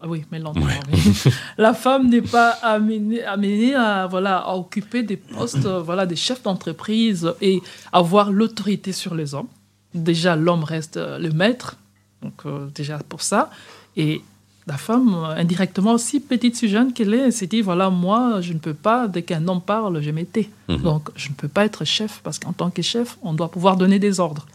Ah 0.03 0.07
oui, 0.09 0.25
mais. 0.31 0.41
Ouais. 0.41 0.51
oui. 0.91 1.31
la 1.57 1.73
femme 1.73 2.09
n'est 2.09 2.21
pas 2.21 2.49
amenée, 2.61 3.23
amenée 3.23 3.73
à, 3.73 4.05
voilà, 4.05 4.39
à 4.39 4.53
occuper 4.53 5.01
des 5.01 5.15
postes 5.15 5.65
euh, 5.65 5.79
voilà, 5.79 6.05
des 6.05 6.17
chefs 6.17 6.43
d'entreprise 6.43 7.33
et 7.39 7.61
avoir 7.93 8.29
l'autorité 8.29 8.91
sur 8.91 9.15
les 9.15 9.33
hommes. 9.33 9.47
Déjà, 9.93 10.35
l'homme 10.35 10.65
reste 10.65 10.97
euh, 10.97 11.17
le 11.19 11.31
maître, 11.31 11.77
donc 12.21 12.33
euh, 12.45 12.67
déjà 12.75 12.97
pour 12.97 13.21
ça. 13.21 13.49
Et 13.95 14.21
la 14.67 14.75
femme, 14.75 15.13
indirectement, 15.37 15.97
si 15.97 16.19
petite, 16.19 16.57
si 16.57 16.67
jeune 16.67 16.91
qu'elle 16.91 17.13
est, 17.13 17.31
s'est 17.31 17.47
dit, 17.47 17.61
voilà, 17.61 17.89
moi, 17.89 18.41
je 18.41 18.51
ne 18.51 18.59
peux 18.59 18.73
pas, 18.73 19.07
dès 19.07 19.21
qu'un 19.21 19.47
homme 19.47 19.61
parle, 19.61 20.01
je 20.01 20.11
m'étais. 20.11 20.49
Mhm. 20.67 20.81
Donc, 20.81 21.09
je 21.15 21.29
ne 21.29 21.33
peux 21.33 21.47
pas 21.47 21.63
être 21.63 21.85
chef, 21.85 22.19
parce 22.25 22.39
qu'en 22.39 22.51
tant 22.51 22.71
que 22.71 22.81
chef, 22.81 23.17
on 23.21 23.33
doit 23.33 23.49
pouvoir 23.49 23.77
donner 23.77 23.99
des 23.99 24.19
ordres. 24.19 24.47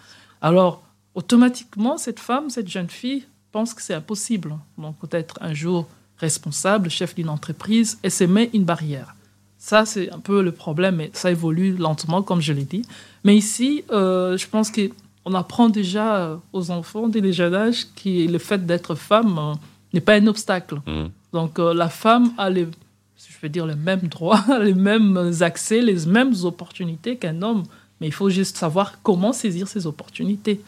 Alors, 0.43 0.83
automatiquement, 1.15 1.97
cette 1.97 2.21
femme, 2.21 2.51
cette 2.51 2.69
jeune 2.69 2.91
fille, 2.91 3.25
pense 3.53 3.75
que 3.75 3.83
c'est 3.83 3.95
impossible. 3.95 4.57
Donc, 4.77 4.97
peut-être 4.99 5.39
un 5.41 5.55
jour 5.55 5.87
responsable, 6.19 6.91
chef 6.91 7.15
d'une 7.15 7.29
entreprise, 7.29 7.99
et 8.03 8.11
se 8.11 8.25
met 8.25 8.51
une 8.53 8.65
barrière. 8.65 9.15
Ça, 9.59 9.85
c'est 9.85 10.11
un 10.13 10.21
peu 10.21 10.43
le 10.43 10.53
problème, 10.53 10.97
mais 10.97 11.11
ça 11.13 11.31
évolue 11.31 11.77
lentement, 11.77 12.23
comme 12.23 12.41
je 12.41 12.53
l'ai 12.53 12.65
dit. 12.65 12.83
Mais 13.25 13.37
ici, 13.37 13.85
euh, 13.91 14.37
je 14.37 14.47
pense 14.47 14.71
qu'on 14.71 15.35
apprend 15.35 15.69
déjà 15.69 16.39
aux 16.53 16.71
enfants 16.71 17.09
dès 17.09 17.21
le 17.21 17.33
jeune 17.33 17.55
âge 17.55 17.87
que 17.97 18.31
le 18.31 18.39
fait 18.39 18.65
d'être 18.65 18.95
femme 18.95 19.39
euh, 19.39 19.55
n'est 19.93 20.01
pas 20.01 20.15
un 20.15 20.27
obstacle. 20.29 20.81
Mhm. 20.87 21.11
Donc, 21.33 21.59
euh, 21.59 21.75
la 21.75 21.89
femme 21.89 22.33
a 22.39 22.51
les, 22.51 22.69
je 23.17 23.35
veux 23.43 23.49
dire, 23.49 23.67
les 23.67 23.75
mêmes 23.75 24.07
droits, 24.09 24.45
les 24.63 24.75
mêmes 24.75 25.33
accès, 25.41 25.83
les 25.83 26.07
mêmes 26.07 26.35
opportunités 26.45 27.17
qu'un 27.17 27.43
homme. 27.43 27.65
Mais 28.01 28.07
il 28.07 28.13
faut 28.13 28.31
juste 28.31 28.57
savoir 28.57 29.01
comment 29.03 29.33
saisir 29.33 29.67
ces 29.69 29.87
opportunités. 29.87 30.61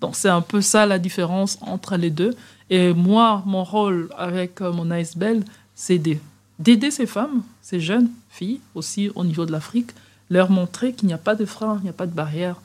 Donc, 0.00 0.14
c'est 0.16 0.28
un 0.28 0.40
peu 0.40 0.60
ça 0.60 0.86
la 0.86 0.98
différence 0.98 1.58
entre 1.60 1.96
les 1.96 2.10
deux. 2.10 2.34
Et 2.70 2.92
moi, 2.92 3.42
mon 3.46 3.64
rôle 3.64 4.08
avec 4.16 4.60
euh, 4.60 4.72
mon 4.72 4.90
ASBL, 4.90 5.42
c'est 5.74 5.98
de- 5.98 6.16
d'aider 6.58 6.90
ces 6.90 7.06
femmes, 7.06 7.42
ces 7.60 7.80
jeunes 7.80 8.08
filles, 8.30 8.60
aussi 8.74 9.10
au 9.14 9.24
niveau 9.24 9.46
de 9.46 9.52
l'Afrique, 9.52 9.90
leur 10.30 10.50
montrer 10.50 10.92
qu'il 10.92 11.08
n'y 11.08 11.14
a 11.14 11.18
pas 11.18 11.34
de 11.34 11.44
frein, 11.44 11.78
il 11.80 11.84
n'y 11.84 11.90
a 11.90 11.92
pas 11.92 12.06
de 12.06 12.12
barrière. 12.14 12.60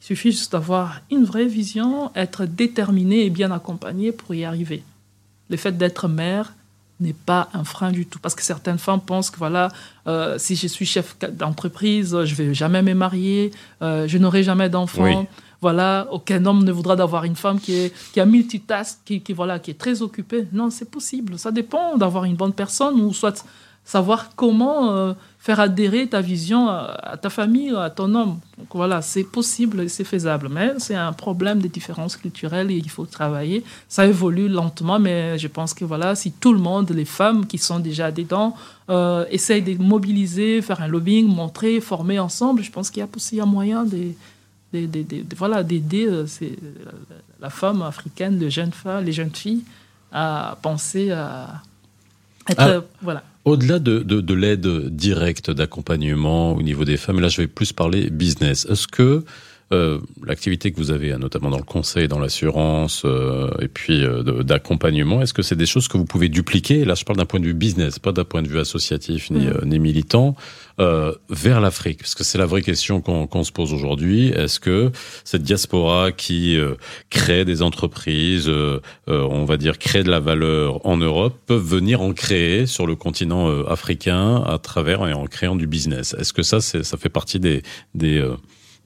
Il 0.00 0.06
suffit 0.06 0.32
juste 0.32 0.52
d'avoir 0.52 1.00
une 1.10 1.24
vraie 1.24 1.46
vision, 1.46 2.10
être 2.14 2.44
déterminé 2.46 3.24
et 3.24 3.30
bien 3.30 3.50
accompagné 3.50 4.12
pour 4.12 4.34
y 4.34 4.44
arriver. 4.44 4.82
Le 5.50 5.56
fait 5.56 5.76
d'être 5.76 6.08
mère 6.08 6.54
n'est 7.00 7.12
pas 7.14 7.48
un 7.54 7.64
frein 7.64 7.90
du 7.90 8.06
tout. 8.06 8.18
Parce 8.18 8.34
que 8.34 8.42
certaines 8.42 8.78
femmes 8.78 9.00
pensent 9.00 9.30
que 9.30 9.38
voilà, 9.38 9.68
euh, 10.06 10.38
si 10.38 10.56
je 10.56 10.66
suis 10.66 10.86
chef 10.86 11.16
d'entreprise, 11.32 12.16
je 12.24 12.34
vais 12.34 12.54
jamais 12.54 12.82
me 12.82 12.94
marier, 12.94 13.50
euh, 13.82 14.06
je 14.06 14.18
n'aurai 14.18 14.42
jamais 14.42 14.68
d'enfants. 14.68 15.04
Oui. 15.04 15.26
Voilà, 15.60 16.06
aucun 16.10 16.44
homme 16.44 16.62
ne 16.62 16.72
voudra 16.72 16.94
d'avoir 16.94 17.24
une 17.24 17.36
femme 17.36 17.58
qui 17.58 17.74
est 17.74 17.94
qui 18.12 18.20
a 18.20 18.26
multitask, 18.26 18.98
qui, 19.06 19.22
qui 19.22 19.32
voilà, 19.32 19.58
qui 19.58 19.70
est 19.70 19.78
très 19.78 20.02
occupée. 20.02 20.46
Non, 20.52 20.68
c'est 20.68 20.90
possible. 20.90 21.38
Ça 21.38 21.50
dépend 21.50 21.96
d'avoir 21.96 22.24
une 22.24 22.36
bonne 22.36 22.52
personne 22.52 23.00
ou 23.00 23.14
soit 23.14 23.46
savoir 23.84 24.30
comment 24.34 24.92
euh, 24.92 25.12
faire 25.38 25.60
adhérer 25.60 26.06
ta 26.08 26.22
vision 26.22 26.68
à, 26.68 26.96
à 27.02 27.16
ta 27.18 27.28
famille, 27.28 27.74
à 27.76 27.90
ton 27.90 28.14
homme. 28.14 28.38
Donc 28.56 28.68
voilà, 28.72 29.02
c'est 29.02 29.24
possible 29.24 29.82
et 29.82 29.88
c'est 29.88 30.04
faisable. 30.04 30.48
Mais 30.50 30.72
c'est 30.78 30.94
un 30.94 31.12
problème 31.12 31.60
de 31.60 31.68
différences 31.68 32.16
culturelles 32.16 32.70
et 32.70 32.76
il 32.76 32.88
faut 32.88 33.04
travailler. 33.04 33.62
Ça 33.88 34.06
évolue 34.06 34.48
lentement, 34.48 34.98
mais 34.98 35.38
je 35.38 35.48
pense 35.48 35.74
que 35.74 35.84
voilà, 35.84 36.14
si 36.14 36.32
tout 36.32 36.54
le 36.54 36.58
monde, 36.60 36.88
les 36.90 37.04
femmes 37.04 37.46
qui 37.46 37.58
sont 37.58 37.78
déjà 37.78 38.10
dedans, 38.10 38.56
euh, 38.88 39.26
essayent 39.30 39.62
de 39.62 39.74
mobiliser, 39.82 40.62
faire 40.62 40.80
un 40.80 40.88
lobbying, 40.88 41.26
montrer, 41.28 41.80
former 41.80 42.18
ensemble, 42.18 42.62
je 42.62 42.70
pense 42.70 42.88
qu'il 42.90 43.00
y 43.00 43.04
a 43.04 43.08
aussi 43.14 43.38
un 43.38 43.46
moyen 43.46 43.84
de, 43.84 44.12
de- 44.72 44.86
de- 44.86 45.02
de- 45.02 45.22
de- 45.22 45.36
voilà, 45.36 45.62
d'aider 45.62 46.06
euh, 46.08 46.26
la 47.40 47.50
femme 47.50 47.82
africaine, 47.82 48.38
les 48.38 48.50
jeunes 48.50 48.72
femmes, 48.72 49.04
les 49.04 49.12
jeunes 49.12 49.34
filles 49.34 49.62
à 50.10 50.56
penser 50.62 51.10
à 51.10 51.60
être. 52.48 52.60
Ah. 52.60 52.80
voilà. 53.02 53.22
Au-delà 53.44 53.78
de, 53.78 53.98
de, 53.98 54.20
de 54.20 54.34
l'aide 54.34 54.66
directe 54.88 55.50
d'accompagnement 55.50 56.54
au 56.54 56.62
niveau 56.62 56.84
des 56.84 56.96
femmes, 56.96 57.20
là 57.20 57.28
je 57.28 57.42
vais 57.42 57.46
plus 57.46 57.72
parler 57.72 58.08
business, 58.10 58.66
est-ce 58.70 58.88
que 58.88 59.24
euh, 59.72 59.98
l'activité 60.24 60.72
que 60.72 60.76
vous 60.76 60.90
avez, 60.90 61.12
hein, 61.12 61.18
notamment 61.18 61.50
dans 61.50 61.58
le 61.58 61.64
conseil, 61.64 62.08
dans 62.08 62.18
l'assurance, 62.18 63.02
euh, 63.04 63.50
et 63.60 63.68
puis 63.68 64.04
euh, 64.04 64.42
d'accompagnement, 64.42 65.22
est-ce 65.22 65.34
que 65.34 65.42
c'est 65.42 65.56
des 65.56 65.66
choses 65.66 65.88
que 65.88 65.96
vous 65.96 66.04
pouvez 66.04 66.28
dupliquer? 66.28 66.84
Là, 66.84 66.94
je 66.94 67.04
parle 67.04 67.18
d'un 67.18 67.24
point 67.24 67.40
de 67.40 67.46
vue 67.46 67.54
business, 67.54 67.98
pas 67.98 68.12
d'un 68.12 68.24
point 68.24 68.42
de 68.42 68.48
vue 68.48 68.58
associatif 68.58 69.30
ni, 69.30 69.46
euh, 69.46 69.64
ni 69.64 69.78
militant, 69.78 70.36
euh, 70.80 71.12
vers 71.30 71.60
l'Afrique, 71.60 72.00
parce 72.00 72.14
que 72.14 72.24
c'est 72.24 72.38
la 72.38 72.46
vraie 72.46 72.62
question 72.62 73.00
qu'on 73.00 73.26
qu'on 73.26 73.44
se 73.44 73.52
pose 73.52 73.72
aujourd'hui. 73.72 74.28
Est-ce 74.28 74.58
que 74.60 74.90
cette 75.24 75.42
diaspora 75.42 76.12
qui 76.12 76.56
euh, 76.56 76.74
crée 77.10 77.44
des 77.44 77.62
entreprises, 77.62 78.50
on 79.06 79.44
va 79.44 79.56
dire 79.56 79.78
crée 79.78 80.02
de 80.02 80.10
la 80.10 80.20
valeur 80.20 80.84
en 80.86 80.96
Europe, 80.96 81.38
peuvent 81.46 81.64
venir 81.64 82.00
en 82.00 82.12
créer 82.12 82.66
sur 82.66 82.86
le 82.86 82.96
continent 82.96 83.64
africain 83.66 84.42
à 84.46 84.58
travers 84.58 85.06
et 85.06 85.12
en 85.12 85.26
créant 85.26 85.56
du 85.56 85.66
business? 85.66 86.14
Est-ce 86.18 86.32
que 86.32 86.42
ça, 86.42 86.60
ça 86.60 86.96
fait 86.96 87.08
partie 87.08 87.40
des 87.40 87.62
des 87.94 88.18
euh, 88.18 88.36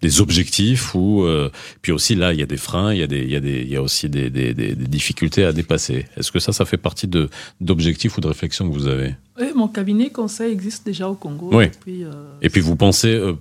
des 0.01 0.21
objectifs 0.21 0.95
ou 0.95 1.25
euh, 1.25 1.51
puis 1.83 1.91
aussi 1.93 2.15
là 2.15 2.33
il 2.33 2.39
y 2.39 2.43
a 2.43 2.47
des 2.47 2.57
freins 2.57 2.93
il 2.93 3.01
y 3.01 3.03
a 3.03 3.07
des 3.09 3.23
il 3.23 3.31
y 3.31 3.37
a 3.37 3.41
des 3.41 3.63
il 3.63 3.69
y 3.69 3.77
a 3.77 3.83
aussi 3.83 4.09
des, 4.09 4.31
des, 4.31 4.55
des, 4.55 4.75
des 4.75 4.87
difficultés 4.87 5.45
à 5.45 5.53
dépasser 5.53 6.07
est-ce 6.17 6.31
que 6.31 6.39
ça 6.39 6.53
ça 6.53 6.65
fait 6.65 6.77
partie 6.77 7.09
de 7.09 7.29
d'objectifs 7.61 8.17
ou 8.17 8.21
de 8.21 8.29
réflexions 8.29 8.69
que 8.69 8.75
vous 8.75 8.87
avez? 8.87 9.17
Oui, 9.41 9.47
mon 9.55 9.67
cabinet 9.69 10.11
conseil 10.11 10.53
existe 10.53 10.87
déjà 10.87 11.09
au 11.09 11.15
Congo 11.15 11.51
Oui. 11.53 11.67
depuis 11.71 12.05
euh, 12.05 12.11
et 12.43 12.49
puis 12.49 12.61
vous 12.61 12.77
pensez 12.77 13.13
euh, 13.13 13.33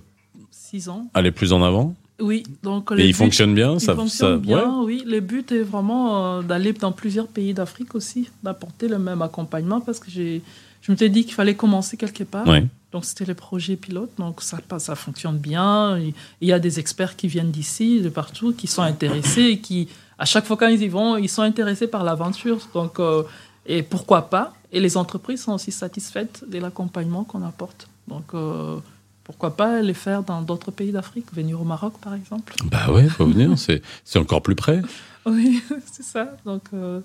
six 0.50 0.88
ans. 0.88 1.08
aller 1.14 1.30
plus 1.30 1.52
en 1.52 1.62
avant? 1.62 1.94
Oui, 2.20 2.42
donc 2.64 2.90
et 2.98 3.06
il 3.06 3.14
fonctionne 3.14 3.54
bien 3.54 3.78
ça 3.78 3.94
fonctionne 3.94 4.42
ça 4.42 4.44
bien, 4.44 4.80
ouais. 4.80 4.84
oui. 4.84 5.02
Le 5.06 5.20
but 5.20 5.52
est 5.52 5.62
vraiment 5.62 6.42
d'aller 6.42 6.72
dans 6.72 6.90
plusieurs 6.90 7.28
pays 7.28 7.54
d'Afrique 7.54 7.94
aussi, 7.94 8.28
d'apporter 8.42 8.88
le 8.88 8.98
même 8.98 9.22
accompagnement 9.22 9.80
parce 9.80 10.00
que 10.00 10.10
j'ai, 10.10 10.42
je 10.82 10.90
me 10.90 10.96
suis 10.96 11.08
dit 11.10 11.24
qu'il 11.24 11.34
fallait 11.34 11.54
commencer 11.54 11.96
quelque 11.96 12.24
part. 12.24 12.44
Ouais. 12.48 12.64
Donc 12.92 13.04
c'était 13.04 13.26
le 13.26 13.34
projet 13.34 13.76
pilote, 13.76 14.10
donc 14.18 14.40
ça, 14.40 14.58
ça 14.78 14.94
fonctionne 14.94 15.36
bien. 15.36 15.98
Il 15.98 16.14
y 16.48 16.52
a 16.52 16.58
des 16.58 16.78
experts 16.80 17.16
qui 17.16 17.28
viennent 17.28 17.50
d'ici, 17.50 18.00
de 18.00 18.08
partout, 18.08 18.54
qui 18.54 18.66
sont 18.66 18.82
intéressés 18.82 19.42
et 19.42 19.58
qui, 19.58 19.88
à 20.18 20.24
chaque 20.24 20.46
fois 20.46 20.56
quand 20.56 20.68
ils 20.68 20.82
y 20.82 20.88
vont, 20.88 21.16
ils 21.18 21.28
sont 21.28 21.42
intéressés 21.42 21.86
par 21.86 22.02
l'aventure. 22.02 22.58
Donc, 22.72 22.98
euh, 22.98 23.22
Et 23.66 23.82
pourquoi 23.82 24.30
pas? 24.30 24.54
Et 24.72 24.80
les 24.80 24.96
entreprises 24.96 25.42
sont 25.42 25.52
aussi 25.52 25.70
satisfaites 25.70 26.44
de 26.48 26.58
l'accompagnement 26.58 27.24
qu'on 27.24 27.42
apporte. 27.42 27.88
Donc, 28.06 28.24
euh, 28.32 28.76
pourquoi 29.24 29.54
pas 29.54 29.82
les 29.82 29.92
faire 29.92 30.22
dans 30.22 30.40
d'autres 30.40 30.70
pays 30.70 30.90
d'Afrique? 30.90 31.26
Venir 31.34 31.60
au 31.60 31.64
Maroc, 31.64 31.94
par 32.00 32.14
exemple 32.14 32.54
Bah 32.70 32.90
ouais, 32.90 33.06
faut 33.08 33.26
venir, 33.26 33.58
c'est 33.58 33.82
c'est 34.04 34.18
encore 34.18 34.40
plus 34.42 34.56
près. 34.56 34.80
Oui, 35.26 35.62
c'est 35.92 36.04
ça. 36.04 36.36
Donc, 36.46 36.62
euh, 36.72 37.00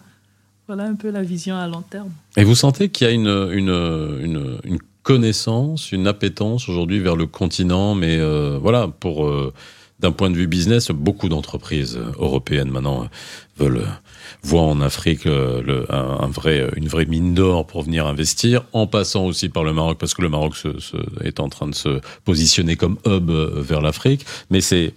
voilà 0.67 0.86
un 0.86 0.95
peu 0.95 1.09
la 1.11 1.23
vision 1.23 1.57
à 1.57 1.67
long 1.67 1.81
terme. 1.81 2.11
Et 2.38 2.45
vous 2.45 2.55
sentez 2.55 2.88
qu'il 2.88 3.05
y 3.05 3.09
a 3.09 3.13
une, 3.13 3.27
une, 3.51 3.75
une, 4.21 4.59
une 4.63 4.79
connaissance, 5.04 5.91
une 5.91 6.08
appétence 6.08 6.70
aujourd'hui 6.70 6.99
vers 6.99 7.16
le 7.16 7.28
continent, 7.28 7.93
mais 7.93 8.18
euh, 8.18 8.58
voilà, 8.62 8.88
pour 8.88 9.26
euh, 9.26 9.54
d'un 9.99 10.12
point 10.12 10.30
de 10.30 10.36
vue 10.36 10.47
business, 10.47 10.91
beaucoup 10.91 11.30
d'entreprises 11.30 11.97
euh, 11.97 12.12
européennes 12.18 12.70
maintenant 12.70 13.04
euh, 13.04 13.08
veulent 13.58 13.78
euh, 13.78 13.88
voient 14.41 14.64
en 14.64 14.82
Afrique 14.82 15.24
le, 15.26 15.86
un, 15.89 16.28
vrai, 16.28 16.70
une 16.76 16.88
vraie 16.88 17.06
mine 17.06 17.34
d'or 17.34 17.66
pour 17.66 17.84
venir 17.84 18.08
investir, 18.08 18.64
en 18.74 18.88
passant 18.88 19.26
aussi 19.26 19.47
par 19.47 19.64
le 19.64 19.72
Maroc, 19.72 19.97
parce 19.97 20.14
que 20.14 20.22
le 20.22 20.30
Maroc 20.30 20.56
se, 20.56 20.80
se, 20.80 20.97
est 21.24 21.39
en 21.39 21.47
train 21.47 21.68
de 21.68 21.76
se 21.76 22.01
positionner 22.26 22.76
comme 22.76 22.97
hub 23.06 23.30
vers 23.30 23.80
l'Afrique, 23.80 24.26
mais 24.49 24.60
c'est 24.60 24.93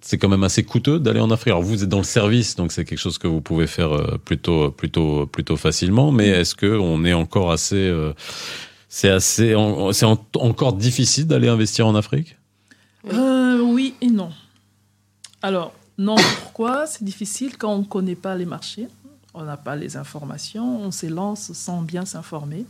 c'est 0.00 0.16
quand 0.16 0.28
même 0.28 0.44
assez 0.44 0.62
coûteux 0.62 1.00
d'aller 1.00 1.20
en 1.20 1.30
Afrique. 1.30 1.48
Alors 1.48 1.62
vous 1.62 1.82
êtes 1.82 1.88
dans 1.88 1.98
le 1.98 2.04
service, 2.04 2.54
donc 2.56 2.72
c'est 2.72 2.84
quelque 2.84 3.00
chose 3.00 3.18
que 3.18 3.26
vous 3.26 3.40
pouvez 3.40 3.66
faire 3.66 3.90
plutôt 4.24 4.70
plutôt 4.70 5.26
plutôt 5.26 5.56
facilement. 5.56 6.12
Mais 6.12 6.28
est-ce 6.28 6.54
que 6.54 6.78
on 6.78 7.04
est 7.04 7.12
encore 7.12 7.50
assez 7.50 7.76
euh, 7.76 8.12
c'est 8.88 9.10
assez 9.10 9.54
en- 9.54 9.92
c'est 9.92 10.06
en- 10.06 10.18
encore 10.36 10.72
difficile 10.74 11.26
d'aller 11.26 11.48
investir 11.48 11.86
en 11.86 11.94
Afrique? 11.94 12.36
Euh, 13.12 13.60
oui 13.60 13.94
et 14.00 14.08
non. 14.08 14.30
Alors, 15.42 15.72
non, 15.98 16.16
pourquoi? 16.16 16.86
C'est 16.86 17.04
difficile 17.04 17.56
quand 17.56 17.72
on 17.74 17.78
ne 17.78 17.84
connaît 17.84 18.14
pas 18.14 18.34
les 18.34 18.44
marchés, 18.44 18.88
on 19.34 19.44
n'a 19.44 19.56
pas 19.56 19.76
les 19.76 19.96
informations, 19.96 20.80
on 20.82 20.90
s'élance 20.90 21.52
sans 21.52 21.82
bien 21.82 22.04
s'informer. 22.04 22.64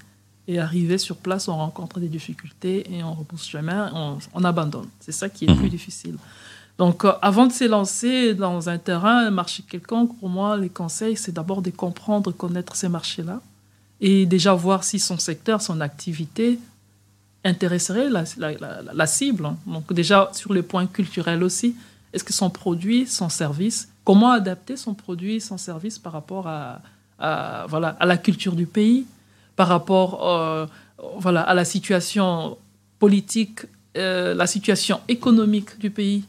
Et 0.51 0.59
arrivé 0.59 0.97
sur 0.97 1.16
place, 1.16 1.47
on 1.49 1.57
rencontre 1.57 2.01
des 2.01 2.09
difficultés 2.09 2.91
et 2.91 3.03
on 3.03 3.12
repousse 3.12 3.47
chemin, 3.47 3.91
on, 3.95 4.16
on 4.33 4.45
abandonne. 4.45 4.89
C'est 4.99 5.12
ça 5.12 5.29
qui 5.29 5.45
est 5.45 5.49
Mhm. 5.51 5.59
plus 5.59 5.69
difficile. 5.69 6.16
Donc, 6.79 7.05
euh, 7.05 7.12
avant 7.21 7.47
de 7.47 7.53
s'élancer 7.53 8.35
dans 8.35 8.71
un 8.71 8.79
terrain, 8.79 9.27
un 9.27 9.31
marché 9.31 9.62
quelconque, 9.69 10.19
pour 10.19 10.31
moi, 10.31 10.57
les 10.57 10.71
conseils, 10.71 11.16
c'est 11.19 11.33
d'abord 11.33 11.61
de 11.61 11.69
comprendre, 11.71 12.33
connaître 12.33 12.77
ces 12.77 12.89
marchés-là 12.89 13.43
et 14.01 14.26
déjà 14.26 14.55
voir 14.55 14.84
si 14.84 14.99
son 14.99 15.18
secteur, 15.18 15.61
son 15.61 15.80
activité 15.80 16.59
intéresserait 17.44 18.09
la, 18.09 19.07
cible. 19.07 19.51
Donc 19.66 19.92
déjà 19.92 20.30
sur 20.32 20.53
les 20.53 20.62
points 20.62 20.86
culturels 20.86 21.42
aussi, 21.42 21.76
est-ce 22.12 22.24
que 22.24 22.32
son 22.32 22.51
produit, 22.51 23.07
son 23.07 23.28
service, 23.28 23.88
comment 24.05 24.30
adapter 24.30 24.76
son 24.76 24.94
produit, 24.94 25.40
son 25.40 25.59
service 25.59 25.99
par 25.99 26.12
rapport 26.12 26.46
à, 26.46 26.80
à, 27.18 27.66
voilà, 27.68 27.96
à 28.01 28.07
la 28.07 28.16
culture 28.16 28.55
du 28.55 28.66
pays, 28.66 29.07
par 29.57 29.68
rapport 29.68 30.26
euh, 30.26 30.66
voilà, 31.18 31.42
à 31.42 31.55
la 31.55 31.64
situation 31.64 32.57
politique, 32.99 33.61
euh, 33.96 34.34
la 34.34 34.46
situation 34.46 35.01
économique 35.09 35.78
du 35.78 35.90
pays, 35.90 36.24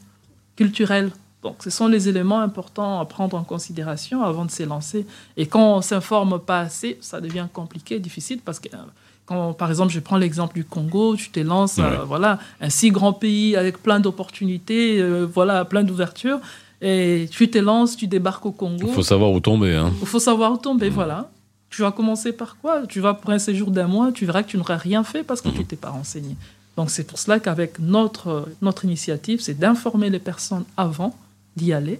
culturelle? 0.56 1.10
Donc 1.42 1.56
ce 1.60 1.70
sont 1.70 1.86
les 1.88 2.08
éléments 2.08 2.40
importants 2.40 3.00
à 3.00 3.04
prendre 3.06 3.36
en 3.36 3.44
considération 3.44 4.22
avant 4.22 4.44
de 4.44 4.50
s'élancer. 4.50 5.06
Et 5.38 5.46
quand 5.46 5.74
on 5.74 5.76
ne 5.78 5.82
s'informe 5.82 6.38
pas 6.38 6.60
assez, 6.60 6.98
ça 7.00 7.20
devient 7.20 7.46
compliqué, 7.52 7.98
difficile, 7.98 8.40
parce 8.44 8.60
que 8.60 8.68
euh, 8.74 8.78
quand, 9.24 9.54
par 9.54 9.70
exemple, 9.70 9.90
je 9.92 10.00
prends 10.00 10.18
l'exemple 10.18 10.54
du 10.54 10.64
Congo, 10.64 11.16
tu 11.16 11.30
t'élances, 11.30 11.78
Ouais. 11.78 11.84
euh, 11.84 12.04
voilà, 12.04 12.38
un 12.60 12.68
si 12.68 12.90
grand 12.90 13.14
pays 13.14 13.56
avec 13.56 13.82
plein 13.82 14.00
d'opportunités, 14.00 15.00
euh, 15.00 15.24
voilà, 15.24 15.64
plein 15.64 15.82
d'ouvertures, 15.82 16.40
et 16.82 17.26
tu 17.30 17.48
t'élances, 17.50 17.96
tu 17.96 18.06
débarques 18.06 18.44
au 18.44 18.52
Congo. 18.52 18.86
Il 18.88 18.92
faut 18.92 19.02
savoir 19.02 19.30
où 19.32 19.40
tomber. 19.40 19.74
Hein. 19.76 19.92
Il 20.00 20.06
faut 20.06 20.18
savoir 20.18 20.52
où 20.52 20.56
tomber, 20.58 20.88
voilà. 20.90 21.30
Tu 21.70 21.82
vas 21.82 21.92
commencer 21.92 22.32
par 22.32 22.56
quoi? 22.60 22.86
Tu 22.88 23.00
vas 23.00 23.14
pour 23.14 23.30
un 23.30 23.38
séjour 23.38 23.70
d'un 23.70 23.86
mois, 23.86 24.10
tu 24.12 24.26
verras 24.26 24.42
que 24.42 24.48
tu 24.48 24.56
n'auras 24.58 24.76
rien 24.76 25.04
fait 25.04 25.22
parce 25.22 25.40
que 25.40 25.48
tu 25.50 25.64
t'es 25.64 25.76
pas 25.76 25.90
renseigné. 25.90 26.36
Donc 26.76 26.90
c'est 26.90 27.04
pour 27.04 27.18
cela 27.18 27.38
qu'avec 27.38 27.78
notre, 27.78 28.48
notre 28.60 28.84
initiative, 28.84 29.40
c'est 29.40 29.58
d'informer 29.58 30.10
les 30.10 30.18
personnes 30.18 30.64
avant 30.76 31.14
d'y 31.60 31.72
aller. 31.80 31.98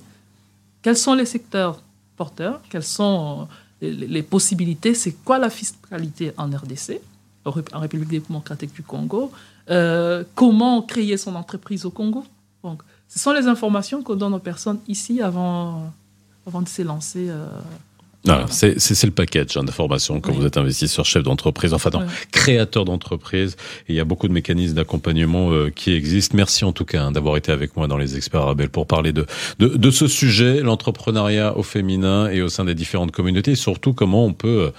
Quels 0.83 0.97
sont 1.07 1.15
les 1.21 1.27
secteurs 1.35 1.77
porteurs? 2.21 2.61
Quelles 2.71 2.91
sont 3.01 3.47
euh, 3.83 3.91
les, 4.17 4.23
possibilités? 4.35 4.93
C'est 5.03 5.13
quoi 5.27 5.37
la 5.47 5.51
fiscalité 5.51 6.27
en 6.43 6.47
RDC, 6.61 6.87
en 7.45 7.51
Ré- 7.57 7.65
en 7.77 7.81
République 7.81 8.09
démocratique 8.29 8.73
du 8.79 8.83
Congo? 8.83 9.23
Euh, 9.71 10.25
Comment 10.41 10.77
créer 10.93 11.17
son 11.25 11.35
entreprise 11.43 11.83
au 11.89 11.91
Congo? 11.91 12.25
Donc, 12.65 12.79
ce 13.13 13.19
sont 13.25 13.33
les 13.39 13.47
informations 13.55 14.03
qu'on 14.05 14.17
donne 14.23 14.35
aux 14.35 14.45
personnes 14.53 14.81
ici 14.89 15.15
avant, 15.21 15.93
avant 16.47 16.63
de 16.63 16.69
s'élancer. 16.69 17.27
Voilà, 18.25 18.47
c'est 18.51 19.05
le 19.05 19.11
package 19.13 19.57
hein, 19.57 19.65
d'informations 19.65 20.21
quand 20.21 20.33
Oui. 20.33 20.39
vous 20.41 20.47
êtes 20.47 20.59
investisseur, 20.59 21.07
chef 21.07 21.23
d'entreprise, 21.23 21.73
enfin 21.73 21.89
non, 21.93 22.03
créateur 22.33 22.85
d'entreprise. 22.85 23.57
Il 23.89 23.95
y 23.95 24.01
a 24.01 24.05
beaucoup 24.05 24.29
de 24.29 24.33
mécanismes 24.35 24.75
d'accompagnement 24.75 25.53
euh, 25.53 25.71
qui 25.71 25.93
existent. 25.93 26.37
Merci 26.37 26.65
en 26.67 26.73
tout 26.73 26.85
cas 26.85 27.05
hein, 27.05 27.13
d'avoir 27.13 27.39
été 27.39 27.51
avec 27.51 27.77
moi 27.77 27.87
dans 27.89 27.97
les 27.97 28.17
experts 28.17 28.43
Arabel 28.43 28.69
pour 28.69 28.87
parler 28.87 29.13
de, 29.15 29.25
de, 29.59 29.69
de 29.69 29.91
ce 29.91 30.07
sujet, 30.07 30.61
l'entrepreneuriat 30.61 31.57
au 31.57 31.63
féminin 31.63 32.29
et 32.29 32.43
au 32.43 32.49
sein 32.51 32.65
des 32.67 32.75
différentes 32.75 33.11
communautés, 33.11 33.53
et 33.53 33.57
surtout 33.57 33.95
comment 33.95 34.27
on 34.27 34.35
peut 34.35 34.67
euh, 34.67 34.71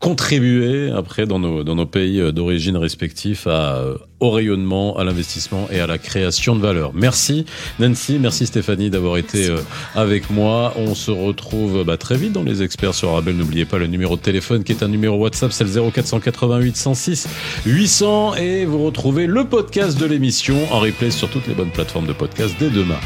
contribuer 0.00 0.90
après 0.90 1.26
dans 1.26 1.38
nos, 1.38 1.62
dans 1.62 1.74
nos 1.74 1.86
pays 1.86 2.20
euh, 2.20 2.32
d'origine 2.32 2.76
respectifs 2.76 3.46
à, 3.46 3.76
euh, 3.76 3.98
au 4.18 4.30
rayonnement, 4.30 4.96
à 4.96 5.04
l'investissement 5.04 5.68
et 5.70 5.78
à 5.78 5.86
la 5.86 5.98
création 5.98 6.56
de 6.56 6.60
valeur. 6.60 6.92
Merci 6.94 7.44
Nancy, 7.78 8.18
merci 8.18 8.46
Stéphanie 8.46 8.88
d'avoir 8.88 9.18
été 9.18 9.50
euh, 9.50 9.58
avec 9.94 10.30
moi. 10.30 10.72
On 10.76 10.94
se 10.94 11.10
retrouve 11.10 11.84
bah, 11.84 11.98
très 11.98 12.16
vite 12.16 12.32
dans 12.32 12.42
les 12.42 12.62
experts 12.62 12.94
sur 12.94 13.10
Arabel. 13.10 13.36
N'oubliez 13.36 13.66
pas 13.66 13.76
le 13.76 13.86
numéro 13.86 14.16
de 14.16 14.22
téléphone 14.22 14.64
qui 14.64 14.72
est 14.72 14.82
un 14.82 14.88
numéro 14.88 15.18
WhatsApp, 15.18 15.52
c'est 15.52 15.64
le 15.64 15.90
0488 15.90 16.76
106 16.76 17.28
800 17.66 18.36
et 18.36 18.64
vous 18.64 18.82
retrouvez 18.82 19.26
le 19.26 19.44
podcast 19.44 20.00
de 20.00 20.06
l'émission 20.06 20.56
en 20.72 20.80
replay 20.80 21.10
sur 21.10 21.28
toutes 21.28 21.46
les 21.46 21.54
bonnes 21.54 21.70
plateformes 21.70 22.06
de 22.06 22.14
podcast 22.14 22.54
dès 22.58 22.70
demain. 22.70 22.98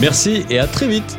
Merci 0.00 0.44
et 0.48 0.58
à 0.58 0.66
très 0.66 0.88
vite. 0.88 1.18